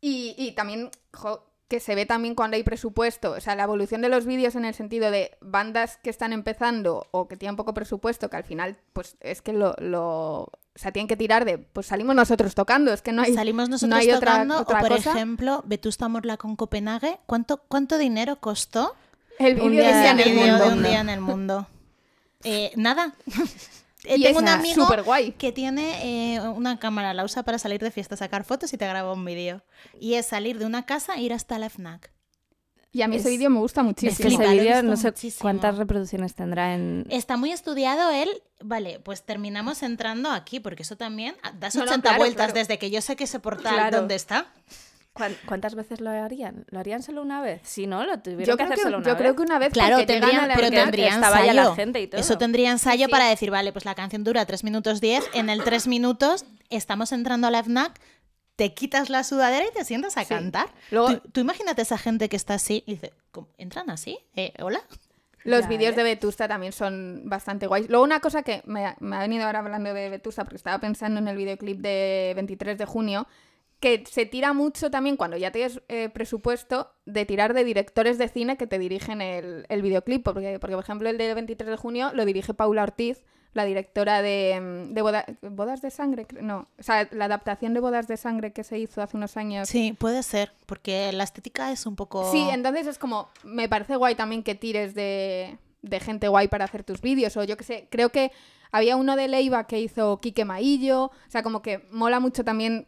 Y, 0.02 0.36
y 0.38 0.52
también, 0.52 0.92
jo, 1.14 1.48
que 1.68 1.80
se 1.80 1.96
ve 1.96 2.06
también 2.06 2.36
cuando 2.36 2.58
hay 2.58 2.64
presupuesto, 2.64 3.32
o 3.32 3.42
sea, 3.42 3.56
la 3.56 3.64
evolución 3.64 4.02
de 4.02 4.10
los 4.10 4.28
vídeos 4.28 4.56
en 4.56 4.66
el 4.66 4.76
sentido 4.76 5.10
de 5.10 5.36
bandas 5.42 5.98
que 5.98 6.12
están 6.12 6.32
empezando 6.32 7.08
o 7.10 7.28
que 7.28 7.38
tienen 7.38 7.56
poco 7.56 7.74
presupuesto, 7.74 8.30
que 8.30 8.38
al 8.38 8.44
final, 8.44 8.78
pues 8.94 9.18
es 9.20 9.42
que 9.42 9.52
lo, 9.52 9.74
lo 9.80 10.52
o 10.76 10.80
sea, 10.80 10.92
tienen 10.92 11.08
que 11.08 11.16
tirar 11.16 11.46
de, 11.46 11.58
pues 11.58 11.88
salimos 11.88 12.16
nosotros 12.16 12.54
tocando, 12.54 12.92
es 12.92 13.02
que 13.02 13.14
no 13.14 13.22
hay... 13.22 13.34
Salimos 13.34 13.70
nosotros 13.70 13.90
no 13.90 13.96
hay 13.96 14.10
tocando, 14.10 14.60
otra 14.60 14.80
o 14.80 14.82
por 14.82 14.98
cosa. 14.98 15.12
ejemplo, 15.12 15.64
Vetusta 15.66 16.10
Morla 16.10 16.36
con 16.36 16.58
Copenhague. 16.58 17.20
¿Cuánto, 17.26 17.64
¿Cuánto 17.70 17.98
dinero 17.98 18.36
costó 18.42 18.94
el 19.40 19.56
vídeo 19.56 19.84
en 19.86 20.20
el 20.20 20.36
mundo. 20.36 20.66
de 20.66 20.74
un 20.74 20.84
día 20.84 21.00
en 21.00 21.10
el 21.10 21.22
mundo? 21.22 21.68
Eh, 22.44 22.72
nada. 22.76 23.14
Eh, 24.08 24.22
tengo 24.22 24.38
un 24.38 24.48
amigo 24.48 24.88
que 25.40 25.52
tiene 25.52 26.36
eh, 26.36 26.40
una 26.40 26.78
cámara, 26.78 27.16
la 27.16 27.24
usa 27.24 27.42
para 27.42 27.58
salir 27.58 27.82
de 27.82 27.90
fiesta, 27.90 28.16
sacar 28.16 28.44
fotos 28.44 28.72
y 28.72 28.78
te 28.78 28.86
graba 28.88 29.12
un 29.12 29.26
vídeo. 29.26 29.64
Y 30.00 30.14
es 30.14 30.28
salir 30.28 30.60
de 30.60 30.68
una 30.68 30.86
casa 30.86 31.16
e 31.16 31.22
ir 31.22 31.34
hasta 31.34 31.58
la 31.58 31.72
FNAC. 31.72 32.12
Y 32.96 33.02
a 33.02 33.10
mí 33.10 33.18
ese 33.18 33.28
Es- 33.28 33.34
vídeo 33.38 33.50
me 33.50 33.60
gusta 33.60 33.82
Es 33.82 33.86
muchísimo. 33.88 34.18
que 34.18 34.24
flipa, 34.38 34.44
ese 34.46 34.54
vídeo 34.64 34.84
no 34.84 34.96
sé 34.96 35.08
muchísimo. 35.08 35.42
cuántas 35.42 35.78
reproducciones 35.78 36.34
tendrá 36.34 36.74
en... 36.76 37.06
Está 37.10 37.36
muy 37.36 37.52
estudiado 37.52 38.10
él. 38.12 38.30
Vale, 38.64 39.00
pues 39.04 39.24
terminamos 39.24 39.84
entrando 39.84 40.32
aquí, 40.32 40.62
porque 40.62 40.84
eso 40.84 40.96
también 40.96 41.36
ah, 41.44 41.52
das 41.60 41.76
No, 41.76 41.82
no, 41.84 41.92
80 41.92 42.02
claro, 42.04 42.18
vueltas 42.20 42.46
claro. 42.48 42.54
desde 42.54 42.80
que 42.80 42.90
yo 42.90 43.02
sé 43.02 43.18
que 43.18 43.26
ese 43.26 43.40
portal 43.42 43.74
Claro. 43.74 43.98
dónde 43.98 44.16
está. 44.16 44.48
¿Cuán- 45.12 45.36
¿Cuántas 45.46 45.76
veces 45.76 46.02
lo 46.02 46.10
harían? 46.10 46.66
¿Lo 46.70 46.80
harían 46.80 47.02
solo 47.02 47.22
una 47.22 47.42
vez? 47.42 47.62
Si 47.64 47.88
no, 47.88 48.06
lo 48.06 48.20
tuvieron 48.20 48.46
Yo 48.46 48.52
que 48.54 48.64
creo 48.64 48.66
hacer 48.68 48.76
que, 48.78 48.82
solo 48.84 48.98
una 48.98 49.06
yo 49.08 49.12
vez. 49.14 49.18
creo 49.22 49.36
que 49.36 49.42
una 49.44 49.60
vez 49.60 49.72
Claro, 49.74 49.96
porque 49.98 50.14
llegan 50.14 50.22
tendría, 50.30 50.44
a 50.44 50.48
la 50.48 50.56
pero 50.56 50.70
tendría 50.72 51.08
estaba 51.10 51.38
ya 51.46 51.54
la 51.54 51.62
ensayo. 51.62 51.76
gente 51.76 52.02
y 52.02 52.08
todo. 52.08 52.20
Eso 52.22 52.38
tendría 52.38 52.72
ensayo 52.72 53.06
sí. 53.06 53.12
para 53.12 53.28
decir, 53.30 53.50
vale, 53.52 53.72
pues 53.72 53.86
la 53.86 53.96
canción 53.96 54.24
dura 54.26 54.46
3 54.46 54.64
minutos 54.66 55.00
10, 55.02 55.24
en 55.34 55.50
el 55.50 55.64
3 55.64 55.88
minutos 55.88 56.46
estamos 56.70 57.12
entrando 57.14 57.48
a 57.48 57.52
la 57.52 57.64
FNAC, 57.64 57.94
te 58.56 58.74
quitas 58.74 59.10
la 59.10 59.24
sudadera 59.24 59.66
y 59.66 59.72
te 59.74 59.84
sientas 59.86 60.18
a 60.18 60.22
Sí. 60.24 60.30
cantar. 60.30 60.70
Luego- 60.92 61.18
tú, 61.20 61.30
tú 61.32 61.40
imagínate 61.42 61.82
esa 61.82 61.98
gente 61.98 62.30
que 62.30 62.36
está 62.36 62.54
así 62.56 62.84
y 62.86 62.94
dice, 62.94 63.14
¿cómo? 63.32 63.48
¿entran 63.58 63.90
así? 63.90 64.18
Eh, 64.36 64.54
¿Hola? 64.62 64.82
Los 65.44 65.62
Ya, 65.64 65.68
vídeos 65.68 65.94
¿eh? 65.94 65.98
de 65.98 66.04
Vetusta 66.04 66.48
también 66.48 66.72
son 66.72 67.22
bastante 67.26 67.68
guays. 67.68 67.88
Luego 67.90 68.04
una 68.04 68.20
cosa 68.20 68.42
que 68.44 68.62
me, 68.66 68.86
ha- 68.88 68.96
me 69.00 69.16
ha 69.18 69.20
venido 69.20 69.46
ahora 69.46 69.60
hablando 69.60 69.94
de 69.94 70.10
Vetusta, 70.10 70.44
porque 70.44 70.56
estaba 70.58 70.80
pensando 70.80 71.20
en 71.20 71.28
el 71.28 71.38
videoclip 71.38 71.80
de 71.82 72.34
23 72.36 72.78
de 72.80 72.86
junio, 72.86 73.28
que 73.80 74.04
se 74.10 74.26
tira 74.26 74.54
mucho 74.54 74.90
también 74.90 75.18
cuando 75.18 75.38
ya 75.38 75.52
tienes 75.52 75.82
eh, 75.90 76.10
presupuesto 76.10 76.92
de 77.06 77.26
tirar 77.26 77.54
de 77.54 77.64
directores 77.64 78.18
de 78.18 78.28
cine 78.30 78.58
que 78.58 78.66
te 78.66 78.80
dirigen 78.80 79.22
el, 79.22 79.66
el 79.70 79.82
videoclip. 79.84 80.24
Porque, 80.24 80.58
porque, 80.60 80.76
por 80.76 80.84
ejemplo, 80.84 81.10
el 81.10 81.18
de 81.20 81.34
23 81.36 81.70
de 81.70 81.78
junio 81.78 82.10
lo 82.14 82.26
dirige 82.26 82.54
Paula 82.56 82.82
Ortiz, 82.84 83.24
la 83.56 83.66
directora 83.66 84.22
de, 84.22 84.60
mm, 84.90 84.94
de 84.94 85.02
Boda- 85.02 85.26
Bodas 85.42 85.82
de 85.82 85.90
Sangre. 85.90 86.28
No, 86.42 86.68
o 86.78 86.84
sea, 86.84 87.08
la 87.12 87.26
adaptación 87.26 87.74
de 87.74 87.80
Bodas 87.80 88.08
de 88.08 88.18
Sangre 88.18 88.54
que 88.54 88.64
se 88.64 88.78
hizo 88.78 89.02
hace 89.02 89.18
unos 89.18 89.36
años. 89.38 89.68
Sí, 89.68 89.94
puede 89.94 90.22
ser, 90.22 90.52
porque 90.68 91.12
la 91.14 91.24
estética 91.24 91.72
es 91.72 91.86
un 91.88 91.96
poco... 91.96 92.32
Sí, 92.32 92.48
entonces 92.52 92.86
es 92.86 93.00
como, 93.00 93.30
me 93.44 93.68
parece 93.68 93.96
guay 93.96 94.14
también 94.14 94.44
que 94.44 94.54
tires 94.56 94.94
de, 94.94 95.58
de 95.82 96.00
gente 96.00 96.28
guay 96.28 96.48
para 96.48 96.66
hacer 96.66 96.84
tus 96.84 97.02
vídeos, 97.02 97.36
o 97.38 97.44
yo 97.44 97.58
que 97.58 97.64
sé, 97.64 97.88
creo 97.90 98.10
que 98.10 98.32
había 98.72 98.98
uno 98.98 99.16
de 99.16 99.28
Leiva 99.30 99.68
que 99.68 99.80
hizo 99.80 100.20
Quique 100.20 100.44
Maillo, 100.46 101.06
o 101.06 101.12
sea, 101.30 101.42
como 101.42 101.62
que 101.62 101.88
mola 101.92 102.20
mucho 102.20 102.44
también 102.44 102.88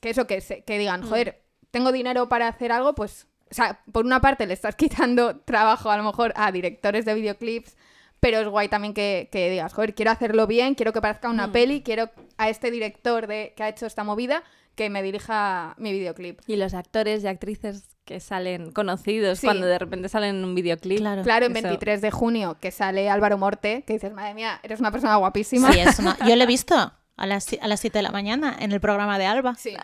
que 0.00 0.10
eso, 0.10 0.26
que, 0.26 0.40
se- 0.40 0.62
que 0.64 0.78
digan, 0.78 1.02
joder, 1.02 1.42
tengo 1.70 1.92
dinero 1.92 2.30
para 2.30 2.48
hacer 2.48 2.72
algo, 2.72 2.94
pues, 2.94 3.26
o 3.50 3.54
sea, 3.54 3.82
por 3.92 4.06
una 4.06 4.20
parte 4.22 4.46
le 4.46 4.54
estás 4.54 4.74
quitando 4.76 5.40
trabajo 5.40 5.90
a 5.90 5.98
lo 5.98 6.02
mejor 6.02 6.32
a 6.34 6.50
directores 6.50 7.04
de 7.04 7.12
videoclips, 7.14 7.76
pero 8.20 8.38
es 8.38 8.48
guay 8.48 8.68
también 8.68 8.94
que, 8.94 9.28
que 9.32 9.50
digas, 9.50 9.72
joder, 9.72 9.94
quiero 9.94 10.10
hacerlo 10.10 10.46
bien, 10.46 10.74
quiero 10.74 10.92
que 10.92 11.00
parezca 11.00 11.28
una 11.28 11.52
peli, 11.52 11.82
quiero 11.82 12.10
a 12.36 12.48
este 12.48 12.70
director 12.70 13.26
de, 13.26 13.52
que 13.56 13.62
ha 13.62 13.68
hecho 13.68 13.86
esta 13.86 14.04
movida 14.04 14.42
que 14.74 14.90
me 14.90 15.02
dirija 15.02 15.74
mi 15.78 15.92
videoclip. 15.92 16.40
Y 16.46 16.56
los 16.56 16.72
actores 16.74 17.24
y 17.24 17.26
actrices 17.26 17.84
que 18.04 18.20
salen 18.20 18.70
conocidos 18.72 19.40
Sí. 19.40 19.46
cuando 19.46 19.66
de 19.66 19.78
repente 19.78 20.08
salen 20.08 20.36
en 20.36 20.44
un 20.44 20.54
videoclip. 20.54 20.98
Claro. 20.98 21.22
Claro, 21.24 21.46
en 21.46 21.52
Eso. 21.56 21.62
23 21.68 22.00
de 22.00 22.10
junio, 22.10 22.56
que 22.60 22.70
sale 22.70 23.10
Álvaro 23.10 23.36
Morte, 23.38 23.82
que 23.86 23.94
dices, 23.94 24.12
madre 24.14 24.34
mía, 24.34 24.60
eres 24.62 24.80
una 24.80 24.90
persona 24.92 25.16
guapísima. 25.16 25.72
Sí, 25.72 25.80
es 25.80 25.98
una- 25.98 26.16
Yo 26.26 26.34
lo 26.36 26.42
he 26.44 26.46
visto 26.46 26.92
a 27.18 27.26
las, 27.26 27.44
si- 27.44 27.58
a 27.60 27.66
las 27.68 27.80
7 27.80 27.98
de 27.98 28.02
la 28.02 28.10
mañana 28.10 28.56
en 28.58 28.72
el 28.72 28.80
programa 28.80 29.18
de 29.18 29.26
Alba. 29.26 29.54
Sí. 29.56 29.76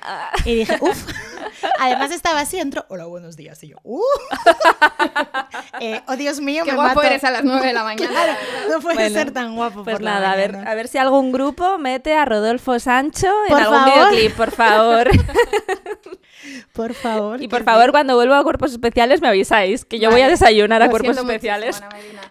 Y 0.44 0.54
dije, 0.54 0.78
uff. 0.80 1.06
Además 1.80 2.10
estaba 2.12 2.40
así, 2.40 2.58
entró, 2.58 2.84
hola, 2.88 3.04
buenos 3.06 3.36
días. 3.36 3.62
Y 3.64 3.68
yo, 3.68 3.76
uh. 3.82 4.00
Eh, 5.80 6.00
oh, 6.06 6.16
Dios 6.16 6.40
mío, 6.40 6.62
Qué 6.64 6.70
me 6.70 6.76
guapo 6.76 6.96
mato. 6.96 7.06
eres 7.08 7.24
a 7.24 7.30
las 7.30 7.42
9 7.44 7.66
de 7.66 7.72
la 7.72 7.82
mañana. 7.84 8.36
No 8.70 8.80
puede 8.80 8.94
Bueno, 8.96 9.14
ser 9.14 9.32
tan 9.32 9.54
guapo 9.56 9.82
Pues 9.84 9.94
por 9.96 10.02
la 10.02 10.14
nada, 10.14 10.32
a 10.32 10.36
ver, 10.36 10.56
a 10.56 10.74
ver 10.74 10.88
si 10.88 10.98
algún 10.98 11.32
grupo 11.32 11.78
mete 11.78 12.14
a 12.14 12.24
Rodolfo 12.24 12.78
Sancho 12.78 13.28
en 13.48 13.54
algún 13.56 13.78
favor. 13.78 14.10
videoclip, 14.10 14.36
por 14.36 14.50
favor. 14.52 15.08
Por 16.72 16.94
favor. 16.94 17.42
y 17.42 17.48
por 17.48 17.64
favor, 17.64 17.90
cuando 17.90 18.14
vuelva 18.16 18.38
a 18.38 18.42
cuerpos 18.42 18.72
especiales 18.72 19.20
me 19.20 19.28
avisáis, 19.28 19.84
que 19.84 19.98
yo 19.98 20.10
voy 20.10 20.20
a 20.20 20.28
desayunar 20.28 20.82
a 20.82 20.86
Lo 20.86 20.90
cuerpos 20.90 21.16
especiales. 21.16 21.82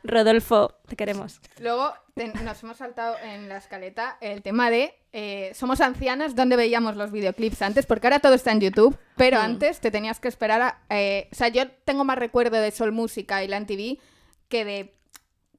Rodolfo, 0.03 0.73
te 0.87 0.95
queremos. 0.95 1.41
Luego 1.59 1.93
nos 2.15 2.63
hemos 2.63 2.77
saltado 2.77 3.15
en 3.23 3.49
la 3.49 3.57
escaleta 3.57 4.17
el 4.21 4.43
tema 4.43 4.69
de 4.69 4.93
eh, 5.13 5.51
somos 5.55 5.81
ancianas, 5.81 6.35
¿dónde 6.35 6.55
veíamos 6.55 6.95
los 6.95 7.11
videoclips 7.11 7.61
antes? 7.61 7.85
Porque 7.85 8.07
ahora 8.07 8.19
todo 8.19 8.33
está 8.33 8.51
en 8.51 8.61
YouTube, 8.61 8.97
pero 9.15 9.39
antes 9.39 9.79
te 9.79 9.91
tenías 9.91 10.19
que 10.19 10.27
esperar 10.27 10.61
a... 10.61 10.81
eh, 10.89 11.27
o 11.31 11.35
sea, 11.35 11.47
yo 11.47 11.69
tengo 11.85 12.03
más 12.03 12.17
recuerdo 12.17 12.57
de 12.59 12.71
Sol 12.71 12.91
Música 12.91 13.43
y 13.43 13.47
la 13.47 13.63
TV 13.65 13.99
que 14.47 14.65
de... 14.65 14.93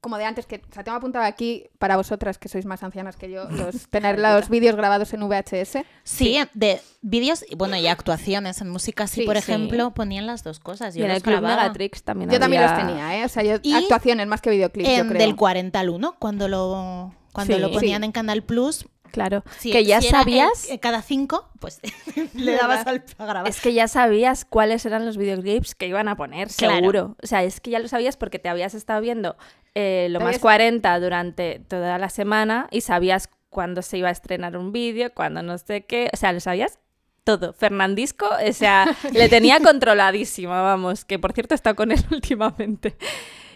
Como 0.05 0.19
de 0.19 0.25
antes, 0.25 0.45
que 0.45 0.57
o 0.69 0.71
sea, 0.71 0.83
tengo 0.83 0.97
apuntado 0.99 1.25
aquí 1.25 1.65
para 1.79 1.97
vosotras 1.97 2.37
que 2.37 2.47
sois 2.47 2.63
más 2.67 2.83
ancianas 2.83 3.15
que 3.15 3.31
yo, 3.31 3.49
los, 3.49 3.87
tener 3.89 4.19
los 4.19 4.49
vídeos 4.49 4.75
grabados 4.75 5.11
en 5.15 5.27
VHS. 5.27 5.79
Sí, 6.03 6.37
de 6.53 6.79
vídeos 7.01 7.43
y 7.49 7.55
bueno, 7.55 7.75
y 7.75 7.87
actuaciones 7.87 8.61
en 8.61 8.69
música, 8.69 9.07
sí, 9.07 9.21
Sí, 9.21 9.25
por 9.25 9.35
sí. 9.35 9.39
ejemplo, 9.39 9.95
ponían 9.95 10.27
las 10.27 10.43
dos 10.43 10.59
cosas. 10.59 10.95
Y 10.95 10.99
Yo 10.99 11.07
el 11.07 11.23
Club. 11.23 11.41
Megatrix 11.41 12.03
también 12.03 12.29
Yo 12.29 12.39
también 12.39 12.61
los 12.61 12.75
tenía, 12.77 13.17
¿eh? 13.19 13.25
O 13.25 13.29
sea, 13.29 13.41
yo 13.41 13.55
Y 13.63 13.73
actuaciones 13.73 14.27
más 14.27 14.41
que 14.41 14.51
videoclips, 14.51 14.87
yo 14.95 15.07
creo. 15.07 15.17
del 15.19 15.35
40 15.35 15.79
al 15.79 15.89
1, 15.89 16.15
cuando 16.19 16.47
lo, 16.47 17.15
cuando 17.33 17.55
Sí. 17.55 17.59
lo 17.59 17.71
ponían 17.71 18.01
Sí. 18.03 18.05
en 18.05 18.11
Canal 18.11 18.43
Plus. 18.43 18.85
Claro, 19.15 19.43
si- 19.57 19.71
que 19.71 19.83
ya 19.83 19.99
si 20.01 20.07
era, 20.09 20.19
eh, 20.19 20.23
sabías... 20.23 20.69
eh, 20.69 20.79
cada 20.79 21.01
5, 21.01 21.49
pues 21.59 21.79
le 22.35 22.51
dabas 22.55 22.85
al 22.85 23.03
a 23.17 23.25
grabar. 23.25 23.49
Es 23.49 23.59
que 23.59 23.73
ya 23.73 23.87
sabías 23.87 24.45
cuáles 24.45 24.85
eran 24.85 25.05
los 25.05 25.17
videoclips 25.17 25.73
que 25.73 25.87
iban 25.87 26.07
a 26.07 26.15
poner, 26.15 26.49
Claro. 26.49 26.75
seguro. 26.75 27.15
O 27.23 27.27
sea, 27.27 27.43
es 27.43 27.59
que 27.59 27.71
ya 27.71 27.79
lo 27.79 27.87
sabías 27.87 28.17
porque 28.17 28.37
te 28.39 28.49
habías 28.49 28.73
estado 28.75 29.01
viendo 29.01 29.35
eh, 29.73 30.07
lo 30.11 30.19
más 30.19 30.27
habías- 30.27 30.41
40 30.41 30.99
durante 30.99 31.59
toda 31.67 31.97
la 31.97 32.09
semana 32.09 32.67
y 32.71 32.81
sabías 32.81 33.29
cuándo 33.49 33.81
se 33.81 33.97
iba 33.97 34.09
a 34.09 34.11
estrenar 34.11 34.55
un 34.57 34.71
vídeo, 34.71 35.13
cuándo 35.13 35.41
no 35.41 35.57
sé 35.57 35.85
qué. 35.85 36.09
O 36.13 36.17
sea, 36.17 36.31
lo 36.33 36.39
sabías 36.41 36.77
todo. 37.23 37.53
Fernandisco, 37.53 38.27
o 38.47 38.53
sea, 38.53 38.85
le 39.11 39.29
tenía 39.29 39.59
controladísimo, 39.63 40.51
vamos, 40.51 41.05
que 41.05 41.17
por 41.19 41.33
cierto 41.33 41.55
está 41.55 41.73
con 41.73 41.91
él 41.91 42.03
últimamente. 42.11 42.95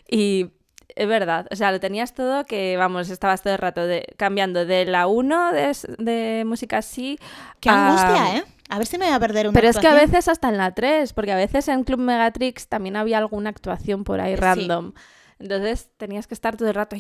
Y 0.10 0.52
es 0.96 1.08
verdad, 1.08 1.48
o 1.52 1.56
sea, 1.56 1.72
lo 1.72 1.80
tenías 1.80 2.14
todo 2.14 2.46
que, 2.46 2.76
vamos, 2.78 3.10
estabas 3.10 3.42
todo 3.42 3.54
el 3.54 3.60
rato 3.60 3.86
de, 3.86 4.14
cambiando 4.18 4.66
de 4.66 4.86
la 4.86 5.08
1 5.08 5.52
de, 5.54 5.78
de 6.00 6.44
música 6.46 6.78
así. 6.80 7.18
Qué 7.60 7.70
a- 7.70 7.88
angustia, 7.88 8.38
¿eh? 8.38 8.44
A 8.72 8.78
ver 8.78 8.86
si 8.86 8.98
me 9.00 9.06
voy 9.06 9.16
a 9.16 9.20
perder 9.20 9.48
una 9.48 9.54
pero 9.54 9.68
es 9.70 9.78
que 9.80 9.88
a 9.88 9.96
veces 9.96 10.28
hasta 10.28 10.48
en 10.50 10.58
la 10.58 10.72
3, 10.76 11.14
porque 11.14 11.32
a 11.32 11.36
veces 11.36 11.68
en 11.70 11.84
Club 11.84 12.00
Megatrix 12.02 12.68
también 12.68 12.98
había 12.98 13.18
alguna 13.18 13.50
actuación 13.50 14.04
por 14.04 14.22
ahí 14.22 14.36
Sí. 14.36 14.40
random. 14.42 14.94
Entonces 15.40 15.90
tenías 15.98 16.28
que 16.28 16.34
estar 16.36 16.56
todo 16.58 16.68
el 16.68 16.76
rato. 16.76 16.96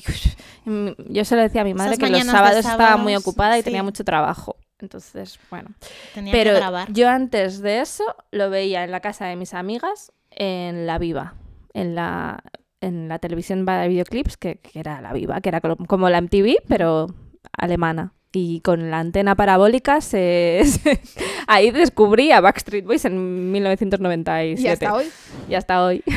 Yo 0.65 1.25
se 1.25 1.35
lo 1.35 1.41
decía 1.41 1.61
a 1.61 1.63
mi 1.65 1.73
madre 1.73 1.93
Esas 1.93 2.03
que 2.05 2.09
los 2.09 2.25
sábados 2.25 2.65
estaba 2.65 2.97
muy 2.97 3.15
ocupada 3.15 3.57
y 3.57 3.61
sí. 3.61 3.65
tenía 3.65 3.83
mucho 3.83 4.03
trabajo. 4.03 4.55
Entonces, 4.79 5.37
bueno. 5.51 5.69
Tenía 6.13 6.31
Pero 6.31 6.51
que 6.53 6.57
grabar. 6.59 6.91
yo 6.91 7.09
antes 7.09 7.59
de 7.61 7.81
eso 7.81 8.03
lo 8.31 8.49
veía 8.49 8.83
en 8.83 8.91
la 8.91 9.01
casa 9.01 9.25
de 9.25 9.35
mis 9.35 9.53
amigas, 9.53 10.11
en 10.31 10.87
La 10.87 10.97
Viva, 10.97 11.33
en 11.73 11.95
la, 11.95 12.41
en 12.81 13.07
la 13.09 13.19
televisión 13.19 13.65
de 13.65 13.87
videoclips, 13.87 14.37
que, 14.37 14.57
que 14.57 14.79
era 14.79 15.01
La 15.01 15.13
Viva, 15.13 15.41
que 15.41 15.49
era 15.49 15.61
como 15.61 15.75
como 15.87 16.09
la 16.09 16.21
MTV, 16.21 16.57
pero 16.67 17.07
alemana. 17.51 18.13
Y 18.31 18.61
con 18.61 18.91
la 18.91 18.99
antena 18.99 19.33
parabólica 19.35 20.01
se, 20.01 20.61
se- 20.65 21.01
ahí 21.47 21.71
descubrí 21.71 22.31
a 22.31 22.41
Backstreet 22.41 22.85
Boys 22.85 23.03
en 23.05 23.51
1997. 23.51 24.61
Y 24.61 24.67
hasta 24.67 24.93
hoy. 24.93 25.05
Y 25.49 25.55
hasta 25.55 25.83
hoy. 25.83 26.03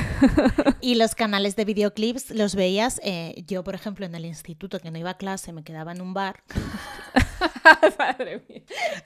Y 0.83 0.96
los 0.96 1.14
canales 1.14 1.55
de 1.57 1.64
videoclips 1.64 2.31
los 2.33 2.55
veías, 2.57 3.01
eh, 3.05 3.44
yo 3.46 3.62
por 3.64 3.75
ejemplo 3.77 4.05
en 4.05 4.14
el 4.16 4.27
instituto 4.27 4.79
que 4.81 4.90
no 4.90 4.98
iba 4.98 5.11
a 5.11 5.16
clase, 5.16 5.53
me 5.53 5.62
quedaba 5.62 5.92
en 5.92 6.01
un 6.03 6.12
bar. 6.12 6.42
Madre 7.98 8.42
mía. 8.48 8.62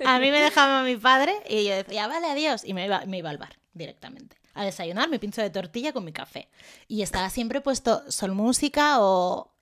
A 0.07 0.19
mí 0.19 0.31
me 0.31 0.41
dejaba 0.41 0.83
mi 0.83 0.97
padre 0.97 1.33
y 1.49 1.65
yo 1.67 1.75
decía, 1.77 2.09
vale, 2.09 2.27
adiós. 2.27 2.65
Y 2.65 2.75
me 2.75 2.87
iba, 2.87 3.05
me 3.07 3.19
iba 3.19 3.31
al 3.31 3.39
bar 3.39 3.57
directamente. 3.75 4.37
A 4.57 4.65
desayunar 4.65 5.09
mi 5.11 5.19
pincho 5.19 5.43
de 5.43 5.51
tortilla 5.51 5.93
con 5.93 6.05
mi 6.05 6.13
café. 6.13 6.49
Y 6.89 7.03
estaba 7.03 7.29
siempre 7.31 7.61
puesto 7.61 8.03
Sol 8.11 8.33
Música 8.33 9.01
o 9.01 9.53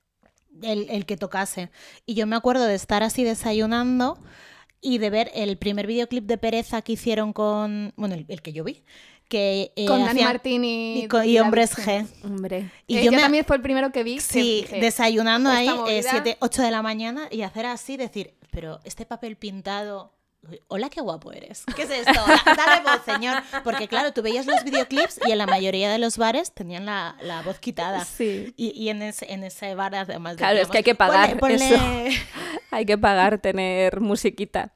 el, 0.62 0.88
el 0.88 1.04
que 1.04 1.16
tocase. 1.16 1.70
Y 2.06 2.14
yo 2.14 2.26
me 2.26 2.36
acuerdo 2.36 2.64
de 2.64 2.74
estar 2.74 3.02
así 3.02 3.24
desayunando 3.24 4.18
y 4.80 4.98
de 4.98 5.10
ver 5.10 5.30
el 5.34 5.56
primer 5.58 5.86
videoclip 5.86 6.24
de 6.26 6.38
Pereza 6.38 6.82
que 6.82 6.92
hicieron 6.92 7.32
con. 7.32 7.92
Bueno, 7.96 8.14
el, 8.14 8.24
el 8.28 8.40
que 8.42 8.52
yo 8.52 8.64
vi. 8.64 8.84
Que, 9.28 9.72
eh, 9.74 9.86
Con 9.86 10.00
Dani 10.00 10.20
hacían- 10.20 10.28
Martín 10.28 10.64
y, 10.64 11.04
y, 11.04 11.08
con- 11.08 11.26
Hombres. 11.38 11.74
G. 11.76 12.06
Hombre. 12.24 12.70
Y 12.86 12.98
Eh, 12.98 13.04
yo, 13.04 13.10
yo 13.10 13.16
me, 13.16 13.22
también 13.22 13.44
fue 13.46 13.56
el 13.56 13.62
primero 13.62 13.90
que 13.90 14.04
vi. 14.04 14.20
Sí, 14.20 14.66
desayunando 14.70 15.48
ahí, 15.50 15.66
eh, 15.66 15.72
movida- 15.74 16.10
7, 16.10 16.36
8 16.40 16.62
de 16.62 16.70
la 16.70 16.82
mañana 16.82 17.28
y 17.30 17.40
hacer 17.42 17.64
así, 17.66 17.96
decir, 17.96 18.34
pero 18.50 18.80
este 18.84 19.06
papel 19.06 19.36
pintado. 19.36 20.12
Hola, 20.68 20.90
qué 20.90 21.00
guapo 21.00 21.32
eres. 21.32 21.64
¿Qué 21.76 21.82
es 21.82 21.90
esto? 21.90 22.12
Da- 22.12 22.54
Dale 22.56 22.82
voz, 22.82 23.04
señor. 23.04 23.42
Porque 23.62 23.88
claro, 23.88 24.12
tú 24.12 24.22
veías 24.22 24.46
los 24.46 24.62
videoclips 24.64 25.20
y 25.26 25.32
en 25.32 25.38
la 25.38 25.46
mayoría 25.46 25.90
de 25.90 25.98
los 25.98 26.18
bares 26.18 26.52
tenían 26.52 26.86
la, 26.86 27.16
la 27.22 27.42
voz 27.42 27.58
quitada. 27.60 28.04
Sí. 28.04 28.52
Y, 28.56 28.70
y 28.70 28.88
en, 28.90 29.02
ese, 29.02 29.32
en 29.32 29.44
ese 29.44 29.74
bar 29.74 29.94
además 29.94 30.36
Claro, 30.36 30.58
es 30.58 30.68
que 30.68 30.78
hay 30.78 30.84
que 30.84 30.94
pagar 30.94 31.38
"Ponle- 31.38 31.54
eso". 31.72 31.76
ponle- 31.76 32.18
Hay 32.70 32.84
que 32.86 32.98
pagar 32.98 33.38
tener 33.38 34.00
musiquita. 34.00 34.72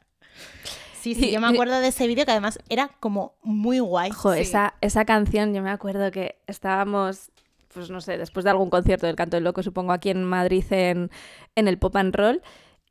Sí, 1.01 1.15
sí, 1.15 1.31
yo 1.31 1.41
me 1.41 1.47
acuerdo 1.49 1.81
de 1.81 1.89
ese 1.89 2.07
vídeo 2.07 2.25
que 2.25 2.33
además 2.33 2.59
era 2.69 2.91
como 3.01 3.35
muy 3.43 3.79
guay. 3.79 4.11
Ojo, 4.11 4.35
Sí. 4.35 4.41
esa, 4.41 4.75
esa 4.81 5.05
canción, 5.05 5.55
yo 5.55 5.63
me 5.63 5.71
acuerdo 5.71 6.11
que 6.11 6.37
estábamos, 6.47 7.31
pues 7.73 7.89
no 7.91 8.01
sé, 8.01 8.19
después 8.19 8.45
de 8.45 8.51
algún 8.51 8.69
concierto 8.69 9.07
del 9.07 9.17
Canto 9.17 9.37
del 9.37 9.45
Loco, 9.45 9.63
supongo, 9.63 9.93
aquí 9.93 10.11
en 10.11 10.25
Madrid 10.25 10.65
en, 10.71 11.11
en 11.55 11.69
el 11.69 11.79
Pop 11.79 11.95
and 11.97 12.15
Roll, 12.15 12.43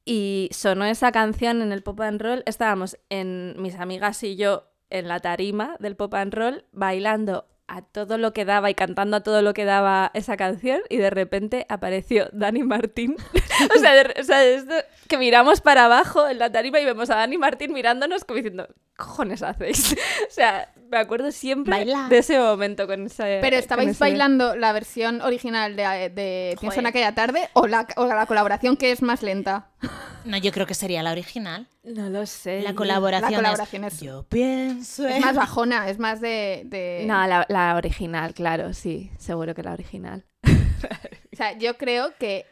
y 0.07 0.49
sonó 0.53 0.85
esa 0.85 1.11
canción 1.11 1.61
en 1.61 1.71
el 1.73 1.83
Pop 1.83 1.99
and 2.01 2.21
Roll, 2.21 2.43
estábamos 2.45 2.97
en 3.09 3.61
mis 3.61 3.75
amigas 3.75 4.23
y 4.23 4.37
yo 4.37 4.63
en 4.89 5.09
la 5.09 5.19
tarima 5.19 5.75
del 5.79 5.97
Pop 5.97 6.13
and 6.13 6.33
Roll 6.33 6.63
bailando 6.71 7.45
a 7.67 7.81
todo 7.81 8.17
lo 8.17 8.31
que 8.31 8.45
daba 8.45 8.69
y 8.69 8.75
cantando 8.75 9.17
a 9.17 9.23
todo 9.23 9.41
lo 9.41 9.53
que 9.53 9.65
daba 9.65 10.09
esa 10.13 10.37
canción 10.37 10.79
y 10.89 10.95
de 10.95 11.09
repente 11.09 11.65
apareció 11.67 12.29
Dani 12.31 12.63
Martín. 12.63 13.17
o 13.75 13.79
sea, 13.79 13.93
de- 14.39 14.85
que 15.09 15.17
miramos 15.17 15.59
para 15.59 15.85
abajo 15.85 16.29
en 16.29 16.39
la 16.39 16.49
tarima 16.49 16.79
y 16.79 16.85
vemos 16.85 17.09
a 17.09 17.15
Dani 17.17 17.37
Martín 17.37 17.73
mirándonos 17.73 18.23
como 18.23 18.37
diciendo, 18.37 18.67
¿qué 18.67 18.95
cojones 18.95 19.43
hacéis? 19.43 19.93
o 20.29 20.31
sea, 20.31 20.73
me 20.89 20.97
acuerdo 20.97 21.31
siempre 21.31 21.71
Baila. 21.71 22.07
de 22.09 22.17
ese 22.19 22.39
momento 22.39 22.87
con 22.87 23.05
ese... 23.07 23.39
Pero 23.41 23.55
estabais 23.57 23.89
ese- 23.89 23.99
bailando 23.99 24.55
la 24.55 24.71
versión 24.73 25.21
original 25.21 25.75
de, 25.75 25.83
de 26.09 26.55
Pienso 26.59 26.79
en 26.79 26.85
aquella 26.87 27.13
tarde 27.15 27.49
o 27.53 27.67
la, 27.67 27.87
o 27.97 28.05
la 28.07 28.25
colaboración 28.25 28.77
que 28.77 28.91
es 28.91 29.01
más 29.01 29.21
lenta. 29.23 29.69
No, 30.25 30.37
yo 30.37 30.51
creo 30.51 30.65
que 30.67 30.73
sería 30.73 31.03
la 31.03 31.11
original. 31.11 31.67
No 31.83 32.09
lo 32.09 32.25
sé. 32.25 32.61
La 32.61 32.73
colaboración, 32.75 33.31
La 33.31 33.37
colaboración 33.37 33.83
es, 33.85 33.93
es- 33.93 33.99
Yo 34.01 34.23
pienso 34.23 35.07
Es 35.07 35.19
más 35.21 35.35
bajona, 35.35 35.89
es 35.89 35.99
más 35.99 36.21
de... 36.21 36.63
de- 36.65 37.03
No, 37.07 37.25
la, 37.27 37.45
la 37.49 37.75
original, 37.75 38.33
claro, 38.33 38.73
sí, 38.73 39.11
seguro 39.17 39.53
que 39.55 39.63
la 39.63 39.73
original. 39.73 40.25
O 41.33 41.35
sea, 41.37 41.55
yo 41.57 41.77
creo 41.77 42.13
que 42.17 42.45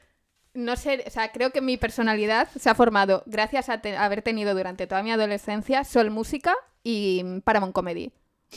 no 0.53 0.75
sé, 0.75 1.03
o 1.07 1.09
sea, 1.09 1.31
creo 1.31 1.49
que 1.49 1.59
mi 1.59 1.75
personalidad 1.75 2.47
se 2.55 2.69
ha 2.69 2.75
formado 2.75 3.23
gracias 3.25 3.67
a 3.67 3.81
te- 3.81 3.97
haber 3.97 4.21
tenido 4.21 4.53
durante 4.53 4.85
toda 4.87 5.01
mi 5.01 5.11
adolescencia 5.11 5.83
Sol 5.83 6.11
Música 6.11 6.53
y 6.83 7.23
Paramount 7.43 7.73
Comedy. 7.73 8.13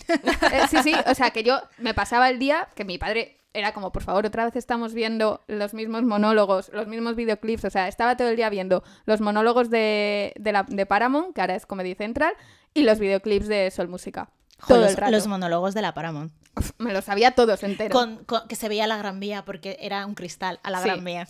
Eh, 0.53 0.63
sí, 0.71 0.79
sí, 0.83 0.95
o 1.07 1.15
sea, 1.15 1.31
que 1.31 1.43
yo 1.43 1.61
me 1.79 1.95
pasaba 1.95 2.29
el 2.31 2.39
día 2.39 2.69
que 2.75 2.85
mi 2.85 2.99
padre 2.99 3.37
era 3.53 3.73
como, 3.73 3.93
por 3.93 4.03
favor, 4.03 4.27
otra 4.27 4.45
vez 4.45 4.57
estamos 4.57 4.95
viendo 4.95 5.43
los 5.49 5.75
mismos 5.75 6.03
monólogos, 6.03 6.71
los 6.73 6.87
mismos 6.87 7.17
videoclips, 7.17 7.65
o 7.65 7.71
sea, 7.71 7.89
estaba 7.89 8.17
todo 8.17 8.29
el 8.29 8.37
día 8.37 8.49
viendo 8.51 8.85
los 9.07 9.21
monólogos 9.21 9.71
de, 9.71 10.33
de, 10.39 10.53
la, 10.53 10.65
de 10.69 10.87
Paramount, 10.87 11.35
que 11.35 11.41
ahora 11.41 11.55
es 11.55 11.67
Comedy 11.67 11.95
Central, 11.95 12.33
y 12.75 12.83
los 12.83 12.99
videoclips 12.99 13.49
de 13.49 13.71
Sol 13.71 13.89
Música. 13.89 14.31
Todo 14.67 14.81
los, 14.83 14.91
el 14.91 14.97
rato. 14.97 15.13
los 15.13 15.27
monólogos 15.27 15.75
de 15.75 15.83
la 15.83 15.95
Paramount. 15.95 16.33
Me 16.79 16.93
los 16.93 17.05
sabía 17.05 17.33
todos 17.33 17.63
enteros. 17.63 17.97
Con, 17.99 18.25
con- 18.25 18.47
que 18.49 18.57
se 18.57 18.69
veía 18.69 18.87
la 18.87 18.97
Gran 18.99 19.19
Vía 19.21 19.45
porque 19.45 19.77
era 19.81 20.05
un 20.07 20.15
cristal 20.15 20.61
a 20.63 20.71
la 20.71 20.83
Sí. 20.83 20.89
Gran 20.89 21.05
Vía. 21.05 21.29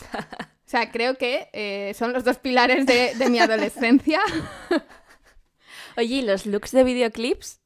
O 0.68 0.70
sea, 0.70 0.90
creo 0.92 1.16
que 1.16 1.48
eh, 1.54 1.94
son 1.98 2.12
los 2.12 2.24
dos 2.24 2.36
pilares 2.36 2.84
de, 2.84 3.14
de 3.14 3.30
mi 3.30 3.38
adolescencia. 3.38 4.20
Oye, 5.96 6.16
¿y 6.16 6.22
los 6.22 6.44
looks 6.44 6.72
de 6.72 6.84
videoclips? 6.84 7.60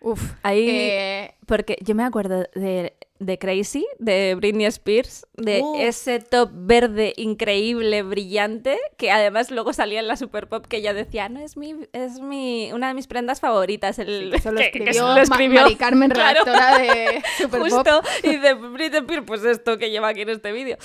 Uf, 0.00 0.34
Ahí... 0.42 0.68
eh, 0.70 1.34
Porque 1.48 1.76
yo 1.80 1.94
me 1.94 2.04
acuerdo 2.04 2.44
de, 2.54 2.92
de 3.18 3.38
Crazy, 3.38 3.84
de 3.98 4.34
Britney 4.36 4.66
Spears, 4.66 5.26
de 5.34 5.62
Uh. 5.62 5.76
ese 5.80 6.20
top 6.20 6.50
verde 6.52 7.14
increíble, 7.16 8.02
brillante, 8.02 8.78
que 8.98 9.10
además 9.10 9.50
luego 9.50 9.72
salía 9.72 9.98
en 10.00 10.06
la 10.08 10.16
Super 10.16 10.46
Pop 10.48 10.66
que 10.66 10.76
ella 10.76 10.92
decía, 10.92 11.28
no, 11.30 11.40
es 11.40 11.56
mi, 11.56 11.74
es 11.92 12.20
mi, 12.20 12.70
una 12.72 12.88
de 12.88 12.94
mis 12.94 13.06
prendas 13.06 13.40
favoritas. 13.40 13.98
El, 13.98 14.32
eso 14.34 14.52
lo 14.52 14.60
que- 14.60 14.70
que 14.70 14.78
escribió, 14.80 15.08
lo 15.08 15.14
Ma- 15.14 15.22
escribió, 15.22 15.62
Mari 15.62 15.74
Carmen, 15.76 16.10
claro. 16.10 16.44
redactora 16.44 16.78
de 16.78 17.22
Super 17.38 17.60
Pop. 17.60 17.70
Justo, 17.70 18.02
y 18.22 18.36
de 18.36 18.54
Britney 18.54 19.00
Spears, 19.00 19.24
pues 19.26 19.44
esto 19.44 19.78
que 19.78 19.90
lleva 19.90 20.08
aquí 20.08 20.20
en 20.20 20.28
este 20.28 20.52
vídeo. 20.52 20.76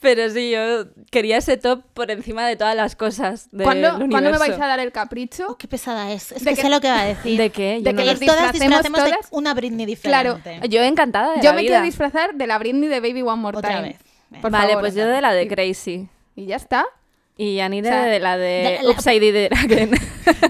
Pero 0.00 0.28
sí, 0.30 0.50
yo 0.50 0.86
quería 1.10 1.36
ese 1.38 1.56
top 1.58 1.82
por 1.94 2.10
encima 2.10 2.46
de 2.46 2.56
todas 2.56 2.74
las 2.74 2.96
cosas 2.96 3.48
del 3.50 3.64
¿Cuándo, 3.64 3.88
universo. 3.96 4.10
¿cuándo 4.10 4.30
me 4.30 4.38
vais 4.38 4.54
a 4.60 4.66
dar 4.66 4.80
el 4.80 4.92
capricho? 4.92 5.44
Oh, 5.48 5.56
qué 5.58 5.68
pesada 5.68 6.12
es. 6.12 6.32
Es 6.32 6.42
¿De 6.44 6.50
que 6.50 6.56
qué- 6.56 6.62
sé 6.62 6.68
lo 6.70 6.80
que 6.80 6.88
va 6.88 7.00
a 7.02 7.04
decir. 7.06 7.38
¿De 7.38 7.50
qué? 7.50 7.76
Yo 7.78 7.84
de 7.84 7.92
no 7.92 8.02
que 8.02 8.06
nos. 8.10 8.20
Todas 8.20 8.52
disfracemos 8.52 8.82
disfracemos 8.82 9.04
de 9.04 9.10
todas? 9.10 9.28
una 9.32 9.54
Britney 9.54 9.86
Claro. 10.06 10.40
Yo 10.68 10.82
encantada 10.82 11.32
de 11.34 11.38
Yo 11.42 11.50
la 11.50 11.52
me 11.52 11.62
vida. 11.62 11.70
quiero 11.74 11.84
disfrazar 11.84 12.34
de 12.34 12.46
la 12.46 12.58
Britney 12.58 12.88
de 12.88 13.00
Baby 13.00 13.22
One 13.22 13.36
More 13.42 13.58
Otra 13.58 13.70
Time. 13.76 13.82
vez. 13.88 13.98
Por 14.42 14.50
Vale, 14.50 14.68
favor. 14.68 14.82
pues 14.82 14.94
yo 14.94 15.06
de 15.06 15.20
la 15.20 15.32
de 15.32 15.46
Crazy. 15.48 16.08
Y 16.34 16.46
ya 16.46 16.56
está. 16.56 16.84
Y 17.38 17.60
Anita 17.60 17.88
O 17.88 17.92
sea, 17.92 18.04
de 18.06 18.18
la 18.18 18.38
de, 18.38 18.46
de 18.46 18.78
la- 18.82 18.90
Upside 18.90 19.48
Down 19.50 19.58
Again. 19.64 19.90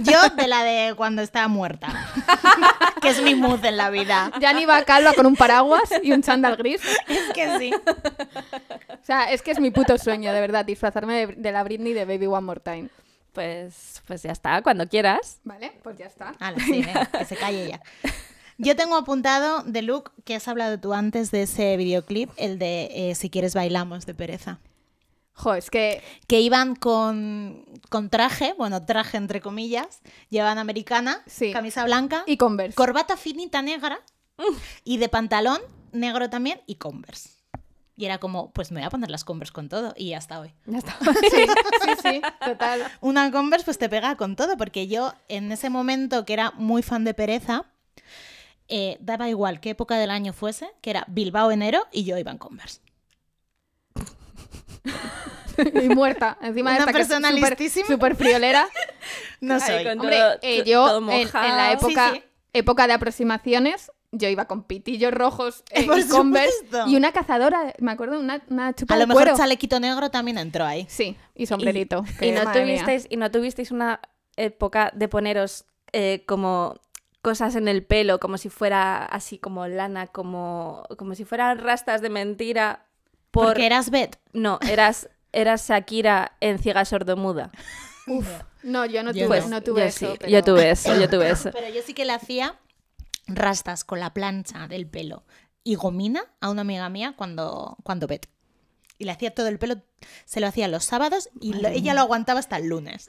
Yo 0.05 0.19
de 0.37 0.47
la 0.47 0.63
de 0.65 0.95
cuando 0.95 1.21
estaba 1.21 1.49
muerta. 1.49 1.89
que 3.03 3.09
es 3.09 3.21
mi 3.23 3.35
mood 3.35 3.65
en 3.65 3.77
la 3.77 3.91
vida. 3.91 4.31
Ya 4.41 4.53
ni 4.53 4.65
va 4.67 4.83
calva 4.85 5.13
con 5.13 5.27
un 5.27 5.35
paraguas 5.37 5.91
y 6.03 6.13
un 6.13 6.23
chándal 6.23 6.57
gris. 6.57 6.81
Es 7.09 7.33
que 7.35 7.59
sí. 7.59 7.73
O 7.75 9.05
sea, 9.05 9.31
es 9.33 9.43
que 9.43 9.51
es 9.51 9.59
mi 9.61 9.71
puto 9.73 9.99
sueño, 9.99 10.33
de 10.33 10.41
verdad, 10.41 10.65
disfrazarme 10.65 11.27
de, 11.27 11.35
de 11.35 11.53
la 11.53 11.63
Britney 11.65 11.93
de 11.93 12.05
Baby 12.05 12.27
One 12.27 12.43
More 12.47 12.61
Time. 12.61 12.89
Pues, 13.33 14.03
pues 14.07 14.23
ya 14.23 14.33
está, 14.33 14.63
cuando 14.63 14.89
quieras. 14.89 15.41
Vale, 15.45 15.73
pues 15.83 15.99
ya 15.99 16.07
está. 16.07 16.35
Vale, 16.41 16.59
sí, 16.61 16.83
venga, 16.83 17.05
que 17.07 17.25
se 17.25 17.37
calle 17.37 17.69
ya. 17.69 17.81
Yo 18.59 18.75
tengo 18.77 18.97
apuntado 18.97 19.63
de 19.65 19.83
look 19.83 20.13
que 20.25 20.35
has 20.35 20.49
hablado 20.49 20.79
tú 20.81 20.95
antes 20.95 21.31
de 21.31 21.43
ese 21.43 21.77
videoclip, 21.77 22.31
el 22.37 22.59
de 22.59 23.11
eh, 23.11 23.15
Si 23.15 23.29
quieres 23.31 23.55
bailamos 23.55 24.07
de 24.07 24.15
pereza. 24.15 24.59
Jo, 25.35 25.55
es 25.55 25.69
que 25.71 26.03
Que 26.27 26.41
iban 26.41 26.75
con, 26.77 27.65
con 27.91 28.09
traje, 28.09 28.55
bueno, 28.57 28.85
traje 28.87 29.19
entre 29.19 29.41
comillas, 29.43 30.01
llevan 30.31 30.57
americana, 30.59 31.23
Sí. 31.27 31.53
camisa 31.53 31.85
blanca, 31.85 32.25
y 32.27 32.39
Converse. 32.39 32.75
corbata 32.75 33.17
finita 33.19 33.61
negra 33.63 34.01
y 34.85 34.97
de 34.99 35.09
pantalón 35.09 35.61
negro 35.93 36.31
también 36.31 36.61
y 36.67 36.77
Converse. 36.77 37.31
Y 37.99 38.05
era 38.05 38.19
como, 38.19 38.51
pues 38.53 38.73
me 38.73 38.81
voy 38.81 38.87
a 38.87 38.91
poner 38.91 39.11
las 39.11 39.25
Converse 39.25 39.53
con 39.53 39.69
todo 39.69 39.93
y 39.97 40.13
hasta 40.15 40.41
hoy. 40.41 40.53
Ya 40.67 40.79
está. 40.79 40.97
Sí, 41.31 41.45
sí, 41.47 41.91
sí, 42.03 42.23
total. 42.45 42.83
Una 43.03 43.31
Converse 43.31 43.65
pues 43.67 43.77
te 43.79 43.89
pega 43.91 44.17
con 44.17 44.37
todo, 44.37 44.57
porque 44.57 44.87
yo 44.87 45.13
en 45.29 45.53
ese 45.53 45.69
momento 45.71 46.25
que 46.25 46.33
era 46.33 46.53
muy 46.53 46.83
fan 46.83 47.05
de 47.05 47.13
pereza, 47.15 47.65
eh, 48.69 48.97
daba 49.01 49.29
igual 49.29 49.61
qué 49.61 49.71
época 49.71 49.97
del 49.97 50.11
año 50.11 50.33
fuese, 50.33 50.69
que 50.81 50.91
era 50.91 51.05
Bilbao 51.09 51.51
enero 51.53 51.87
y 51.93 52.05
yo 52.05 52.17
iba 52.19 52.31
en 52.31 52.39
Converse. 52.39 52.81
Y 55.83 55.89
muerta. 55.89 56.37
Encima 56.43 56.71
de 56.73 56.77
Una 56.77 56.85
esta 56.85 56.93
que 56.93 57.01
es 57.03 57.09
persona 57.09 57.31
súper- 57.31 57.51
listísima. 57.51 57.87
súper 57.87 58.15
friolera. 58.17 58.69
No 59.41 59.59
soy. 59.59 59.87
Hombre, 59.87 60.19
Todo- 60.19 60.39
eh, 60.43 60.63
yo 60.67 60.87
todo 60.87 61.11
en, 61.11 61.21
en 61.29 61.57
la 61.57 61.73
época, 61.73 62.11
Sí, 62.13 62.19
sí. 62.19 62.25
época 62.53 62.87
de 62.87 62.93
aproximaciones, 62.93 63.91
yo 64.13 64.29
iba 64.29 64.45
con 64.45 64.65
pitillos 64.65 65.13
rojos 65.15 65.65
eh, 65.71 65.83
y 65.85 65.87
Converse 66.09 66.53
supuesto. 66.59 66.89
y 66.91 66.97
una 66.97 67.13
cazadora, 67.13 67.73
me 67.79 67.91
acuerdo, 67.93 68.21
una, 68.21 68.43
una 68.51 68.75
chupa 68.75 68.95
A 68.95 68.97
de 68.99 69.05
lo 69.05 69.09
mejor 69.09 69.23
cuero. 69.25 69.37
chalequito 69.39 69.81
negro 69.81 70.11
también 70.11 70.37
entró 70.37 70.65
ahí. 70.67 70.87
Sí, 70.91 71.17
y 71.35 71.47
sombrerito. 71.47 72.05
Y 72.07 72.19
que, 72.19 72.33
no, 72.33 72.43
mía. 72.45 72.53
tuvisteis, 72.53 73.07
y 73.09 73.17
no 73.17 73.31
tuvisteis 73.31 73.71
una 73.71 74.01
época 74.37 74.93
de 74.95 75.09
poneros 75.09 75.65
eh, 75.93 76.23
como 76.27 76.75
cosas 77.27 77.57
en 77.57 77.67
el 77.67 77.83
pelo, 77.83 78.21
como 78.21 78.39
si 78.39 78.49
fuera 78.51 79.05
así 79.05 79.37
como 79.37 79.67
lana, 79.67 80.07
como, 80.07 80.87
como 80.97 81.17
si 81.17 81.25
fueran 81.25 81.59
rastas 81.59 82.01
de 82.01 82.09
mentira. 82.09 82.87
Por... 83.33 83.47
Porque 83.47 83.67
eras 83.67 83.91
Bet. 83.91 84.21
No, 84.33 84.61
eras, 84.71 85.09
eras 85.33 85.69
Shakira 85.69 86.37
en 86.41 86.61
Ciega 86.61 86.85
Sordomuda. 86.85 87.51
No, 88.63 88.85
yo 88.87 89.03
no 89.03 89.11
Yo 89.13 89.27
tuve, 89.27 89.41
no. 89.41 89.49
no 89.49 89.63
tuve 89.63 89.81
yo 89.81 89.87
eso. 89.87 90.13
sí, 90.13 90.17
pero- 90.21 90.31
yo 90.31 90.43
tuve 90.45 90.71
eso, 90.71 90.95
yo 91.01 91.09
tuve 91.11 91.29
eso. 91.31 91.51
Pero 91.53 91.69
yo 91.75 91.83
sí 91.83 91.93
que 91.95 92.05
le 92.05 92.13
hacía 92.13 92.55
rastas 93.27 93.83
con 93.85 93.99
la 93.99 94.13
plancha 94.15 94.69
del 94.69 94.87
pelo 94.89 95.25
y 95.65 95.75
gomina 95.75 96.23
a 96.41 96.51
una 96.51 96.61
amiga 96.63 96.89
mía 96.89 97.15
cuando, 97.17 97.77
cuando 97.83 98.07
Bet. 98.07 98.29
Y 98.99 99.05
le 99.05 99.13
hacía 99.13 99.35
todo 99.35 99.49
el 99.49 99.59
pelo, 99.59 99.77
se 100.25 100.41
lo 100.41 100.47
hacía 100.47 100.69
los 100.69 100.85
sábados 100.85 101.29
y 101.41 101.53
lo- 101.55 101.69
ella 101.69 101.93
lo 101.95 102.01
aguantaba 102.01 102.41
hasta 102.41 102.57
el 102.57 102.69
lunes. 102.69 103.07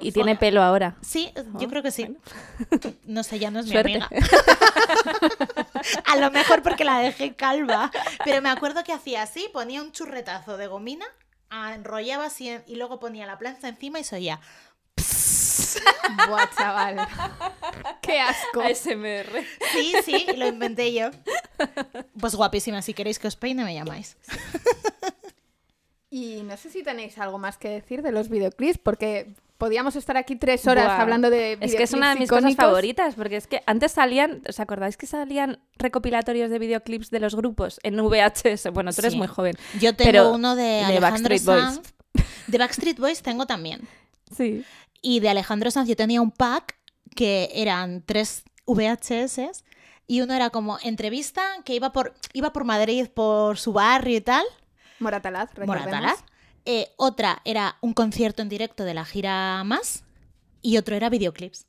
Y 0.00 0.12
tiene 0.12 0.36
pelo 0.36 0.62
ahora. 0.62 0.96
Sí, 1.00 1.32
yo 1.58 1.68
creo 1.68 1.82
que 1.82 1.90
sí. 1.90 2.04
bueno. 2.04 2.20
No 3.04 3.22
sé, 3.22 3.38
ya 3.38 3.50
no 3.50 3.60
es 3.60 3.66
mi 3.66 3.76
amiga. 3.76 4.08
A 6.06 6.16
lo 6.16 6.30
mejor 6.30 6.62
porque 6.62 6.84
la 6.84 6.98
dejé 6.98 7.34
calva. 7.34 7.90
Pero 8.24 8.42
me 8.42 8.50
acuerdo 8.50 8.84
que 8.84 8.92
hacía 8.92 9.22
así, 9.22 9.48
ponía 9.52 9.82
un 9.82 9.92
churretazo 9.92 10.56
de 10.56 10.66
gomina, 10.66 11.06
ah, 11.50 11.74
enrollaba 11.74 12.26
así 12.26 12.50
y 12.66 12.76
luego 12.76 12.98
ponía 13.00 13.26
la 13.26 13.38
plancha 13.38 13.68
encima 13.68 13.98
y 14.00 14.04
se 14.04 14.16
oía. 14.16 14.40
Buah, 16.28 16.48
chaval. 16.56 16.96
Qué 18.00 18.20
asco. 18.20 18.60
ASMR. 18.62 19.44
Sí, 19.72 19.92
sí, 20.04 20.26
lo 20.36 20.46
inventé 20.46 20.92
yo. 20.92 21.10
Pues 22.18 22.34
guapísima, 22.34 22.82
si 22.82 22.94
queréis 22.94 23.18
que 23.18 23.28
os 23.28 23.36
peine 23.36 23.64
me 23.64 23.74
llamáis. 23.74 24.16
Y 26.10 26.42
no 26.44 26.56
sé 26.58 26.68
si 26.70 26.82
tenéis 26.82 27.16
algo 27.18 27.38
más 27.38 27.56
que 27.56 27.68
decir 27.70 28.02
de 28.02 28.12
los 28.12 28.28
videoclips, 28.28 28.76
porque 28.78 29.32
podíamos 29.56 29.96
estar 29.96 30.16
aquí 30.18 30.36
tres 30.36 30.66
horas 30.66 30.84
Buah. 30.86 31.00
hablando 31.00 31.30
de 31.30 31.56
Es 31.60 31.74
que 31.74 31.84
es 31.84 31.92
una 31.94 32.10
de 32.10 32.20
mis 32.20 32.28
videoclips 32.28 32.56
cosas 32.56 32.66
favoritas, 32.66 33.14
porque 33.14 33.36
es 33.36 33.46
que 33.46 33.62
antes 33.64 33.92
salían, 33.92 34.42
¿os 34.46 34.60
acordáis 34.60 34.98
que 34.98 35.06
salían 35.06 35.58
recopilatorios 35.78 36.50
de 36.50 36.58
videoclips 36.58 37.10
de 37.10 37.20
los 37.20 37.34
grupos 37.34 37.80
en 37.82 37.96
VHS? 37.96 38.70
Bueno, 38.72 38.92
tú 38.92 39.00
eres 39.00 39.12
Sí. 39.12 39.18
muy 39.18 39.26
joven. 39.28 39.56
Yo 39.80 39.94
tengo 39.96 40.10
Pero 40.10 40.32
uno 40.32 40.54
de, 40.54 40.62
de 40.64 40.84
Alejandro 40.84 41.30
Backstreet 41.30 41.44
Boys. 41.44 41.62
Sanz. 41.76 41.94
De 42.46 42.58
Backstreet 42.58 42.98
Boys 42.98 43.22
tengo 43.22 43.46
también. 43.46 43.80
Sí. 44.36 44.64
Y 45.02 45.20
de 45.20 45.28
Alejandro 45.28 45.70
Sanz 45.70 45.88
yo 45.88 45.96
tenía 45.96 46.22
un 46.22 46.30
pack 46.30 46.78
que 47.14 47.50
eran 47.54 48.02
tres 48.06 48.44
VHS 48.66 49.64
y 50.06 50.20
uno 50.20 50.32
era 50.34 50.50
como 50.50 50.78
entrevista 50.82 51.42
que 51.64 51.74
iba 51.74 51.92
por, 51.92 52.14
iba 52.32 52.52
por 52.52 52.64
Madrid, 52.64 53.08
por 53.08 53.58
su 53.58 53.72
barrio 53.72 54.16
y 54.16 54.20
tal. 54.20 54.44
Moratalaz, 55.00 55.52
recordemos. 55.54 55.86
Moratalaz. 55.86 56.24
Eh, 56.64 56.92
otra 56.96 57.42
era 57.44 57.76
un 57.80 57.92
concierto 57.92 58.40
en 58.40 58.48
directo 58.48 58.84
de 58.84 58.94
la 58.94 59.04
gira 59.04 59.64
Más 59.64 60.04
y 60.60 60.76
otro 60.76 60.94
era 60.94 61.10
videoclips 61.10 61.66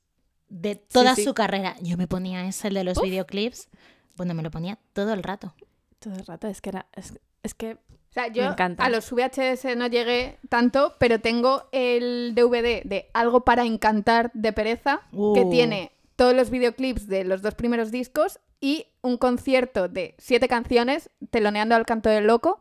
de 0.50 0.76
toda 0.76 1.16
sí. 1.16 1.24
su 1.24 1.34
carrera. 1.34 1.76
Yo 1.82 1.98
me 1.98 2.08
ponía 2.08 2.46
ese, 2.48 2.68
el 2.68 2.76
de 2.76 2.84
los 2.84 3.02
videoclips. 3.02 3.70
Bueno, 4.16 4.36
me 4.36 4.44
lo 4.44 4.52
ponía 4.52 4.78
todo 4.94 5.14
el 5.14 5.24
rato. 5.24 5.56
Todo 6.00 6.14
el 6.14 6.26
rato, 6.26 6.48
es 6.48 6.62
que 6.62 6.70
era. 6.70 6.86
Es, 6.94 7.20
es 7.42 7.54
que. 7.56 7.78
O 8.14 8.16
sea, 8.16 8.28
yo 8.28 8.44
a 8.78 8.90
los 8.90 9.12
VHS 9.12 9.76
no 9.76 9.88
llegué 9.88 10.38
tanto, 10.48 10.94
pero 11.00 11.20
tengo 11.20 11.64
el 11.72 12.34
DVD 12.36 12.84
de 12.84 13.10
Algo 13.14 13.42
para 13.44 13.66
Encantar 13.66 14.30
de 14.36 14.54
Pereza, 14.54 15.02
que 15.12 15.18
Uh. 15.18 15.50
tiene 15.50 15.92
todos 16.16 16.36
los 16.36 16.52
videoclips 16.52 17.08
de 17.08 17.24
los 17.24 17.42
dos 17.42 17.56
primeros 17.56 17.90
discos 17.90 18.40
y 18.62 18.86
un 19.02 19.18
concierto 19.18 19.88
de 19.88 20.14
siete 20.20 20.48
canciones, 20.48 21.10
teloneando 21.32 21.74
al 21.74 21.88
canto 21.88 22.10
del 22.10 22.28
loco, 22.28 22.60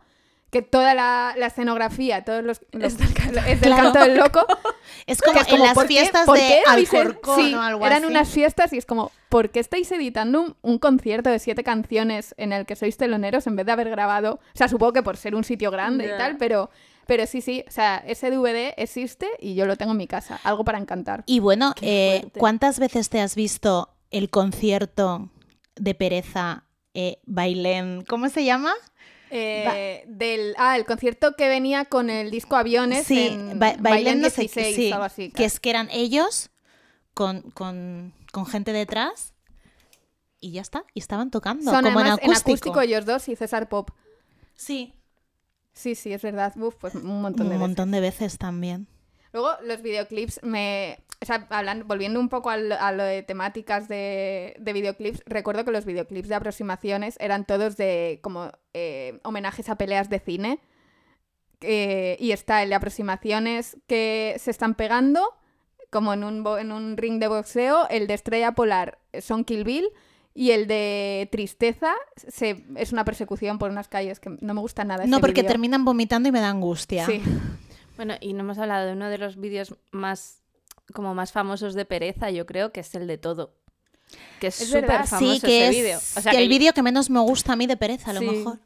que 0.52 0.62
toda 0.62 0.94
la, 0.94 1.34
la 1.36 1.46
escenografía, 1.46 2.22
todos 2.24 2.44
los, 2.44 2.60
los- 2.72 2.92
es 2.92 2.98
del 2.98 3.08
Claro. 3.60 3.82
canto 3.92 3.98
del 4.00 4.16
loco. 4.16 4.46
Es 5.06 5.20
como 5.20 5.40
en 5.48 5.60
las 5.60 5.72
¿por 5.74 5.84
qué- 5.88 5.94
fiestas 5.94 6.26
por 6.26 6.36
de 6.38 6.60
Alcorcón 6.68 7.36
sí, 7.40 7.54
o 7.54 7.60
algo 7.60 7.84
eran 7.86 8.04
así. 8.04 8.10
unas 8.12 8.28
fiestas 8.28 8.72
y 8.72 8.78
es 8.78 8.84
como, 8.86 9.10
¿por 9.30 9.50
qué 9.50 9.58
estáis 9.58 9.90
editando 9.90 10.40
un, 10.42 10.56
un 10.60 10.78
concierto 10.78 11.30
de 11.30 11.38
siete 11.40 11.64
canciones 11.64 12.34
en 12.36 12.52
el 12.52 12.66
que 12.66 12.76
sois 12.76 12.96
teloneros 12.98 13.46
en 13.48 13.56
vez 13.56 13.64
de 13.66 13.72
haber 13.72 13.88
grabado? 13.90 14.34
O 14.34 14.56
sea, 14.56 14.68
supongo 14.68 14.92
que 14.92 15.02
por 15.02 15.16
ser 15.16 15.34
un 15.34 15.42
sitio 15.44 15.70
grande 15.72 16.06
y 16.06 16.18
tal, 16.18 16.36
pero, 16.36 16.70
pero 17.06 17.26
sí, 17.26 17.40
sí, 17.40 17.64
o 17.66 17.70
sea, 17.70 17.96
ese 18.06 18.30
DVD 18.30 18.74
existe 18.76 19.26
y 19.40 19.54
yo 19.54 19.64
lo 19.66 19.76
tengo 19.76 19.92
en 19.92 19.98
mi 19.98 20.06
casa, 20.06 20.38
algo 20.44 20.62
para 20.64 20.78
encantar. 20.78 21.24
Y 21.26 21.40
bueno, 21.40 21.74
eh. 21.80 22.28
¿cuántas 22.38 22.78
veces 22.78 23.08
te 23.08 23.20
has 23.20 23.34
visto 23.34 23.94
el 24.10 24.28
concierto 24.30 25.30
de 25.76 25.94
pereza 25.94 26.64
eh, 26.94 27.18
Bailén? 27.24 28.04
¿Cómo 28.06 28.28
se 28.28 28.44
llama? 28.44 28.72
Eh, 29.34 30.04
del, 30.08 30.54
ah, 30.58 30.76
el 30.76 30.84
concierto 30.84 31.34
que 31.36 31.48
venía 31.48 31.86
con 31.86 32.10
el 32.10 32.30
disco 32.30 32.54
Aviones 32.56 33.06
sí, 33.06 33.28
en 33.28 33.58
Ba- 33.58 33.76
Bailén 33.78 34.20
no 34.20 34.28
sé 34.28 34.42
16, 34.42 34.66
qué, 34.68 34.74
sí, 34.82 34.92
algo 34.92 35.04
así. 35.04 35.30
que 35.30 35.44
es 35.46 35.58
que 35.58 35.70
eran 35.70 35.88
ellos 35.90 36.50
con, 37.14 37.50
con, 37.52 38.12
con 38.30 38.44
gente 38.46 38.72
detrás 38.72 39.32
y 40.38 40.52
ya 40.52 40.60
está, 40.60 40.84
y 40.92 41.00
estaban 41.00 41.30
tocando 41.30 41.70
Son 41.70 41.82
como 41.82 42.00
en 42.00 42.06
además 42.08 42.40
acústico. 42.40 42.80
ellos 42.82 43.06
dos 43.06 43.28
y 43.28 43.36
César 43.36 43.68
Pop. 43.68 43.90
Sí, 44.54 44.92
Sí, 45.74 45.94
sí, 45.94 46.12
es 46.12 46.20
verdad. 46.20 46.52
Uf, 46.58 46.74
pues 46.74 46.94
un 46.94 47.22
montón 47.22 47.48
de 47.48 47.54
un 47.54 47.60
veces. 47.60 47.60
montón 47.60 47.90
de 47.92 48.00
veces 48.00 48.36
también. 48.36 48.86
Luego, 49.32 49.52
los 49.64 49.80
videoclips 49.80 50.40
me. 50.42 50.98
O 51.22 51.24
sea, 51.24 51.46
hablan- 51.50 51.86
volviendo 51.86 52.18
un 52.20 52.28
poco 52.28 52.50
al- 52.50 52.72
a 52.72 52.90
lo 52.92 53.04
de 53.04 53.22
temáticas 53.22 53.86
de, 53.88 54.56
de 54.58 54.72
videoclips, 54.72 55.22
recuerdo 55.24 55.64
que 55.64 55.70
los 55.70 55.84
videoclips 55.84 56.28
de 56.28 56.34
aproximaciones 56.34 57.16
eran 57.20 57.46
todos 57.46 57.76
de 57.76 58.18
como 58.22 58.50
eh, 58.74 59.20
homenajes 59.22 59.68
a 59.68 59.76
peleas 59.76 60.10
de 60.10 60.18
cine. 60.18 60.58
Eh, 61.60 62.16
y 62.18 62.32
está 62.32 62.62
el 62.62 62.70
de 62.70 62.74
aproximaciones 62.74 63.76
que 63.86 64.34
se 64.38 64.50
están 64.50 64.74
pegando, 64.74 65.32
como 65.90 66.12
en 66.12 66.24
un, 66.24 66.42
bo- 66.42 66.58
en 66.58 66.72
un 66.72 66.96
ring 66.96 67.20
de 67.20 67.28
boxeo, 67.28 67.86
el 67.88 68.06
de 68.08 68.14
Estrella 68.14 68.52
Polar 68.52 68.98
son 69.20 69.44
Kill 69.44 69.64
Bill. 69.64 69.88
Y 70.34 70.52
el 70.52 70.66
de 70.66 71.28
Tristeza 71.30 71.92
se, 72.16 72.64
es 72.76 72.90
una 72.92 73.04
persecución 73.04 73.58
por 73.58 73.70
unas 73.70 73.88
calles 73.88 74.18
que 74.18 74.30
no 74.40 74.54
me 74.54 74.60
gusta 74.62 74.82
nada. 74.82 75.04
No, 75.04 75.18
ese 75.18 75.20
porque 75.20 75.42
terminan 75.42 75.84
vomitando 75.84 76.26
y 76.28 76.32
me 76.32 76.40
da 76.40 76.48
angustia. 76.48 77.04
Sí. 77.04 77.22
Bueno, 77.96 78.14
y 78.18 78.32
no 78.32 78.40
hemos 78.40 78.56
hablado 78.58 78.86
de 78.86 78.94
uno 78.94 79.10
de 79.10 79.18
los 79.18 79.36
vídeos 79.36 79.76
más. 79.90 80.41
Como 80.92 81.14
más 81.14 81.32
famosos 81.32 81.74
de 81.74 81.84
pereza, 81.84 82.30
yo 82.30 82.46
creo 82.46 82.72
que 82.72 82.80
es 82.80 82.94
el 82.94 83.06
de 83.06 83.18
todo. 83.18 83.54
Que 84.40 84.48
es 84.48 84.54
súper 84.54 85.06
famoso 85.06 85.18
Sí, 85.18 85.40
que 85.40 85.68
ese 85.68 85.68
es 85.68 85.84
vídeo. 85.84 85.98
O 85.98 86.20
sea, 86.20 86.32
que 86.32 86.38
el 86.38 86.48
vídeo 86.48 86.72
que 86.72 86.82
menos 86.82 87.10
me 87.10 87.20
gusta 87.20 87.54
a 87.54 87.56
mí 87.56 87.66
de 87.66 87.76
pereza, 87.76 88.10
a 88.10 88.14
lo 88.14 88.22
mejor. 88.22 88.58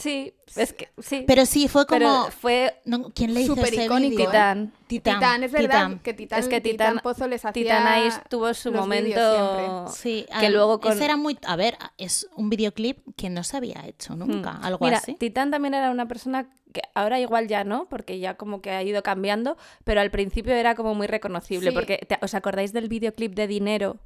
Sí, 0.00 0.34
es 0.56 0.72
que. 0.72 0.88
Sí. 0.98 1.24
Pero 1.26 1.46
sí, 1.46 1.68
fue 1.68 1.86
Pero 1.86 2.06
como... 2.08 2.30
fue 2.30 2.74
no, 2.84 3.10
¿Quién 3.10 3.34
le 3.34 3.42
hizo 3.42 3.54
súper 3.54 3.72
ese 3.74 3.84
icónico, 3.84 4.10
vídeo? 4.16 4.26
Titán. 4.30 4.72
Titán. 4.86 5.14
Titán, 5.20 5.44
es 5.44 5.52
verdad 5.52 5.68
Titán. 5.68 5.98
que 6.00 6.14
Titán, 6.14 6.40
Es 6.40 6.48
que 6.48 6.60
Titán 6.60 6.88
Titán- 6.94 7.02
Pozo 7.02 7.28
les 7.28 7.44
hacía 7.44 7.52
Titán 7.62 7.86
ahí 7.86 8.08
tuvo 8.28 8.52
su 8.54 8.72
momento. 8.72 9.86
Sí, 9.88 10.26
que 10.40 10.50
luego 10.50 10.80
con. 10.80 10.92
ese 10.92 11.04
era 11.04 11.16
muy... 11.16 11.38
A 11.46 11.56
ver, 11.56 11.76
es 11.98 12.28
un 12.34 12.50
videoclip 12.50 12.98
que 13.16 13.30
no 13.30 13.44
se 13.44 13.56
había 13.56 13.86
hecho 13.86 14.16
nunca, 14.16 14.54
Hmm. 14.54 14.64
algo 14.64 14.84
Mira, 14.86 14.98
así. 14.98 15.14
Titán 15.14 15.50
también 15.50 15.74
era 15.74 15.90
una 15.90 16.08
persona 16.08 16.48
que 16.72 16.82
ahora 16.94 17.18
igual 17.20 17.48
ya 17.48 17.64
no, 17.64 17.88
porque 17.88 18.18
ya 18.20 18.34
como 18.36 18.62
que 18.62 18.70
ha 18.70 18.82
ido 18.82 19.02
cambiando, 19.02 19.56
pero 19.84 20.00
al 20.00 20.10
principio 20.10 20.54
era 20.54 20.74
como 20.76 20.94
muy 20.94 21.06
reconocible, 21.08 21.70
Sí. 21.70 21.74
porque 21.74 21.98
¿te- 22.08 22.18
¿os 22.22 22.32
acordáis 22.34 22.72
del 22.72 22.88
videoclip 22.88 23.34
de 23.34 23.46
Dinero? 23.48 23.98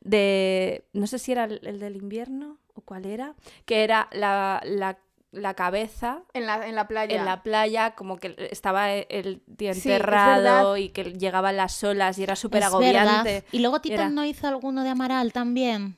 De, 0.00 0.84
no 0.92 1.06
sé 1.06 1.18
si 1.18 1.32
era 1.32 1.44
el, 1.44 1.60
el 1.66 1.78
del 1.78 1.96
invierno 1.96 2.58
o 2.74 2.80
cuál 2.80 3.04
era, 3.04 3.34
que 3.66 3.84
era 3.84 4.08
la, 4.12 4.60
la, 4.64 4.98
la 5.32 5.54
cabeza 5.54 6.22
en 6.34 6.46
la, 6.46 6.66
en 6.66 6.74
la 6.74 6.88
playa. 6.88 7.16
en 7.16 7.24
la 7.24 7.42
playa, 7.42 7.94
como 7.94 8.16
que 8.18 8.34
estaba 8.50 8.92
e- 8.92 9.06
el 9.10 9.42
es 9.58 9.86
enterrado 9.86 10.76
y 10.76 10.88
que 10.88 11.04
llegaban 11.12 11.56
las 11.56 11.82
olas 11.84 12.18
y 12.18 12.22
era 12.24 12.34
súper 12.36 12.62
verdad. 12.62 12.74
agobiante. 12.74 13.44
Y 13.52 13.60
luego 13.60 13.80
Titán 13.80 13.98
Era- 14.00 14.08
no 14.10 14.24
hizo 14.24 14.48
alguno 14.48 14.82
de 14.82 14.90
Amaral 14.90 15.32
también. 15.32 15.96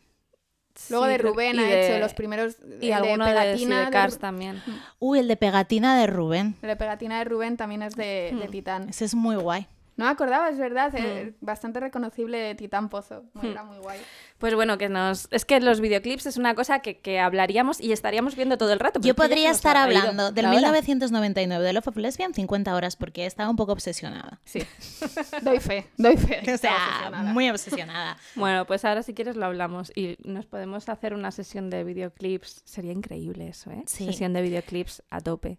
Luego 0.89 1.05
Sí, 1.05 1.11
de 1.13 1.19
Rubén 1.19 1.59
ha 1.59 1.63
de- 1.65 1.87
hecho 1.87 1.99
los 1.99 2.15
primeros 2.15 2.57
Y 2.81 2.87
el 2.89 2.93
alguno 2.95 3.27
de 3.27 3.33
de, 3.33 3.37
sí, 3.59 3.65
pegatina 3.67 3.85
de 3.85 3.91
Cars 3.91 4.19
también. 4.19 4.63
Uy, 4.99 5.19
el 5.19 5.29
de 5.29 5.37
pegatina 5.37 5.99
de 5.99 6.07
Rubén. 6.07 6.57
el 6.63 6.69
de 6.69 6.77
pegatina 6.77 7.19
de 7.19 7.25
Rubén 7.25 7.57
también 7.59 7.83
es 7.83 7.95
de, 7.95 8.35
de 8.39 8.47
Hmm. 8.49 8.51
Titán. 8.51 8.89
Ese 8.89 9.05
es 9.05 9.15
muy 9.15 9.37
guay. 9.37 9.67
No 9.97 10.07
me 10.07 10.11
acordaba, 10.11 10.49
es 10.49 10.59
verdad, 10.59 10.91
eh, 10.97 11.35
bastante 11.41 11.79
reconocible 11.81 12.55
Titán 12.55 12.89
Pozo. 12.89 13.25
Muy- 13.35 13.49
Hmm. 13.49 13.53
Era 13.53 13.65
muy 13.65 13.79
guay. 13.79 13.99
Pues 14.39 14.55
bueno, 14.55 14.79
que 14.79 14.89
nos... 14.89 15.29
Es 15.31 15.45
que 15.45 15.61
los 15.61 15.81
videoclips 15.81 16.27
es 16.27 16.37
una 16.37 16.55
cosa 16.55 16.81
que, 16.81 16.99
que 17.01 17.21
hablaríamos 17.21 17.81
y 17.81 17.93
estaríamos 17.93 18.35
viendo 18.35 18.57
todo 18.59 18.73
el 18.73 18.81
rato. 18.81 19.01
Yo 19.01 19.15
podría 19.15 19.51
estar 19.51 19.77
hablando 19.77 20.33
del 20.33 20.45
la 20.45 20.51
hora. 20.51 20.59
1999 20.59 21.65
de 21.65 21.73
Love 21.73 21.89
of 21.89 21.97
Lesbian 21.97 22.35
50 22.35 22.75
horas 22.75 22.97
porque 22.97 23.27
estaba 23.27 23.49
un 23.51 23.57
poco 23.57 23.73
obsesionada. 23.73 24.41
Sí. 24.45 24.63
doy 25.43 25.61
fe, 25.61 25.87
doy 25.97 26.17
fe. 26.17 26.41
O 26.53 26.57
sea, 26.59 26.75
obsesionada. 26.77 27.33
muy 27.33 27.51
obsesionada. 27.51 28.17
Bueno, 28.35 28.67
pues 28.67 28.85
ahora 28.85 29.03
si 29.03 29.15
quieres 29.15 29.37
lo 29.37 29.47
hablamos 29.47 29.93
y 29.95 30.17
nos 30.25 30.47
podemos 30.47 30.89
hacer 30.89 31.15
una 31.15 31.31
sesión 31.31 31.71
de 31.71 31.85
videoclips. 31.85 32.63
Sería 32.65 32.93
increíble 32.93 33.49
eso, 33.49 33.71
¿eh? 33.71 33.85
Sí. 33.87 34.07
Sesión 34.07 34.33
de 34.33 34.43
videoclips 34.43 35.03
a 35.11 35.21
tope. 35.21 35.59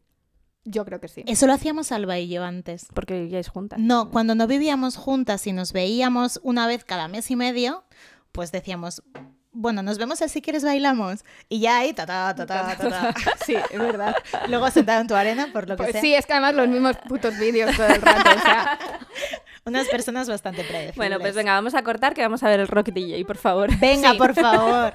Yo 0.66 0.86
creo 0.86 1.00
que 1.02 1.08
sí. 1.10 1.24
Eso 1.28 1.46
lo 1.48 1.54
hacíamos 1.54 1.92
Alba 1.92 2.18
y 2.20 2.30
yo 2.30 2.44
antes. 2.44 2.88
Porque 2.94 3.20
vivíais 3.20 3.50
juntas. 3.50 3.80
No, 3.80 4.10
cuando 4.12 4.34
no 4.36 4.48
vivíamos 4.48 4.96
juntas 4.96 5.46
y 5.48 5.52
nos 5.54 5.74
veíamos 5.74 6.40
una 6.44 6.68
vez 6.68 6.84
cada 6.86 7.08
mes 7.08 7.30
y 7.32 7.36
medio, 7.36 7.84
pues 8.32 8.52
decíamos, 8.52 9.04
bueno, 9.52 9.84
nos 9.84 9.98
vemos 9.98 10.22
el 10.22 10.30
si 10.30 10.42
quieres 10.42 10.64
bailamos. 10.64 11.26
Y 11.50 11.60
ya 11.60 11.80
ahí, 11.80 11.94
ta 11.94 12.06
ta 12.06 12.34
ta 12.34 12.46
ta 12.46 12.78
ta, 12.78 12.90
ta. 12.90 13.14
Sí, 13.46 13.56
es 13.56 13.78
verdad. 13.80 14.16
Luego 14.48 14.70
sentado 14.72 15.02
en 15.02 15.08
tu 15.08 15.16
arena, 15.16 15.50
por 15.52 15.68
lo 15.68 15.76
que 15.76 15.84
Pues 15.84 15.92
sea. 15.92 16.02
sí, 16.02 16.14
es 16.16 16.26
que 16.26 16.34
además 16.34 16.56
los 16.56 16.68
mismos 16.70 16.96
putos 17.10 17.38
vídeos 17.38 17.76
todo 17.76 17.88
el 17.88 18.02
rato. 18.02 18.30
O 18.36 18.42
sea, 18.42 18.80
Unas 19.66 19.88
personas 19.88 20.28
bastante 20.28 20.62
predecibles. 20.64 20.96
Bueno, 20.98 21.20
pues 21.20 21.36
venga, 21.36 21.54
vamos 21.54 21.74
a 21.74 21.84
cortar 21.84 22.14
que 22.14 22.22
vamos 22.22 22.44
a 22.44 22.50
ver 22.50 22.60
el 22.60 22.68
Rock 22.68 22.88
DJ, 22.92 23.24
por 23.26 23.38
favor. 23.38 23.70
Venga, 23.80 24.12
Sí. 24.12 24.18
por 24.18 24.34
favor. 24.34 24.92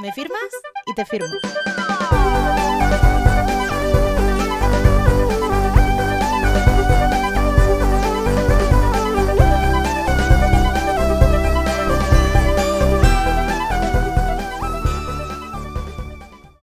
¿Me 0.00 0.12
firmas? 0.12 0.40
Y 0.86 0.94
te 0.94 1.04
firmo. 1.04 1.28